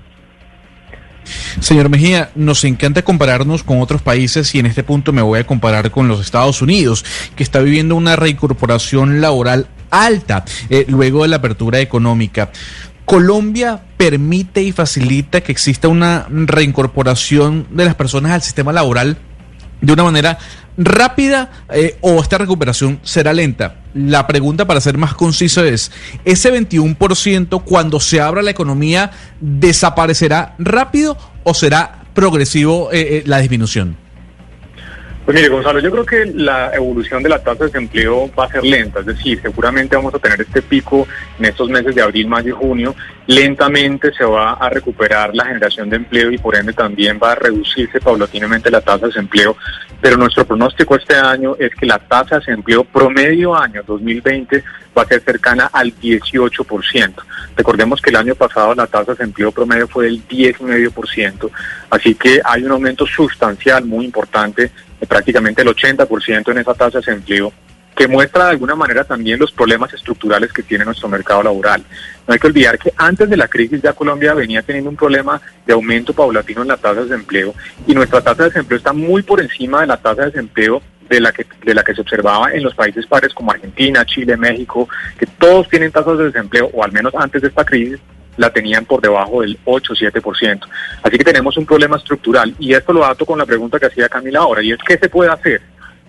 Señor 1.60 1.88
Mejía, 1.88 2.30
nos 2.34 2.64
encanta 2.64 3.02
compararnos 3.02 3.62
con 3.62 3.80
otros 3.80 4.02
países 4.02 4.54
y 4.54 4.58
en 4.58 4.66
este 4.66 4.82
punto 4.82 5.12
me 5.12 5.22
voy 5.22 5.40
a 5.40 5.46
comparar 5.46 5.90
con 5.90 6.08
los 6.08 6.20
Estados 6.20 6.62
Unidos, 6.62 7.04
que 7.36 7.42
está 7.42 7.60
viviendo 7.60 7.96
una 7.96 8.16
reincorporación 8.16 9.20
laboral 9.20 9.66
alta 9.90 10.44
eh, 10.68 10.84
luego 10.88 11.22
de 11.22 11.28
la 11.28 11.36
apertura 11.36 11.80
económica. 11.80 12.50
Colombia 13.04 13.82
permite 13.96 14.62
y 14.62 14.72
facilita 14.72 15.40
que 15.40 15.50
exista 15.50 15.88
una 15.88 16.26
reincorporación 16.30 17.66
de 17.70 17.84
las 17.84 17.96
personas 17.96 18.32
al 18.32 18.42
sistema 18.42 18.72
laboral 18.72 19.18
de 19.80 19.92
una 19.92 20.04
manera 20.04 20.38
rápida 20.76 21.50
eh, 21.72 21.98
o 22.00 22.20
esta 22.20 22.38
recuperación 22.38 23.00
será 23.02 23.32
lenta? 23.32 23.76
La 23.94 24.26
pregunta 24.26 24.66
para 24.66 24.80
ser 24.80 24.98
más 24.98 25.14
conciso 25.14 25.64
es, 25.64 25.90
¿ese 26.24 26.52
21% 26.52 27.62
cuando 27.64 28.00
se 28.00 28.20
abra 28.20 28.42
la 28.42 28.50
economía 28.50 29.10
desaparecerá 29.40 30.54
rápido 30.58 31.16
o 31.44 31.54
será 31.54 32.04
progresivo 32.14 32.90
eh, 32.92 33.18
eh, 33.18 33.22
la 33.26 33.38
disminución? 33.38 33.96
Pues 35.24 35.36
mire, 35.36 35.50
Gonzalo, 35.50 35.80
yo 35.80 35.90
creo 35.90 36.06
que 36.06 36.26
la 36.34 36.74
evolución 36.74 37.22
de 37.22 37.28
la 37.28 37.38
tasa 37.38 37.64
de 37.64 37.66
desempleo 37.66 38.30
va 38.34 38.46
a 38.46 38.52
ser 38.52 38.64
lenta, 38.64 39.00
es 39.00 39.06
decir, 39.06 39.38
seguramente 39.40 39.94
vamos 39.94 40.14
a 40.14 40.18
tener 40.18 40.40
este 40.40 40.62
pico 40.62 41.06
en 41.38 41.44
estos 41.44 41.68
meses 41.68 41.94
de 41.94 42.02
abril, 42.02 42.26
mayo 42.26 42.48
y 42.48 42.58
junio. 42.58 42.94
Lentamente 43.26 44.12
se 44.14 44.24
va 44.24 44.54
a 44.54 44.70
recuperar 44.70 45.34
la 45.34 45.44
generación 45.44 45.90
de 45.90 45.96
empleo 45.96 46.32
y 46.32 46.38
por 46.38 46.56
ende 46.56 46.72
también 46.72 47.20
va 47.22 47.32
a 47.32 47.34
reducirse 47.34 48.00
paulatinamente 48.00 48.70
la 48.70 48.80
tasa 48.80 49.00
de 49.00 49.06
desempleo. 49.08 49.56
Pero 50.00 50.16
nuestro 50.16 50.46
pronóstico 50.46 50.96
este 50.96 51.14
año 51.14 51.54
es 51.58 51.74
que 51.74 51.84
la 51.84 51.98
tasa 51.98 52.36
de 52.36 52.46
desempleo 52.46 52.82
promedio 52.84 53.54
año 53.54 53.82
2020 53.86 54.64
va 54.96 55.02
a 55.02 55.06
ser 55.06 55.20
cercana 55.20 55.68
al 55.70 55.94
18%. 55.94 57.12
Recordemos 57.56 58.00
que 58.00 58.10
el 58.10 58.16
año 58.16 58.34
pasado 58.34 58.74
la 58.74 58.86
tasa 58.86 59.12
de 59.12 59.18
desempleo 59.18 59.52
promedio 59.52 59.86
fue 59.86 60.06
del 60.06 60.26
10,5%, 60.26 61.50
así 61.90 62.14
que 62.14 62.40
hay 62.42 62.64
un 62.64 62.72
aumento 62.72 63.06
sustancial 63.06 63.84
muy 63.84 64.06
importante 64.06 64.70
prácticamente 65.06 65.62
el 65.62 65.68
80% 65.68 66.50
en 66.50 66.58
esa 66.58 66.74
tasa 66.74 66.98
de 66.98 67.06
desempleo, 67.06 67.52
que 67.94 68.08
muestra 68.08 68.44
de 68.44 68.50
alguna 68.52 68.74
manera 68.74 69.04
también 69.04 69.38
los 69.38 69.52
problemas 69.52 69.92
estructurales 69.92 70.52
que 70.52 70.62
tiene 70.62 70.84
nuestro 70.84 71.08
mercado 71.08 71.42
laboral. 71.42 71.84
No 72.26 72.32
hay 72.32 72.38
que 72.38 72.46
olvidar 72.46 72.78
que 72.78 72.92
antes 72.96 73.28
de 73.28 73.36
la 73.36 73.48
crisis 73.48 73.82
ya 73.82 73.92
Colombia 73.92 74.32
venía 74.32 74.62
teniendo 74.62 74.90
un 74.90 74.96
problema 74.96 75.40
de 75.66 75.72
aumento 75.72 76.12
paulatino 76.12 76.62
en 76.62 76.68
la 76.68 76.76
tasa 76.76 77.02
de 77.02 77.08
desempleo 77.08 77.54
y 77.86 77.94
nuestra 77.94 78.22
tasa 78.22 78.44
de 78.44 78.48
desempleo 78.50 78.78
está 78.78 78.92
muy 78.92 79.22
por 79.22 79.40
encima 79.40 79.82
de 79.82 79.88
la 79.88 79.96
tasa 79.98 80.22
de 80.22 80.30
desempleo 80.30 80.80
de 81.10 81.20
la 81.20 81.32
que 81.32 81.44
de 81.64 81.74
la 81.74 81.82
que 81.82 81.94
se 81.94 82.00
observaba 82.00 82.52
en 82.52 82.62
los 82.62 82.74
países 82.74 83.06
pares 83.06 83.34
como 83.34 83.50
Argentina, 83.50 84.06
Chile, 84.06 84.36
México, 84.36 84.88
que 85.18 85.26
todos 85.26 85.68
tienen 85.68 85.90
tasas 85.90 86.16
de 86.16 86.24
desempleo 86.24 86.70
o 86.72 86.84
al 86.84 86.92
menos 86.92 87.12
antes 87.14 87.42
de 87.42 87.48
esta 87.48 87.64
crisis 87.64 87.98
la 88.40 88.50
tenían 88.50 88.86
por 88.86 89.02
debajo 89.02 89.42
del 89.42 89.58
8 89.66 89.92
o 89.92 89.96
7%. 89.96 90.60
Así 91.02 91.18
que 91.18 91.24
tenemos 91.24 91.58
un 91.58 91.66
problema 91.66 91.98
estructural 91.98 92.54
y 92.58 92.72
esto 92.72 92.94
lo 92.94 93.04
ato 93.04 93.26
con 93.26 93.38
la 93.38 93.44
pregunta 93.44 93.78
que 93.78 93.84
hacía 93.84 94.08
Camila 94.08 94.40
ahora 94.40 94.62
y 94.62 94.72
es 94.72 94.78
¿qué 94.78 94.96
se 94.96 95.10
puede 95.10 95.30
hacer? 95.30 95.60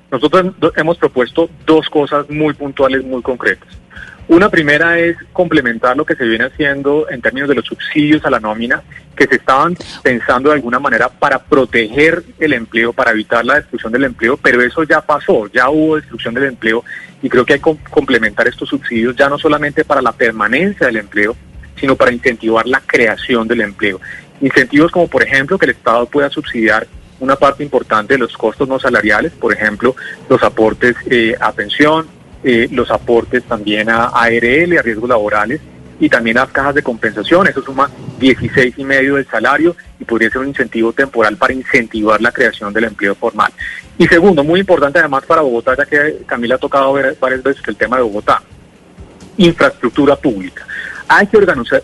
Nosotros 0.10 0.54
hemos 0.78 0.98
propuesto 0.98 1.50
dos 1.66 1.90
cosas 1.90 2.30
muy 2.30 2.54
puntuales, 2.54 3.04
muy 3.04 3.22
concretas. 3.22 3.68
Una 4.30 4.48
primera 4.48 4.98
es 4.98 5.18
complementar 5.34 5.98
lo 5.98 6.06
que 6.06 6.16
se 6.16 6.24
viene 6.24 6.46
haciendo 6.46 7.10
en 7.10 7.22
términos 7.22 7.50
de 7.50 7.56
los 7.56 7.66
subsidios 7.66 8.24
a 8.24 8.30
la 8.30 8.40
nómina, 8.40 8.82
que 9.14 9.28
se 9.28 9.36
estaban 9.36 9.76
pensando 10.02 10.50
de 10.50 10.56
alguna 10.56 10.80
manera 10.80 11.10
para 11.10 11.38
proteger 11.38 12.24
el 12.40 12.54
empleo, 12.54 12.94
para 12.94 13.12
evitar 13.12 13.44
la 13.44 13.56
destrucción 13.56 13.92
del 13.92 14.06
empleo, 14.06 14.38
pero 14.38 14.62
eso 14.62 14.84
ya 14.84 15.02
pasó, 15.02 15.48
ya 15.48 15.70
hubo 15.70 15.98
destrucción 15.98 16.34
del 16.34 16.46
empleo 16.46 16.86
y 17.22 17.28
creo 17.28 17.46
que 17.46 17.54
hay 17.54 17.60
que 17.60 17.76
complementar 17.90 18.48
estos 18.48 18.70
subsidios 18.70 19.18
ya 19.18 19.28
no 19.28 19.38
solamente 19.38 19.84
para 19.84 20.02
la 20.02 20.14
permanencia 20.14 20.88
del 20.88 20.98
empleo, 20.98 21.36
sino 21.82 21.98
para 21.98 22.14
incentivar 22.14 22.66
la 22.66 22.80
creación 22.80 23.48
del 23.48 23.62
empleo. 23.62 24.00
Incentivos 24.40 24.92
como, 24.92 25.08
por 25.08 25.24
ejemplo, 25.24 25.58
que 25.58 25.66
el 25.66 25.72
Estado 25.72 26.06
pueda 26.06 26.30
subsidiar 26.30 26.88
una 27.20 27.36
parte 27.36 27.64
importante 27.64 28.14
de 28.14 28.20
los 28.20 28.38
costos 28.38 28.68
no 28.68 28.80
salariales, 28.80 29.34
por 29.34 29.54
ejemplo, 29.54 29.96
los 30.30 30.42
aportes 30.42 30.96
eh, 31.10 31.36
a 31.40 31.52
pensión, 31.52 32.08
eh, 32.44 32.68
los 32.72 32.90
aportes 32.90 33.44
también 33.44 33.90
a 33.90 34.06
ARL, 34.06 34.78
a 34.78 34.82
riesgos 34.82 35.10
laborales, 35.10 35.60
y 36.02 36.10
también 36.10 36.40
a 36.40 36.48
cajas 36.48 36.74
de 36.76 36.82
compensación. 36.82 37.48
Eso 37.48 37.62
suma 37.62 37.90
16 38.20 38.74
y 38.76 38.84
medio 38.84 39.16
del 39.16 39.28
salario 39.28 39.76
y 40.00 40.04
podría 40.04 40.32
ser 40.32 40.42
un 40.42 40.48
incentivo 40.48 40.92
temporal 40.92 41.38
para 41.38 41.54
incentivar 41.54 42.20
la 42.20 42.32
creación 42.32 42.74
del 42.74 42.86
empleo 42.86 43.14
formal. 43.14 43.54
Y 44.00 44.08
segundo, 44.08 44.44
muy 44.44 44.62
importante 44.62 44.98
además 44.98 45.24
para 45.28 45.42
Bogotá, 45.42 45.78
ya 45.78 45.86
que 45.86 46.24
Camila 46.26 46.56
ha 46.56 46.58
tocado 46.58 46.94
varias 47.20 47.44
veces 47.44 47.62
el 47.68 47.76
tema 47.76 47.98
de 47.98 48.02
Bogotá, 48.02 48.42
infraestructura 49.38 50.16
pública. 50.16 50.66
Hay 51.14 51.28
que 51.28 51.40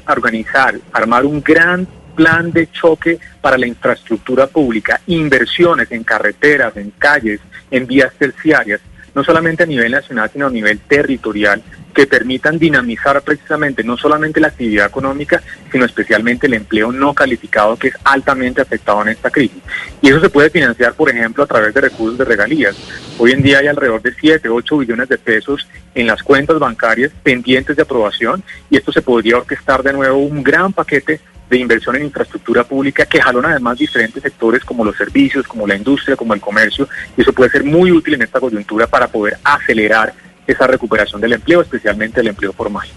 organizar, 0.06 0.76
armar 0.94 1.26
un 1.26 1.44
gran 1.44 1.86
plan 2.16 2.50
de 2.50 2.72
choque 2.72 3.20
para 3.42 3.58
la 3.58 3.68
infraestructura 3.68 4.48
pública, 4.48 5.02
inversiones 5.08 5.92
en 5.92 6.06
carreteras, 6.06 6.78
en 6.78 6.92
calles, 6.92 7.42
en 7.70 7.86
vías 7.86 8.14
terciarias, 8.18 8.80
no 9.18 9.24
solamente 9.24 9.64
a 9.64 9.66
nivel 9.66 9.92
nacional, 9.92 10.30
sino 10.32 10.46
a 10.46 10.52
nivel 10.52 10.78
territorial, 10.78 11.64
que 11.92 12.06
permitan 12.06 12.60
dinamizar 12.60 13.20
precisamente 13.24 13.84
no 13.84 13.98
solamente 13.98 14.40
la 14.40 14.50
actividad 14.50 14.86
económica, 14.86 15.42
sino 15.72 15.86
especialmente 15.86 16.46
el 16.46 16.54
empleo 16.54 16.92
no 16.92 17.16
calificado 17.16 17.76
que 17.78 17.88
es 17.88 17.96
altamente 18.04 18.62
afectado 18.62 19.02
en 19.02 19.08
esta 19.08 19.32
crisis. 19.32 19.64
Y 20.04 20.10
eso 20.10 20.20
se 20.20 20.30
puede 20.30 20.52
financiar, 20.52 20.94
por 20.94 21.10
ejemplo, 21.10 21.44
a 21.44 21.48
través 21.48 21.74
de 21.74 21.82
recursos 21.82 22.20
de 22.20 22.26
regalías. 22.26 22.76
Hoy 23.18 23.32
en 23.32 23.42
día 23.42 23.58
hay 23.58 23.66
alrededor 23.66 24.04
de 24.04 24.14
7, 24.14 24.50
8 24.50 24.78
billones 24.78 25.10
de 25.10 25.18
pesos 25.18 25.68
en 25.96 26.06
las 26.06 26.22
cuentas 26.22 26.60
bancarias 26.60 27.12
pendientes 27.24 27.76
de 27.76 27.82
aprobación 27.82 28.44
y 28.70 28.78
esto 28.78 28.92
se 28.92 29.02
podría 29.02 29.38
orquestar 29.38 29.82
de 29.82 29.94
nuevo 29.94 30.20
un 30.20 30.44
gran 30.44 30.74
paquete 30.74 31.20
de 31.50 31.58
inversión 31.58 31.96
en 31.96 32.06
infraestructura 32.06 32.64
pública 32.64 33.06
que 33.06 33.22
jalona 33.22 33.52
además 33.52 33.78
diferentes 33.78 34.22
sectores 34.22 34.64
como 34.66 34.84
los 34.84 34.98
servicios, 34.98 35.48
como 35.48 35.66
la 35.66 35.76
industria, 35.76 36.16
como 36.16 36.34
el 36.34 36.42
comercio, 36.42 36.88
y 37.16 37.22
eso 37.22 37.34
puede 37.34 37.50
ser 37.52 37.64
muy 37.64 37.92
útil 37.92 38.16
en 38.16 38.24
esta 38.24 38.40
coyuntura 38.40 38.88
para 38.88 39.08
poder 39.08 39.38
acelerar 39.44 40.14
esa 40.46 40.68
recuperación 40.68 41.22
del 41.22 41.34
empleo, 41.34 41.62
especialmente 41.62 42.22
el 42.22 42.28
empleo 42.28 42.54
formal. 42.54 42.88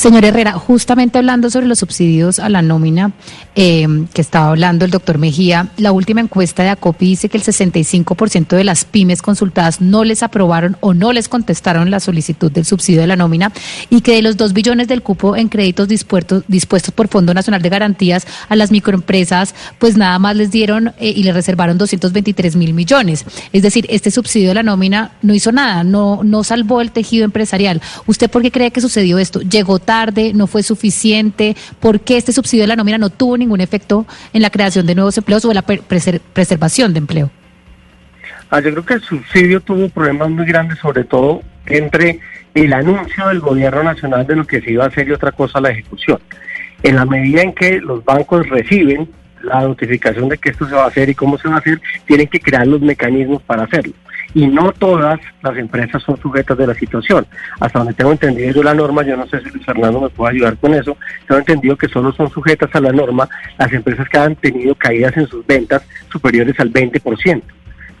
Señor 0.00 0.24
Herrera, 0.24 0.52
justamente 0.52 1.18
hablando 1.18 1.50
sobre 1.50 1.66
los 1.66 1.80
subsidios 1.80 2.38
a 2.38 2.48
la 2.48 2.62
nómina 2.62 3.12
eh, 3.54 3.86
que 4.14 4.22
estaba 4.22 4.48
hablando 4.48 4.86
el 4.86 4.90
doctor 4.90 5.18
Mejía, 5.18 5.68
la 5.76 5.92
última 5.92 6.22
encuesta 6.22 6.62
de 6.62 6.70
ACOPI 6.70 7.04
dice 7.04 7.28
que 7.28 7.36
el 7.36 7.44
65% 7.44 8.56
de 8.56 8.64
las 8.64 8.86
pymes 8.86 9.20
consultadas 9.20 9.82
no 9.82 10.04
les 10.04 10.22
aprobaron 10.22 10.78
o 10.80 10.94
no 10.94 11.12
les 11.12 11.28
contestaron 11.28 11.90
la 11.90 12.00
solicitud 12.00 12.50
del 12.50 12.64
subsidio 12.64 13.02
de 13.02 13.08
la 13.08 13.16
nómina 13.16 13.52
y 13.90 14.00
que 14.00 14.14
de 14.14 14.22
los 14.22 14.38
2 14.38 14.54
billones 14.54 14.88
del 14.88 15.02
cupo 15.02 15.36
en 15.36 15.50
créditos 15.50 15.86
dispuestos, 15.86 16.44
dispuestos 16.48 16.94
por 16.94 17.08
Fondo 17.08 17.34
Nacional 17.34 17.60
de 17.60 17.68
Garantías 17.68 18.26
a 18.48 18.56
las 18.56 18.70
microempresas, 18.70 19.54
pues 19.78 19.98
nada 19.98 20.18
más 20.18 20.34
les 20.34 20.50
dieron 20.50 20.94
eh, 20.98 21.12
y 21.14 21.24
les 21.24 21.34
reservaron 21.34 21.76
223 21.76 22.56
mil 22.56 22.72
millones. 22.72 23.26
Es 23.52 23.60
decir, 23.60 23.84
este 23.90 24.10
subsidio 24.10 24.48
de 24.48 24.54
la 24.54 24.62
nómina 24.62 25.12
no 25.20 25.34
hizo 25.34 25.52
nada, 25.52 25.84
no, 25.84 26.22
no 26.24 26.42
salvó 26.42 26.80
el 26.80 26.90
tejido 26.90 27.26
empresarial. 27.26 27.82
¿Usted 28.06 28.30
por 28.30 28.40
qué 28.40 28.50
cree 28.50 28.70
que 28.70 28.80
sucedió 28.80 29.18
esto? 29.18 29.42
¿Llegó 29.42 29.78
no 30.34 30.46
fue 30.46 30.62
suficiente, 30.62 31.56
por 31.80 32.00
qué 32.00 32.16
este 32.16 32.32
subsidio 32.32 32.62
de 32.62 32.68
la 32.68 32.76
nómina 32.76 32.98
no 32.98 33.10
tuvo 33.10 33.36
ningún 33.36 33.60
efecto 33.60 34.06
en 34.32 34.42
la 34.42 34.50
creación 34.50 34.86
de 34.86 34.94
nuevos 34.94 35.18
empleos 35.18 35.44
o 35.44 35.50
en 35.50 35.56
la 35.56 35.62
preservación 35.62 36.92
de 36.92 36.98
empleo. 36.98 37.30
Ah, 38.50 38.60
yo 38.60 38.70
creo 38.70 38.84
que 38.84 38.94
el 38.94 39.02
subsidio 39.02 39.60
tuvo 39.60 39.88
problemas 39.88 40.30
muy 40.30 40.46
grandes, 40.46 40.78
sobre 40.78 41.04
todo 41.04 41.42
entre 41.66 42.20
el 42.54 42.72
anuncio 42.72 43.28
del 43.28 43.40
gobierno 43.40 43.82
nacional 43.82 44.26
de 44.26 44.36
lo 44.36 44.46
que 44.46 44.60
se 44.60 44.72
iba 44.72 44.84
a 44.84 44.88
hacer 44.88 45.08
y 45.08 45.12
otra 45.12 45.32
cosa 45.32 45.60
la 45.60 45.70
ejecución. 45.70 46.18
En 46.82 46.96
la 46.96 47.04
medida 47.04 47.42
en 47.42 47.52
que 47.52 47.80
los 47.80 48.04
bancos 48.04 48.48
reciben 48.48 49.08
la 49.42 49.62
notificación 49.62 50.28
de 50.28 50.38
que 50.38 50.50
esto 50.50 50.68
se 50.68 50.74
va 50.74 50.84
a 50.84 50.88
hacer 50.88 51.08
y 51.08 51.14
cómo 51.14 51.38
se 51.38 51.48
va 51.48 51.56
a 51.56 51.58
hacer, 51.58 51.80
tienen 52.06 52.26
que 52.28 52.40
crear 52.40 52.66
los 52.66 52.80
mecanismos 52.80 53.42
para 53.42 53.64
hacerlo 53.64 53.92
y 54.34 54.46
no 54.46 54.72
todas 54.72 55.20
las 55.42 55.56
empresas 55.56 56.02
son 56.02 56.16
sujetas 56.16 56.56
de 56.56 56.66
la 56.66 56.74
situación. 56.74 57.26
Hasta 57.58 57.78
donde 57.78 57.94
tengo 57.94 58.12
entendido 58.12 58.52
yo 58.52 58.62
la 58.62 58.74
norma, 58.74 59.02
yo 59.02 59.16
no 59.16 59.26
sé 59.26 59.40
si 59.40 59.50
Luis 59.50 59.64
Fernando 59.64 60.00
me 60.00 60.08
puede 60.08 60.34
ayudar 60.34 60.56
con 60.56 60.74
eso, 60.74 60.96
tengo 61.26 61.38
entendido 61.38 61.76
que 61.76 61.88
solo 61.88 62.12
son 62.12 62.30
sujetas 62.30 62.70
a 62.74 62.80
la 62.80 62.92
norma 62.92 63.28
las 63.58 63.72
empresas 63.72 64.08
que 64.08 64.18
han 64.18 64.36
tenido 64.36 64.74
caídas 64.74 65.16
en 65.16 65.26
sus 65.26 65.46
ventas 65.46 65.82
superiores 66.10 66.58
al 66.60 66.72
20%. 66.72 67.42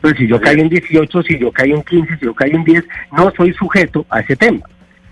Entonces, 0.02 0.18
si 0.18 0.26
yo 0.28 0.40
caigo 0.40 0.62
en 0.62 0.70
18, 0.70 1.22
si 1.22 1.38
yo 1.38 1.52
caigo 1.52 1.76
en 1.76 1.82
15, 1.82 2.16
si 2.18 2.24
yo 2.24 2.34
caigo 2.34 2.56
en 2.56 2.64
10, 2.64 2.84
no 3.12 3.30
soy 3.36 3.52
sujeto 3.52 4.06
a 4.08 4.20
ese 4.20 4.34
tema. 4.34 4.60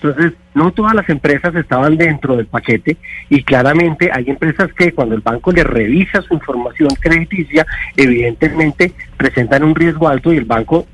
Entonces, 0.01 0.33
no 0.55 0.71
todas 0.71 0.95
las 0.95 1.09
empresas 1.09 1.55
estaban 1.57 1.97
dentro 1.97 2.37
del 2.37 2.47
paquete 2.47 2.97
y 3.29 3.43
claramente 3.43 4.11
hay 4.13 4.31
empresas 4.31 4.73
que 4.73 4.93
cuando 4.93 5.17
el 5.17 5.23
banco 5.23 5.51
le 5.51 5.65
revisa 5.65 6.23
su 6.23 6.35
información 6.35 6.91
crediticia, 7.01 7.67
evidentemente 7.97 8.93
presentan 9.17 9.65
un 9.65 9.75
riesgo 9.75 10.09
alto 10.09 10.33
y 10.33 10.37
el 10.37 10.45
banco, 10.45 10.87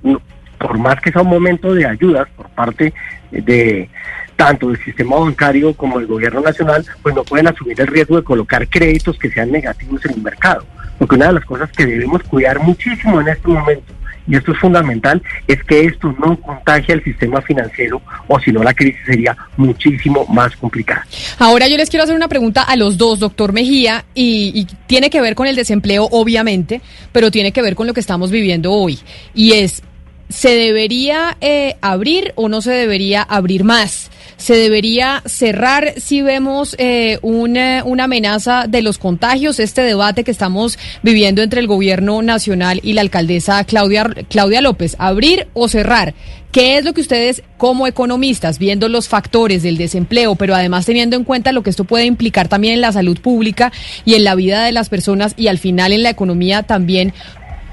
por 0.58 0.78
más 0.78 1.00
que 1.02 1.12
sea 1.12 1.20
un 1.20 1.28
momento 1.28 1.74
de 1.74 1.86
ayudas 1.86 2.26
por 2.34 2.48
parte 2.50 2.94
de 3.30 3.90
tanto 4.36 4.68
del 4.68 4.82
sistema 4.82 5.16
bancario 5.16 5.74
como 5.74 5.98
del 5.98 6.08
gobierno 6.08 6.40
nacional, 6.40 6.84
pues 7.02 7.14
no 7.14 7.24
pueden 7.24 7.48
asumir 7.48 7.78
el 7.80 7.86
riesgo 7.86 8.16
de 8.16 8.24
colocar 8.24 8.66
créditos 8.68 9.18
que 9.18 9.30
sean 9.30 9.52
negativos 9.52 10.04
en 10.06 10.14
el 10.14 10.22
mercado. 10.22 10.64
Porque 10.98 11.16
una 11.16 11.26
de 11.26 11.34
las 11.34 11.44
cosas 11.44 11.70
que 11.72 11.84
debemos 11.84 12.22
cuidar 12.22 12.58
muchísimo 12.60 13.20
en 13.20 13.28
este 13.28 13.48
momento 13.48 13.93
y 14.26 14.36
esto 14.36 14.52
es 14.52 14.58
fundamental, 14.58 15.22
es 15.46 15.62
que 15.64 15.84
esto 15.84 16.14
no 16.18 16.40
contagie 16.40 16.94
al 16.94 17.04
sistema 17.04 17.40
financiero 17.42 18.00
o 18.28 18.38
si 18.40 18.52
no 18.52 18.62
la 18.62 18.74
crisis 18.74 19.00
sería 19.06 19.36
muchísimo 19.56 20.26
más 20.26 20.54
complicada. 20.56 21.06
Ahora 21.38 21.68
yo 21.68 21.76
les 21.76 21.90
quiero 21.90 22.04
hacer 22.04 22.16
una 22.16 22.28
pregunta 22.28 22.62
a 22.62 22.76
los 22.76 22.96
dos, 22.96 23.18
doctor 23.18 23.52
Mejía, 23.52 24.04
y, 24.14 24.52
y 24.54 24.66
tiene 24.86 25.10
que 25.10 25.20
ver 25.20 25.34
con 25.34 25.46
el 25.46 25.56
desempleo, 25.56 26.08
obviamente, 26.10 26.80
pero 27.12 27.30
tiene 27.30 27.52
que 27.52 27.62
ver 27.62 27.74
con 27.74 27.86
lo 27.86 27.94
que 27.94 28.00
estamos 28.00 28.30
viviendo 28.30 28.72
hoy. 28.72 28.98
Y 29.34 29.52
es, 29.52 29.82
¿se 30.28 30.50
debería 30.50 31.36
eh, 31.40 31.76
abrir 31.80 32.32
o 32.36 32.48
no 32.48 32.60
se 32.60 32.72
debería 32.72 33.22
abrir 33.22 33.64
más? 33.64 34.10
¿Se 34.36 34.54
debería 34.54 35.22
cerrar 35.26 35.94
si 35.96 36.22
vemos 36.22 36.74
eh, 36.78 37.18
una, 37.22 37.82
una 37.84 38.04
amenaza 38.04 38.66
de 38.68 38.82
los 38.82 38.98
contagios? 38.98 39.60
Este 39.60 39.82
debate 39.82 40.24
que 40.24 40.30
estamos 40.30 40.78
viviendo 41.02 41.42
entre 41.42 41.60
el 41.60 41.66
gobierno 41.66 42.20
nacional 42.20 42.80
y 42.82 42.94
la 42.94 43.00
alcaldesa 43.02 43.64
Claudia, 43.64 44.04
Claudia 44.28 44.60
López, 44.60 44.96
abrir 44.98 45.48
o 45.54 45.68
cerrar. 45.68 46.14
¿Qué 46.50 46.78
es 46.78 46.84
lo 46.84 46.92
que 46.92 47.00
ustedes 47.00 47.42
como 47.56 47.86
economistas, 47.86 48.58
viendo 48.58 48.88
los 48.88 49.08
factores 49.08 49.62
del 49.62 49.76
desempleo, 49.76 50.36
pero 50.36 50.54
además 50.54 50.86
teniendo 50.86 51.16
en 51.16 51.24
cuenta 51.24 51.50
lo 51.50 51.62
que 51.62 51.70
esto 51.70 51.84
puede 51.84 52.04
implicar 52.04 52.46
también 52.48 52.74
en 52.74 52.80
la 52.80 52.92
salud 52.92 53.18
pública 53.20 53.72
y 54.04 54.14
en 54.14 54.24
la 54.24 54.34
vida 54.34 54.64
de 54.64 54.70
las 54.70 54.88
personas 54.88 55.34
y 55.36 55.48
al 55.48 55.58
final 55.58 55.92
en 55.92 56.02
la 56.02 56.10
economía 56.10 56.62
también, 56.62 57.12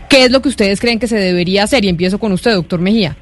qué 0.09 0.25
es 0.25 0.31
lo 0.31 0.41
que 0.41 0.49
ustedes 0.49 0.79
creen 0.79 0.99
que 0.99 1.07
se 1.07 1.17
debería 1.17 1.63
hacer? 1.63 1.85
Y 1.85 1.89
empiezo 1.89 2.17
con 2.17 2.31
usted, 2.31 2.53
doctor 2.53 2.79
Mejía. 2.79 3.17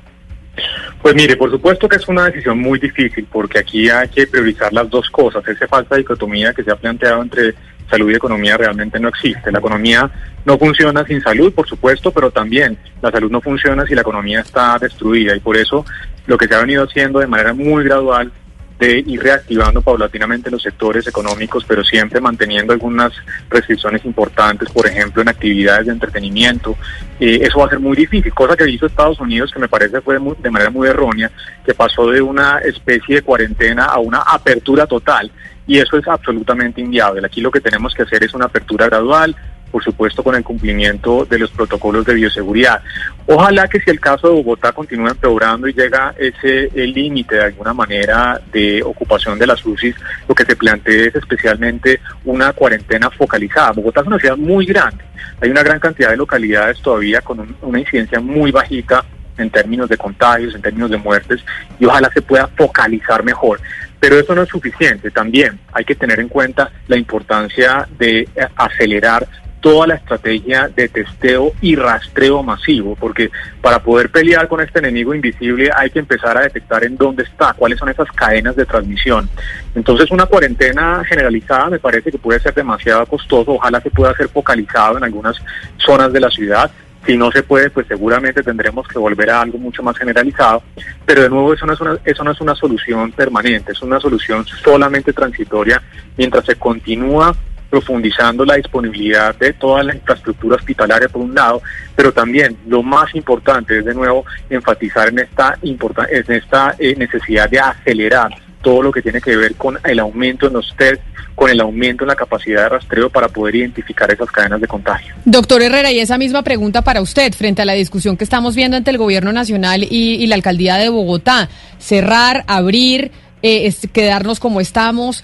Pues 1.02 1.16
mire, 1.16 1.38
por 1.38 1.50
supuesto 1.50 1.88
que 1.88 1.96
es 1.96 2.08
una 2.08 2.26
decisión 2.26 2.60
muy 2.60 2.78
difícil 2.78 3.26
porque 3.32 3.60
aquí 3.60 3.90
hay 3.90 4.10
que 4.10 4.28
priorizar 4.28 4.74
las 4.74 4.90
dos 4.90 5.10
cosas. 5.10 5.48
Esa 5.48 5.68
falsa 5.68 5.96
dicotomía 5.96 6.54
que 6.54 6.64
se 6.64 6.72
ha 6.72 6.76
planteado 6.76 7.22
entre 7.22 7.54
salud 7.90 8.12
y 8.12 8.16
economía 8.16 8.58
realmente 8.58 9.00
no 9.00 9.08
existe. 9.08 9.52
La 9.52 9.60
economía 9.60 10.10
no 10.46 10.58
funciona 10.58 11.06
sin 11.06 11.22
salud, 11.22 11.54
por 11.54 11.68
supuesto, 11.68 12.12
pero 12.12 12.32
también 12.32 12.78
la 13.02 13.12
salud 13.12 13.32
no 13.32 13.42
funciona 13.42 13.86
si 13.86 13.96
la 13.96 14.02
economía 14.02 14.42
está 14.42 14.78
destruida 14.78 15.36
y 15.36 15.40
por 15.40 15.56
eso 15.58 15.86
lo 16.28 16.38
que 16.38 16.48
se 16.48 16.56
ha 16.56 16.60
venido 16.60 16.84
haciendo 16.84 17.20
de 17.20 17.28
manera 17.28 17.54
muy 17.54 17.84
gradual 17.84 18.32
de 18.80 19.04
ir 19.06 19.22
reactivando 19.22 19.82
paulatinamente 19.82 20.50
los 20.50 20.62
sectores 20.62 21.06
económicos, 21.06 21.66
pero 21.68 21.84
siempre 21.84 22.22
manteniendo 22.22 22.72
algunas 22.72 23.12
restricciones 23.50 24.06
importantes, 24.06 24.70
por 24.70 24.88
ejemplo, 24.88 25.22
en 25.22 25.28
actividades 25.28 25.88
de 25.88 25.92
entretenimiento. 25.92 26.78
Eh, 27.20 27.40
eso 27.42 27.60
va 27.60 27.66
a 27.66 27.70
ser 27.70 27.80
muy 27.80 27.98
difícil, 27.98 28.34
cosa 28.34 28.56
que 28.56 28.70
hizo 28.70 28.86
Estados 28.86 29.20
Unidos, 29.20 29.52
que 29.52 29.60
me 29.60 29.68
parece 29.68 30.00
fue 30.00 30.18
de 30.40 30.50
manera 30.50 30.72
muy 30.72 30.88
errónea, 30.88 31.30
que 31.66 31.74
pasó 31.74 32.10
de 32.10 32.22
una 32.22 32.60
especie 32.60 33.16
de 33.16 33.22
cuarentena 33.22 33.86
a 33.86 34.00
una 34.00 34.20
apertura 34.20 34.88
total 34.88 35.30
y 35.70 35.78
eso 35.78 35.98
es 35.98 36.08
absolutamente 36.08 36.82
inviable. 36.82 37.22
Aquí 37.24 37.42
lo 37.42 37.52
que 37.52 37.62
tenemos 37.62 37.94
que 37.94 38.02
hacer 38.02 38.24
es 38.24 38.34
una 38.34 38.46
apertura 38.46 38.88
gradual, 38.88 39.36
por 39.72 39.84
supuesto 39.84 40.24
con 40.24 40.36
el 40.36 40.44
cumplimiento 40.44 41.26
de 41.26 41.40
los 41.40 41.52
protocolos 41.52 42.06
de 42.06 42.16
bioseguridad. 42.16 42.82
Ojalá 43.26 43.68
que 43.68 43.80
si 43.80 43.90
el 43.90 44.00
caso 44.00 44.30
de 44.30 44.36
Bogotá 44.36 44.72
continúa 44.72 45.12
empeorando 45.12 45.68
y 45.68 45.74
llega 45.74 46.14
ese 46.18 46.70
límite 46.74 47.36
de 47.36 47.44
alguna 47.44 47.74
manera 47.74 48.42
de 48.52 48.82
ocupación 48.84 49.38
de 49.38 49.48
las 49.48 49.66
UCI, 49.66 49.94
lo 50.28 50.36
que 50.36 50.46
se 50.46 50.56
plantea 50.56 51.06
es 51.06 51.16
especialmente 51.16 52.00
una 52.26 52.54
cuarentena 52.54 53.10
focalizada. 53.12 53.72
Bogotá 53.72 54.02
es 54.02 54.08
una 54.08 54.20
ciudad 54.20 54.38
muy 54.38 54.66
grande, 54.66 55.04
hay 55.42 55.50
una 55.50 55.64
gran 55.64 55.80
cantidad 55.80 56.10
de 56.10 56.18
localidades 56.18 56.82
todavía 56.82 57.22
con 57.22 57.56
una 57.62 57.80
incidencia 57.80 58.20
muy 58.20 58.52
bajita 58.52 59.06
en 59.38 59.50
términos 59.50 59.90
de 59.90 59.98
contagios, 59.98 60.54
en 60.54 60.62
términos 60.62 60.90
de 60.90 60.98
muertes, 60.98 61.42
y 61.80 61.86
ojalá 61.86 62.10
se 62.14 62.22
pueda 62.22 62.48
focalizar 62.48 63.24
mejor. 63.24 63.60
Pero 64.00 64.18
eso 64.18 64.34
no 64.34 64.44
es 64.44 64.50
suficiente. 64.50 65.12
También 65.12 65.60
hay 65.74 65.84
que 65.84 65.96
tener 65.96 66.20
en 66.20 66.30
cuenta 66.30 66.72
la 66.88 66.98
importancia 66.98 67.88
de 67.98 68.22
eh, 68.22 68.28
acelerar 68.56 69.28
toda 69.60 69.88
la 69.88 69.96
estrategia 69.96 70.70
de 70.70 70.88
testeo 70.90 71.54
y 71.62 71.76
rastreo 71.76 72.44
masivo, 72.44 72.96
porque 72.96 73.30
para 73.62 73.82
poder 73.82 74.10
pelear 74.10 74.48
con 74.48 74.62
este 74.62 74.80
enemigo 74.80 75.14
invisible 75.14 75.70
hay 75.76 75.90
que 75.90 76.00
empezar 76.00 76.38
a 76.38 76.42
detectar 76.42 76.84
en 76.84 76.98
dónde 76.98 77.24
está, 77.24 77.54
cuáles 77.54 77.80
son 77.80 77.90
esas 77.90 78.12
cadenas 78.12 78.56
de 78.56 78.66
transmisión. 78.66 79.30
Entonces 79.76 80.12
una 80.12 80.26
cuarentena 80.26 81.04
generalizada 81.06 81.70
me 81.70 81.80
parece 81.80 82.12
que 82.12 82.18
puede 82.18 82.40
ser 82.40 82.54
demasiado 82.54 83.06
costoso, 83.06 83.54
ojalá 83.54 83.82
se 83.82 83.92
pueda 83.92 84.16
ser 84.16 84.30
focalizado 84.30 84.98
en 84.98 85.04
algunas 85.04 85.36
zonas 85.78 86.12
de 86.14 86.20
la 86.20 86.30
ciudad, 86.30 86.72
si 87.06 87.18
no 87.18 87.32
se 87.32 87.44
puede, 87.44 87.70
pues 87.70 87.88
seguramente 87.88 88.44
tendremos 88.44 88.88
que 88.88 89.00
volver 89.00 89.30
a 89.30 89.42
algo 89.42 89.58
mucho 89.58 89.82
más 89.82 89.98
generalizado. 89.98 90.62
Pero 91.06 91.24
de 91.24 91.30
nuevo, 91.30 91.54
eso 91.54 91.66
no 91.66 91.74
es 91.74 91.82
una, 91.82 91.98
eso 92.04 92.24
no 92.24 92.32
es 92.32 92.42
una 92.42 92.56
solución 92.56 93.12
permanente, 93.14 93.72
es 93.72 93.82
una 93.82 94.00
solución 94.00 94.46
solamente 94.46 95.14
transitoria 95.14 95.82
mientras 96.18 96.46
se 96.46 96.56
continúa 96.56 97.34
profundizando 97.70 98.46
la 98.46 98.56
disponibilidad 98.56 99.36
de 99.36 99.54
toda 99.54 99.84
la 99.84 99.96
infraestructura 99.96 100.56
hospitalaria 100.56 101.08
por 101.08 101.22
un 101.22 101.36
lado, 101.36 101.62
pero 101.96 102.12
también 102.12 102.58
lo 102.68 102.82
más 102.82 103.14
importante 103.16 103.80
es 103.80 103.86
de 103.86 103.94
nuevo 103.94 104.26
enfatizar 104.50 105.10
en 105.10 105.20
esta, 105.20 105.58
en 105.62 106.32
esta 106.32 106.76
eh, 106.80 106.96
necesidad 106.98 107.50
de 107.50 107.60
acelerar 107.60 108.32
todo 108.62 108.82
lo 108.82 108.92
que 108.92 109.02
tiene 109.02 109.22
que 109.22 109.36
ver 109.36 109.56
con 109.56 109.78
el 109.84 110.00
aumento 110.00 110.48
en 110.48 110.54
los 110.54 110.76
test, 110.76 111.02
con 111.36 111.50
el 111.50 111.62
aumento 111.62 112.04
en 112.04 112.10
la 112.10 112.16
capacidad 112.16 112.64
de 112.64 112.70
rastreo 112.70 113.10
para 113.10 113.30
poder 113.30 113.56
identificar 113.56 114.12
esas 114.12 114.30
cadenas 114.30 114.60
de 114.60 114.68
contagio. 114.68 115.14
Doctor 115.24 115.62
Herrera, 115.62 115.92
y 115.92 116.00
esa 116.00 116.18
misma 116.18 116.44
pregunta 116.44 116.82
para 116.82 117.02
usted, 117.02 117.32
frente 117.34 117.62
a 117.62 117.66
la 117.66 117.74
discusión 117.74 118.18
que 118.18 118.26
estamos 118.26 118.56
viendo 118.56 118.76
entre 118.76 118.92
el 118.92 118.98
Gobierno 118.98 119.32
Nacional 119.32 119.88
y, 119.90 120.28
la 120.28 120.36
Alcaldía 120.36 120.76
de 120.76 120.90
Bogotá, 120.90 121.50
cerrar, 121.78 122.44
abrir, 122.48 123.12
eh, 123.42 123.74
quedarnos 123.94 124.42
como 124.42 124.60
estamos. 124.60 125.24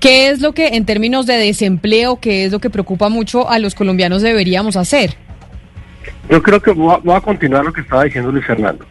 ¿Qué 0.00 0.28
es 0.28 0.40
lo 0.40 0.52
que, 0.52 0.68
en 0.68 0.84
términos 0.84 1.26
de 1.26 1.34
desempleo, 1.34 2.20
qué 2.20 2.44
es 2.44 2.52
lo 2.52 2.60
que 2.60 2.70
preocupa 2.70 3.08
mucho 3.08 3.50
a 3.50 3.58
los 3.58 3.74
colombianos 3.74 4.22
deberíamos 4.22 4.76
hacer? 4.76 5.14
Yo 6.30 6.42
creo 6.42 6.60
que 6.60 6.70
voy 6.70 7.14
a 7.14 7.20
continuar 7.20 7.64
lo 7.64 7.72
que 7.72 7.80
estaba 7.80 8.04
diciendo 8.04 8.30
Luis 8.30 8.46
Fernando 8.46 8.84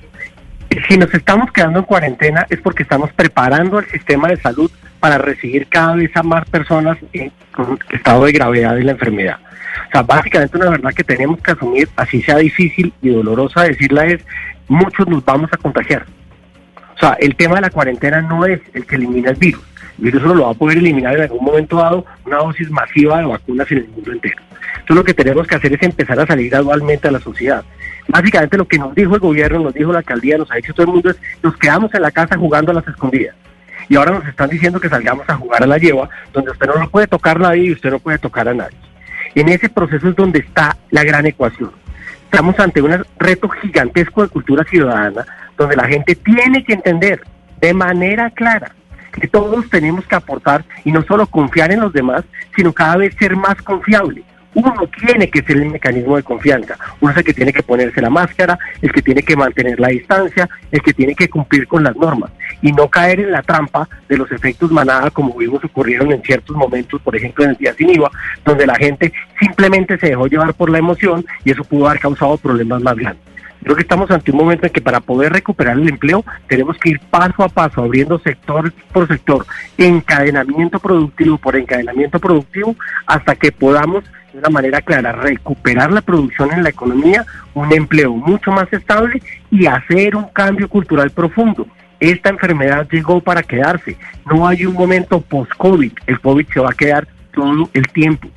si 0.87 0.97
nos 0.97 1.13
estamos 1.13 1.51
quedando 1.51 1.79
en 1.79 1.85
cuarentena 1.85 2.45
es 2.49 2.59
porque 2.59 2.83
estamos 2.83 3.11
preparando 3.13 3.79
el 3.79 3.85
sistema 3.87 4.27
de 4.27 4.37
salud 4.37 4.69
para 4.99 5.17
recibir 5.17 5.67
cada 5.67 5.95
vez 5.95 6.15
a 6.15 6.23
más 6.23 6.47
personas 6.49 6.97
en, 7.13 7.31
con 7.53 7.79
estado 7.91 8.25
de 8.25 8.31
gravedad 8.31 8.75
de 8.75 8.83
la 8.83 8.91
enfermedad. 8.91 9.37
O 9.87 9.91
sea, 9.91 10.03
básicamente 10.03 10.57
una 10.57 10.71
verdad 10.71 10.93
que 10.93 11.03
tenemos 11.03 11.39
que 11.41 11.51
asumir, 11.51 11.87
así 11.95 12.21
sea 12.21 12.37
difícil 12.37 12.93
y 13.01 13.09
dolorosa 13.09 13.63
decirla, 13.63 14.05
es 14.05 14.21
muchos 14.67 15.07
nos 15.07 15.23
vamos 15.23 15.49
a 15.53 15.57
contagiar. 15.57 16.05
O 16.97 16.99
sea, 16.99 17.13
el 17.19 17.35
tema 17.35 17.55
de 17.55 17.61
la 17.61 17.69
cuarentena 17.69 18.21
no 18.21 18.45
es 18.45 18.59
el 18.73 18.85
que 18.85 18.95
elimina 18.95 19.29
el 19.29 19.35
virus. 19.35 19.63
El 19.99 20.05
virus 20.05 20.21
solo 20.21 20.35
lo 20.35 20.43
va 20.45 20.51
a 20.51 20.55
poder 20.55 20.79
eliminar 20.79 21.15
en 21.15 21.21
algún 21.21 21.45
momento 21.45 21.77
dado 21.77 22.05
una 22.25 22.37
dosis 22.37 22.71
masiva 22.71 23.19
de 23.19 23.25
vacunas 23.25 23.71
en 23.71 23.77
el 23.77 23.87
mundo 23.89 24.11
entero. 24.11 24.41
Entonces 24.79 24.95
lo 24.95 25.03
que 25.03 25.13
tenemos 25.13 25.47
que 25.47 25.55
hacer 25.55 25.73
es 25.73 25.83
empezar 25.83 26.19
a 26.19 26.25
salir 26.25 26.49
gradualmente 26.49 27.07
a 27.07 27.11
la 27.11 27.19
sociedad. 27.19 27.63
Básicamente 28.07 28.57
lo 28.57 28.67
que 28.67 28.79
nos 28.79 28.95
dijo 28.95 29.13
el 29.13 29.19
gobierno, 29.19 29.59
nos 29.59 29.73
dijo 29.73 29.91
la 29.91 29.99
alcaldía, 29.99 30.37
nos 30.37 30.51
ha 30.51 30.55
dicho 30.55 30.73
todo 30.73 30.87
el 30.87 30.93
mundo 30.93 31.09
es 31.11 31.17
nos 31.43 31.55
quedamos 31.57 31.93
en 31.93 32.01
la 32.01 32.11
casa 32.11 32.37
jugando 32.37 32.71
a 32.71 32.75
las 32.75 32.87
escondidas. 32.87 33.35
Y 33.89 33.95
ahora 33.95 34.11
nos 34.11 34.27
están 34.27 34.49
diciendo 34.49 34.79
que 34.79 34.89
salgamos 34.89 35.29
a 35.29 35.35
jugar 35.35 35.63
a 35.63 35.67
la 35.67 35.77
lleva, 35.77 36.09
donde 36.33 36.51
usted 36.51 36.67
no 36.67 36.75
lo 36.75 36.89
puede 36.89 37.07
tocar 37.07 37.39
nadie 37.39 37.65
y 37.65 37.71
usted 37.73 37.91
no 37.91 37.99
puede 37.99 38.17
tocar 38.17 38.47
a 38.47 38.53
nadie. 38.53 38.77
En 39.35 39.49
ese 39.49 39.69
proceso 39.69 40.09
es 40.09 40.15
donde 40.15 40.39
está 40.39 40.75
la 40.89 41.03
gran 41.03 41.25
ecuación. 41.25 41.71
Estamos 42.23 42.59
ante 42.59 42.81
un 42.81 43.05
reto 43.19 43.47
gigantesco 43.49 44.23
de 44.23 44.29
cultura 44.29 44.63
ciudadana, 44.63 45.25
donde 45.57 45.75
la 45.75 45.87
gente 45.87 46.15
tiene 46.15 46.63
que 46.63 46.73
entender 46.73 47.21
de 47.59 47.73
manera 47.73 48.29
clara 48.31 48.71
que 49.11 49.27
todos 49.27 49.67
tenemos 49.69 50.05
que 50.05 50.15
aportar 50.15 50.63
y 50.85 50.91
no 50.91 51.01
solo 51.01 51.25
confiar 51.25 51.71
en 51.71 51.79
los 51.79 51.91
demás, 51.91 52.23
sino 52.55 52.71
cada 52.71 52.97
vez 52.97 53.15
ser 53.17 53.35
más 53.35 53.59
confiable 53.63 54.23
uno 54.57 54.89
tiene 55.05 55.29
que 55.29 55.43
ser 55.43 55.57
el 55.57 55.69
mecanismo 55.69 56.15
de 56.15 56.23
confianza. 56.23 56.75
Uno 56.99 57.11
es 57.11 57.17
el 57.17 57.23
que 57.23 57.33
tiene 57.33 57.53
que 57.53 57.61
ponerse 57.61 58.01
la 58.01 58.09
máscara, 58.09 58.57
el 58.81 58.91
que 58.91 59.03
tiene 59.03 59.21
que 59.21 59.35
mantener 59.35 59.79
la 59.79 59.89
distancia, 59.89 60.49
el 60.71 60.81
que 60.81 60.93
tiene 60.93 61.13
que 61.13 61.29
cumplir 61.29 61.67
con 61.67 61.83
las 61.83 61.95
normas 61.95 62.31
y 62.63 62.71
no 62.71 62.87
caer 62.87 63.19
en 63.19 63.31
la 63.31 63.43
trampa 63.43 63.87
de 64.09 64.17
los 64.17 64.31
efectos 64.31 64.71
manada 64.71 65.11
como 65.11 65.35
vimos 65.35 65.63
ocurrieron 65.63 66.11
en 66.11 66.23
ciertos 66.23 66.55
momentos, 66.55 66.99
por 67.01 67.15
ejemplo 67.15 67.43
en 67.43 67.51
el 67.51 67.57
día 67.57 67.73
sin 67.75 67.91
IVA, 67.91 68.09
donde 68.43 68.65
la 68.65 68.75
gente 68.75 69.13
simplemente 69.39 69.95
se 69.99 70.07
dejó 70.07 70.25
llevar 70.25 70.55
por 70.55 70.71
la 70.71 70.79
emoción 70.79 71.23
y 71.45 71.51
eso 71.51 71.63
pudo 71.63 71.87
haber 71.87 72.01
causado 72.01 72.35
problemas 72.37 72.81
más 72.81 72.95
grandes. 72.95 73.36
Creo 73.63 73.75
que 73.75 73.81
estamos 73.81 74.09
ante 74.11 74.31
un 74.31 74.37
momento 74.37 74.65
en 74.65 74.73
que 74.73 74.81
para 74.81 74.99
poder 74.99 75.33
recuperar 75.33 75.77
el 75.77 75.89
empleo 75.89 76.23
tenemos 76.47 76.77
que 76.77 76.91
ir 76.91 76.99
paso 76.99 77.43
a 77.43 77.49
paso, 77.49 77.81
abriendo 77.81 78.19
sector 78.19 78.71
por 78.93 79.07
sector, 79.07 79.45
encadenamiento 79.77 80.79
productivo 80.79 81.37
por 81.37 81.55
encadenamiento 81.55 82.19
productivo, 82.19 82.75
hasta 83.05 83.35
que 83.35 83.51
podamos 83.51 84.03
de 84.31 84.39
una 84.39 84.49
manera 84.49 84.81
clara 84.81 85.11
recuperar 85.11 85.91
la 85.91 86.01
producción 86.01 86.51
en 86.53 86.63
la 86.63 86.69
economía, 86.69 87.25
un 87.53 87.73
empleo 87.73 88.13
mucho 88.13 88.51
más 88.51 88.71
estable 88.71 89.21
y 89.49 89.65
hacer 89.65 90.15
un 90.15 90.29
cambio 90.29 90.69
cultural 90.69 91.09
profundo. 91.09 91.67
Esta 91.99 92.29
enfermedad 92.29 92.87
llegó 92.91 93.21
para 93.21 93.41
quedarse. 93.41 93.97
No 94.31 94.47
hay 94.47 94.65
un 94.65 94.75
momento 94.75 95.19
post-COVID. 95.21 95.91
El 96.05 96.19
COVID 96.19 96.47
se 96.53 96.59
va 96.59 96.69
a 96.69 96.75
quedar 96.75 97.07
todo 97.33 97.69
el 97.73 97.87
tiempo. 97.87 98.29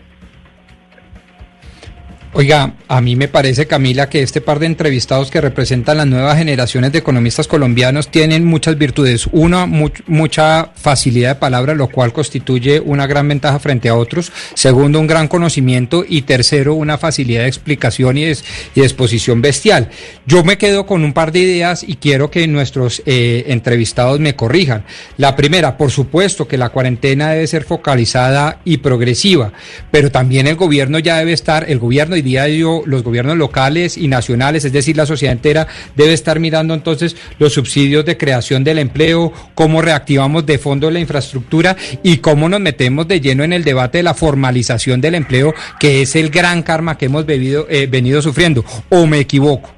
Oiga, 2.33 2.75
a 2.87 3.01
mí 3.01 3.17
me 3.17 3.27
parece, 3.27 3.67
Camila, 3.67 4.09
que 4.09 4.23
este 4.23 4.41
par 4.41 4.61
de 4.61 4.67
entrevistados 4.67 5.33
que 5.33 5.41
representan 5.41 5.97
las 5.97 6.07
nuevas 6.07 6.39
generaciones 6.39 6.93
de 6.93 6.99
economistas 7.01 7.49
colombianos 7.49 8.09
tienen 8.09 8.45
muchas 8.45 8.79
virtudes. 8.79 9.29
Una, 9.33 9.67
mucha 9.67 10.71
facilidad 10.77 11.31
de 11.31 11.41
palabra, 11.41 11.75
lo 11.75 11.89
cual 11.89 12.13
constituye 12.13 12.79
una 12.79 13.09
gran 13.09 13.27
ventaja 13.27 13.59
frente 13.59 13.89
a 13.89 13.97
otros. 13.97 14.31
Segundo, 14.55 15.01
un 15.01 15.09
gran 15.09 15.27
conocimiento. 15.27 16.05
Y 16.09 16.23
tercero, 16.23 16.75
una 16.75 16.99
facilidad 16.99 17.43
de 17.43 17.49
explicación 17.49 18.17
y, 18.17 18.27
de 18.27 18.37
exposición 18.77 19.43
bestial. 19.43 19.91
Yo 20.25 20.45
me 20.45 20.57
quedo 20.57 20.87
con 20.87 21.03
un 21.03 21.13
par 21.13 21.33
de 21.33 21.41
ideas 21.41 21.83
y 21.85 21.97
quiero 21.97 22.31
que 22.31 22.47
nuestros 22.47 23.03
eh, 23.07 23.47
entrevistados 23.49 24.21
me 24.21 24.37
corrijan. 24.37 24.85
La 25.17 25.35
primera, 25.35 25.77
por 25.77 25.91
supuesto 25.91 26.47
que 26.47 26.59
la 26.59 26.69
cuarentena 26.69 27.31
debe 27.31 27.49
ser 27.49 27.65
focalizada 27.65 28.61
y 28.65 28.77
progresiva, 28.77 29.53
pero 29.91 30.13
también 30.13 30.47
el 30.47 30.55
gobierno 30.55 31.01
ya 31.01 31.19
debe 31.19 31.33
estar, 31.33 31.69
el 31.69 31.81
gobierno 31.81 32.20
hoy 32.21 32.23
día 32.23 32.47
los 32.87 33.03
gobiernos 33.03 33.37
locales 33.37 33.97
y 33.97 34.09
nacionales, 34.09 34.65
es 34.65 34.73
decir, 34.73 34.97
la 34.97 35.07
sociedad 35.07 35.33
entera, 35.33 35.67
debe 35.97 36.13
estar 36.13 36.41
mirando 36.41 36.75
entonces 36.75 37.17
los 37.39 37.53
subsidios 37.53 38.05
de 38.05 38.17
creación 38.17 38.65
del 38.65 38.79
empleo, 38.79 39.33
cómo 39.55 39.83
reactivamos 39.83 40.47
de 40.47 40.59
fondo 40.59 40.91
la 40.91 41.01
infraestructura 41.01 41.77
y 42.03 42.19
cómo 42.19 42.49
nos 42.49 42.61
metemos 42.61 43.09
de 43.09 43.21
lleno 43.21 43.45
en 43.45 43.53
el 43.53 43.65
debate 43.65 43.99
de 43.99 44.05
la 44.05 44.15
formalización 44.15 45.01
del 45.01 45.15
empleo, 45.15 45.55
que 45.79 46.03
es 46.03 46.17
el 46.17 46.31
gran 46.31 46.63
karma 46.63 46.99
que 46.99 47.07
hemos 47.07 47.25
bebido, 47.25 47.67
eh, 47.69 47.87
venido 47.87 48.21
sufriendo. 48.21 48.65
¿O 48.89 49.07
me 49.07 49.21
equivoco? 49.21 49.71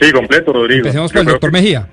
Sí, 0.00 0.10
completo, 0.12 0.52
Rodrigo. 0.52 0.80
Empecemos 0.80 1.12
con 1.12 1.20
el 1.20 1.26
doctor 1.26 1.52
Mejía. 1.52 1.88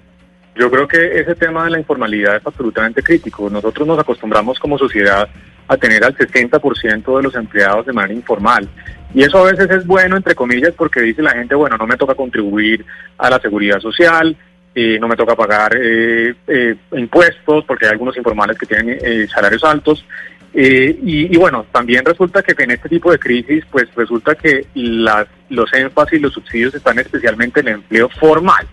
Yo 0.55 0.69
creo 0.69 0.87
que 0.87 1.19
ese 1.19 1.35
tema 1.35 1.65
de 1.65 1.71
la 1.71 1.79
informalidad 1.79 2.35
es 2.37 2.45
absolutamente 2.45 3.01
crítico. 3.01 3.49
Nosotros 3.49 3.87
nos 3.87 3.99
acostumbramos 3.99 4.59
como 4.59 4.77
sociedad 4.77 5.27
a 5.67 5.77
tener 5.77 6.03
al 6.03 6.17
60% 6.17 7.17
de 7.17 7.23
los 7.23 7.35
empleados 7.35 7.85
de 7.85 7.93
manera 7.93 8.13
informal. 8.13 8.67
Y 9.13 9.23
eso 9.23 9.39
a 9.39 9.51
veces 9.51 9.69
es 9.71 9.87
bueno, 9.87 10.17
entre 10.17 10.35
comillas, 10.35 10.73
porque 10.77 11.01
dice 11.01 11.21
la 11.21 11.31
gente, 11.31 11.55
bueno, 11.55 11.77
no 11.77 11.87
me 11.87 11.97
toca 11.97 12.15
contribuir 12.15 12.85
a 13.17 13.29
la 13.29 13.39
seguridad 13.39 13.79
social, 13.79 14.35
eh, 14.75 14.97
no 14.99 15.07
me 15.07 15.15
toca 15.15 15.35
pagar 15.35 15.75
eh, 15.75 16.35
eh, 16.47 16.75
impuestos, 16.91 17.65
porque 17.65 17.85
hay 17.85 17.91
algunos 17.91 18.15
informales 18.17 18.57
que 18.57 18.65
tienen 18.65 18.99
eh, 19.01 19.27
salarios 19.27 19.63
altos. 19.63 20.05
Eh, 20.53 20.97
y, 21.03 21.33
y, 21.33 21.37
bueno, 21.37 21.65
también 21.71 22.03
resulta 22.03 22.41
que 22.41 22.55
en 22.63 22.71
este 22.71 22.89
tipo 22.89 23.11
de 23.11 23.19
crisis, 23.19 23.63
pues 23.69 23.87
resulta 23.95 24.35
que 24.35 24.65
las, 24.73 25.27
los 25.49 25.71
énfasis, 25.73 26.21
los 26.21 26.33
subsidios 26.33 26.73
están 26.73 26.97
especialmente 26.97 27.59
en 27.59 27.67
el 27.67 27.73
empleo 27.75 28.09
formal. 28.09 28.67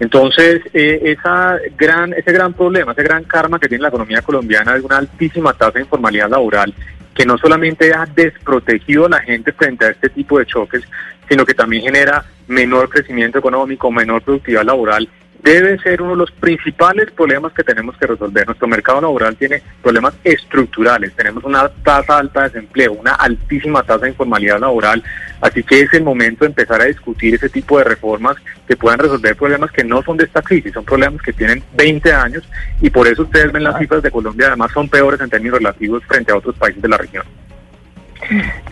Entonces, 0.00 0.60
eh, 0.72 1.00
esa 1.04 1.58
gran, 1.76 2.12
ese 2.12 2.32
gran 2.32 2.52
problema, 2.52 2.92
ese 2.92 3.02
gran 3.02 3.24
karma 3.24 3.60
que 3.60 3.68
tiene 3.68 3.82
la 3.82 3.88
economía 3.88 4.22
colombiana 4.22 4.76
es 4.76 4.82
una 4.82 4.98
altísima 4.98 5.52
tasa 5.52 5.72
de 5.72 5.80
informalidad 5.82 6.28
laboral 6.28 6.74
que 7.14 7.24
no 7.24 7.38
solamente 7.38 7.94
ha 7.94 8.06
desprotegido 8.06 9.06
a 9.06 9.10
la 9.10 9.20
gente 9.20 9.52
frente 9.52 9.84
a 9.84 9.90
este 9.90 10.08
tipo 10.08 10.38
de 10.38 10.46
choques, 10.46 10.82
sino 11.28 11.46
que 11.46 11.54
también 11.54 11.84
genera 11.84 12.24
menor 12.48 12.88
crecimiento 12.88 13.38
económico, 13.38 13.90
menor 13.90 14.22
productividad 14.22 14.64
laboral 14.64 15.08
debe 15.44 15.78
ser 15.80 16.00
uno 16.00 16.12
de 16.12 16.16
los 16.16 16.30
principales 16.30 17.10
problemas 17.10 17.52
que 17.52 17.62
tenemos 17.62 17.96
que 17.98 18.06
resolver. 18.06 18.46
Nuestro 18.46 18.66
mercado 18.66 19.02
laboral 19.02 19.36
tiene 19.36 19.62
problemas 19.82 20.14
estructurales, 20.24 21.12
tenemos 21.12 21.44
una 21.44 21.68
tasa 21.68 22.16
alta 22.16 22.42
de 22.42 22.48
desempleo, 22.48 22.94
una 22.94 23.12
altísima 23.12 23.82
tasa 23.82 24.06
de 24.06 24.08
informalidad 24.08 24.58
laboral, 24.58 25.04
así 25.42 25.62
que 25.62 25.82
es 25.82 25.92
el 25.92 26.02
momento 26.02 26.44
de 26.44 26.48
empezar 26.48 26.80
a 26.80 26.86
discutir 26.86 27.34
ese 27.34 27.50
tipo 27.50 27.76
de 27.76 27.84
reformas 27.84 28.36
que 28.66 28.74
puedan 28.74 28.98
resolver 28.98 29.36
problemas 29.36 29.70
que 29.70 29.84
no 29.84 30.02
son 30.02 30.16
de 30.16 30.24
esta 30.24 30.40
crisis, 30.40 30.72
son 30.72 30.84
problemas 30.86 31.20
que 31.20 31.34
tienen 31.34 31.62
20 31.76 32.10
años 32.10 32.48
y 32.80 32.88
por 32.88 33.06
eso 33.06 33.22
ustedes 33.22 33.52
ven 33.52 33.64
las 33.64 33.78
cifras 33.78 34.02
de 34.02 34.10
Colombia, 34.10 34.46
además 34.46 34.72
son 34.72 34.88
peores 34.88 35.20
en 35.20 35.28
términos 35.28 35.58
relativos 35.58 36.02
frente 36.06 36.32
a 36.32 36.36
otros 36.36 36.56
países 36.56 36.80
de 36.80 36.88
la 36.88 36.96
región. 36.96 37.24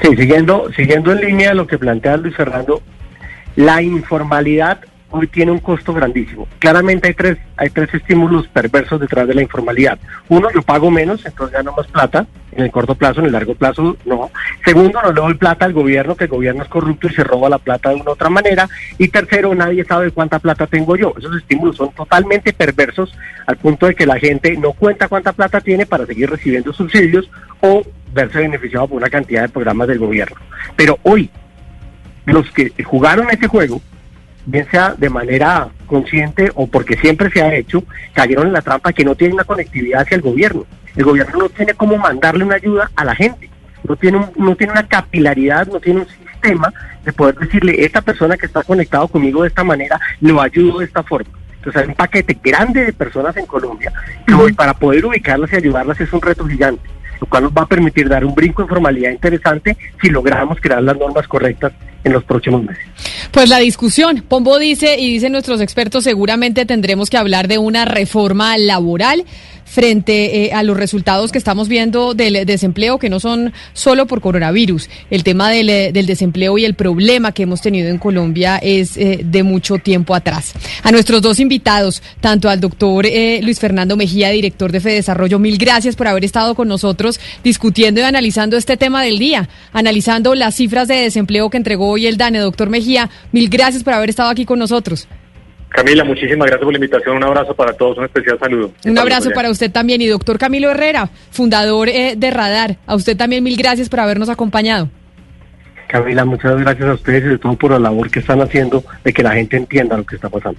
Sí, 0.02 0.16
siguiendo, 0.16 0.72
siguiendo 0.74 1.12
en 1.12 1.20
línea 1.20 1.50
de 1.50 1.54
lo 1.54 1.66
que 1.66 1.76
plantea 1.76 2.16
Luis 2.16 2.34
Fernando, 2.34 2.80
la 3.56 3.82
informalidad 3.82 4.80
hoy 5.12 5.28
tiene 5.28 5.52
un 5.52 5.58
costo 5.58 5.92
grandísimo. 5.92 6.48
Claramente 6.58 7.08
hay 7.08 7.14
tres, 7.14 7.38
hay 7.56 7.70
tres 7.70 7.92
estímulos 7.94 8.48
perversos 8.48 9.00
detrás 9.00 9.28
de 9.28 9.34
la 9.34 9.42
informalidad. 9.42 9.98
Uno, 10.28 10.48
yo 10.52 10.62
pago 10.62 10.90
menos, 10.90 11.24
entonces 11.24 11.54
gano 11.54 11.72
más 11.76 11.86
plata, 11.86 12.26
en 12.50 12.64
el 12.64 12.70
corto 12.70 12.94
plazo, 12.94 13.20
en 13.20 13.26
el 13.26 13.32
largo 13.32 13.54
plazo 13.54 13.96
no. 14.04 14.30
Segundo, 14.64 15.00
no 15.02 15.12
le 15.12 15.20
doy 15.20 15.34
plata 15.34 15.66
al 15.66 15.72
gobierno, 15.72 16.16
que 16.16 16.24
el 16.24 16.30
gobierno 16.30 16.62
es 16.62 16.68
corrupto 16.68 17.06
y 17.06 17.14
se 17.14 17.24
roba 17.24 17.48
la 17.48 17.58
plata 17.58 17.90
de 17.90 17.96
una 17.96 18.10
u 18.10 18.12
otra 18.12 18.30
manera. 18.30 18.68
Y 18.98 19.08
tercero, 19.08 19.54
nadie 19.54 19.84
sabe 19.84 20.10
cuánta 20.10 20.38
plata 20.38 20.66
tengo 20.66 20.96
yo. 20.96 21.14
Esos 21.16 21.36
estímulos 21.36 21.76
son 21.76 21.92
totalmente 21.92 22.52
perversos 22.52 23.14
al 23.46 23.56
punto 23.56 23.86
de 23.86 23.94
que 23.94 24.06
la 24.06 24.18
gente 24.18 24.56
no 24.56 24.72
cuenta 24.72 25.08
cuánta 25.08 25.32
plata 25.32 25.60
tiene 25.60 25.86
para 25.86 26.06
seguir 26.06 26.30
recibiendo 26.30 26.72
subsidios 26.72 27.30
o 27.60 27.82
verse 28.14 28.38
beneficiado 28.38 28.88
por 28.88 28.98
una 28.98 29.10
cantidad 29.10 29.42
de 29.42 29.48
programas 29.48 29.88
del 29.88 29.98
gobierno. 29.98 30.36
Pero 30.76 30.98
hoy, 31.02 31.30
los 32.26 32.50
que 32.50 32.72
jugaron 32.84 33.30
ese 33.30 33.46
juego, 33.46 33.80
bien 34.46 34.66
sea 34.70 34.94
de 34.96 35.08
manera 35.08 35.68
consciente 35.86 36.50
o 36.54 36.66
porque 36.66 36.96
siempre 36.96 37.30
se 37.30 37.42
ha 37.42 37.54
hecho, 37.54 37.84
cayeron 38.12 38.48
en 38.48 38.52
la 38.52 38.62
trampa 38.62 38.92
que 38.92 39.04
no 39.04 39.14
tienen 39.14 39.34
una 39.34 39.44
conectividad 39.44 40.02
hacia 40.02 40.16
el 40.16 40.22
gobierno. 40.22 40.64
El 40.96 41.04
gobierno 41.04 41.38
no 41.38 41.48
tiene 41.48 41.74
cómo 41.74 41.96
mandarle 41.96 42.44
una 42.44 42.56
ayuda 42.56 42.90
a 42.96 43.04
la 43.04 43.14
gente, 43.14 43.48
no 43.88 43.96
tiene, 43.96 44.18
un, 44.18 44.30
no 44.36 44.56
tiene 44.56 44.72
una 44.72 44.86
capilaridad, 44.86 45.66
no 45.66 45.80
tiene 45.80 46.00
un 46.00 46.08
sistema 46.08 46.72
de 47.04 47.12
poder 47.12 47.36
decirle, 47.36 47.84
esta 47.84 48.00
persona 48.00 48.36
que 48.36 48.46
está 48.46 48.62
conectado 48.62 49.08
conmigo 49.08 49.42
de 49.42 49.48
esta 49.48 49.64
manera, 49.64 50.00
lo 50.20 50.40
ayudo 50.40 50.80
de 50.80 50.84
esta 50.84 51.02
forma. 51.02 51.30
Entonces 51.56 51.82
hay 51.82 51.88
un 51.88 51.94
paquete 51.94 52.38
grande 52.42 52.84
de 52.84 52.92
personas 52.92 53.36
en 53.36 53.46
Colombia 53.46 53.92
que 54.26 54.34
hoy 54.34 54.52
para 54.52 54.74
poder 54.74 55.06
ubicarlas 55.06 55.52
y 55.52 55.56
ayudarlas 55.56 56.00
es 56.00 56.12
un 56.12 56.20
reto 56.20 56.44
gigante 56.46 56.90
lo 57.22 57.28
cual 57.28 57.44
nos 57.44 57.52
va 57.52 57.62
a 57.62 57.66
permitir 57.66 58.08
dar 58.08 58.24
un 58.24 58.34
brinco 58.34 58.62
de 58.62 58.68
formalidad 58.68 59.12
interesante 59.12 59.76
si 60.00 60.08
logramos 60.10 60.60
crear 60.60 60.82
las 60.82 60.98
normas 60.98 61.28
correctas 61.28 61.72
en 62.04 62.12
los 62.12 62.24
próximos 62.24 62.62
meses. 62.62 62.84
Pues 63.30 63.48
la 63.48 63.58
discusión, 63.58 64.24
Pombo 64.28 64.58
dice 64.58 64.98
y 64.98 65.12
dicen 65.12 65.32
nuestros 65.32 65.60
expertos, 65.60 66.04
seguramente 66.04 66.66
tendremos 66.66 67.10
que 67.10 67.16
hablar 67.16 67.48
de 67.48 67.58
una 67.58 67.84
reforma 67.84 68.56
laboral 68.58 69.24
frente 69.72 70.44
eh, 70.44 70.52
a 70.52 70.62
los 70.62 70.76
resultados 70.76 71.32
que 71.32 71.38
estamos 71.38 71.68
viendo 71.68 72.12
del 72.12 72.44
desempleo, 72.44 72.98
que 72.98 73.08
no 73.08 73.20
son 73.20 73.52
solo 73.72 74.06
por 74.06 74.20
coronavirus. 74.20 74.88
El 75.10 75.24
tema 75.24 75.50
del, 75.50 75.70
eh, 75.70 75.92
desempleo 75.92 76.58
y 76.58 76.64
el 76.64 76.74
problema 76.74 77.32
que 77.32 77.44
hemos 77.44 77.62
tenido 77.62 77.88
en 77.88 77.98
Colombia 77.98 78.58
es 78.58 78.96
eh, 78.96 79.20
de 79.24 79.42
mucho 79.42 79.78
tiempo 79.78 80.14
atrás. 80.14 80.52
A 80.82 80.92
nuestros 80.92 81.22
dos 81.22 81.40
invitados, 81.40 82.02
tanto 82.20 82.50
al 82.50 82.60
doctor 82.60 83.06
eh, 83.06 83.40
Luis 83.42 83.58
Fernando 83.58 83.96
Mejía, 83.96 84.28
director 84.28 84.70
de 84.72 84.80
Fedesarrollo, 84.80 85.38
mil 85.38 85.56
gracias 85.56 85.96
por 85.96 86.06
haber 86.06 86.24
estado 86.24 86.54
con 86.54 86.68
nosotros 86.68 87.18
discutiendo 87.42 88.00
y 88.00 88.04
analizando 88.04 88.56
este 88.56 88.76
tema 88.76 89.02
del 89.02 89.18
día, 89.18 89.48
analizando 89.72 90.34
las 90.34 90.54
cifras 90.54 90.88
de 90.88 90.96
desempleo 90.96 91.48
que 91.48 91.56
entregó 91.56 91.88
hoy 91.88 92.06
el 92.06 92.16
DANE. 92.16 92.40
Doctor 92.40 92.68
Mejía, 92.68 93.08
mil 93.32 93.48
gracias 93.48 93.82
por 93.82 93.94
haber 93.94 94.10
estado 94.10 94.28
aquí 94.28 94.44
con 94.44 94.58
nosotros. 94.58 95.08
Camila, 95.72 96.04
muchísimas 96.04 96.46
gracias 96.46 96.64
por 96.64 96.72
la 96.72 96.78
invitación. 96.78 97.16
Un 97.16 97.24
abrazo 97.24 97.54
para 97.54 97.72
todos, 97.72 97.98
un 97.98 98.04
especial 98.04 98.38
saludo. 98.38 98.72
Un 98.84 98.98
abrazo 98.98 99.30
para 99.30 99.50
usted 99.50 99.70
también. 99.70 100.02
Y 100.02 100.06
doctor 100.06 100.38
Camilo 100.38 100.70
Herrera, 100.70 101.08
fundador 101.30 101.88
eh, 101.88 102.14
de 102.16 102.30
Radar, 102.30 102.76
a 102.86 102.94
usted 102.94 103.16
también 103.16 103.42
mil 103.42 103.56
gracias 103.56 103.88
por 103.88 104.00
habernos 104.00 104.28
acompañado. 104.28 104.90
Camila, 105.88 106.24
muchas 106.24 106.58
gracias 106.58 106.88
a 106.88 106.94
ustedes 106.94 107.24
y 107.24 107.28
de 107.28 107.38
todo 107.38 107.54
por 107.54 107.70
la 107.70 107.78
labor 107.78 108.10
que 108.10 108.20
están 108.20 108.40
haciendo 108.40 108.84
de 109.04 109.12
que 109.12 109.22
la 109.22 109.32
gente 109.32 109.56
entienda 109.56 109.96
lo 109.96 110.04
que 110.04 110.16
está 110.16 110.28
pasando. 110.28 110.58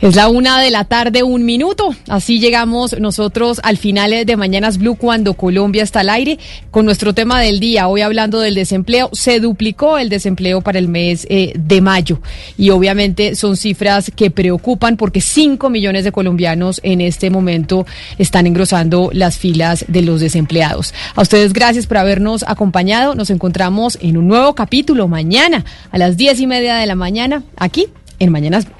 Es 0.00 0.16
la 0.16 0.28
una 0.28 0.60
de 0.60 0.70
la 0.70 0.84
tarde, 0.84 1.22
un 1.22 1.44
minuto. 1.44 1.94
Así 2.08 2.40
llegamos 2.40 2.98
nosotros 2.98 3.60
al 3.62 3.76
final 3.76 4.24
de 4.24 4.36
Mañanas 4.36 4.78
Blue 4.78 4.96
cuando 4.96 5.34
Colombia 5.34 5.82
está 5.82 6.00
al 6.00 6.08
aire 6.08 6.38
con 6.70 6.84
nuestro 6.84 7.12
tema 7.12 7.40
del 7.40 7.60
día. 7.60 7.86
Hoy 7.86 8.00
hablando 8.00 8.40
del 8.40 8.54
desempleo, 8.54 9.10
se 9.12 9.40
duplicó 9.40 9.98
el 9.98 10.08
desempleo 10.08 10.62
para 10.62 10.78
el 10.78 10.88
mes 10.88 11.26
eh, 11.28 11.52
de 11.54 11.80
mayo 11.80 12.20
y 12.56 12.70
obviamente 12.70 13.34
son 13.34 13.56
cifras 13.56 14.10
que 14.14 14.30
preocupan 14.30 14.96
porque 14.96 15.20
5 15.20 15.68
millones 15.68 16.04
de 16.04 16.12
colombianos 16.12 16.80
en 16.82 17.00
este 17.00 17.30
momento 17.30 17.86
están 18.18 18.46
engrosando 18.46 19.10
las 19.12 19.38
filas 19.38 19.84
de 19.88 20.02
los 20.02 20.20
desempleados. 20.20 20.94
A 21.14 21.22
ustedes 21.22 21.52
gracias 21.52 21.86
por 21.86 21.98
habernos 21.98 22.42
acompañado. 22.46 23.14
Nos 23.14 23.30
encontramos 23.30 23.98
en 24.00 24.16
un 24.16 24.28
nuevo 24.28 24.54
capítulo 24.54 25.08
mañana 25.08 25.64
a 25.90 25.98
las 25.98 26.16
diez 26.16 26.40
y 26.40 26.46
media 26.46 26.76
de 26.76 26.86
la 26.86 26.94
mañana 26.94 27.42
aquí 27.56 27.88
en 28.18 28.30
Mañanas 28.32 28.66
Blue. 28.66 28.79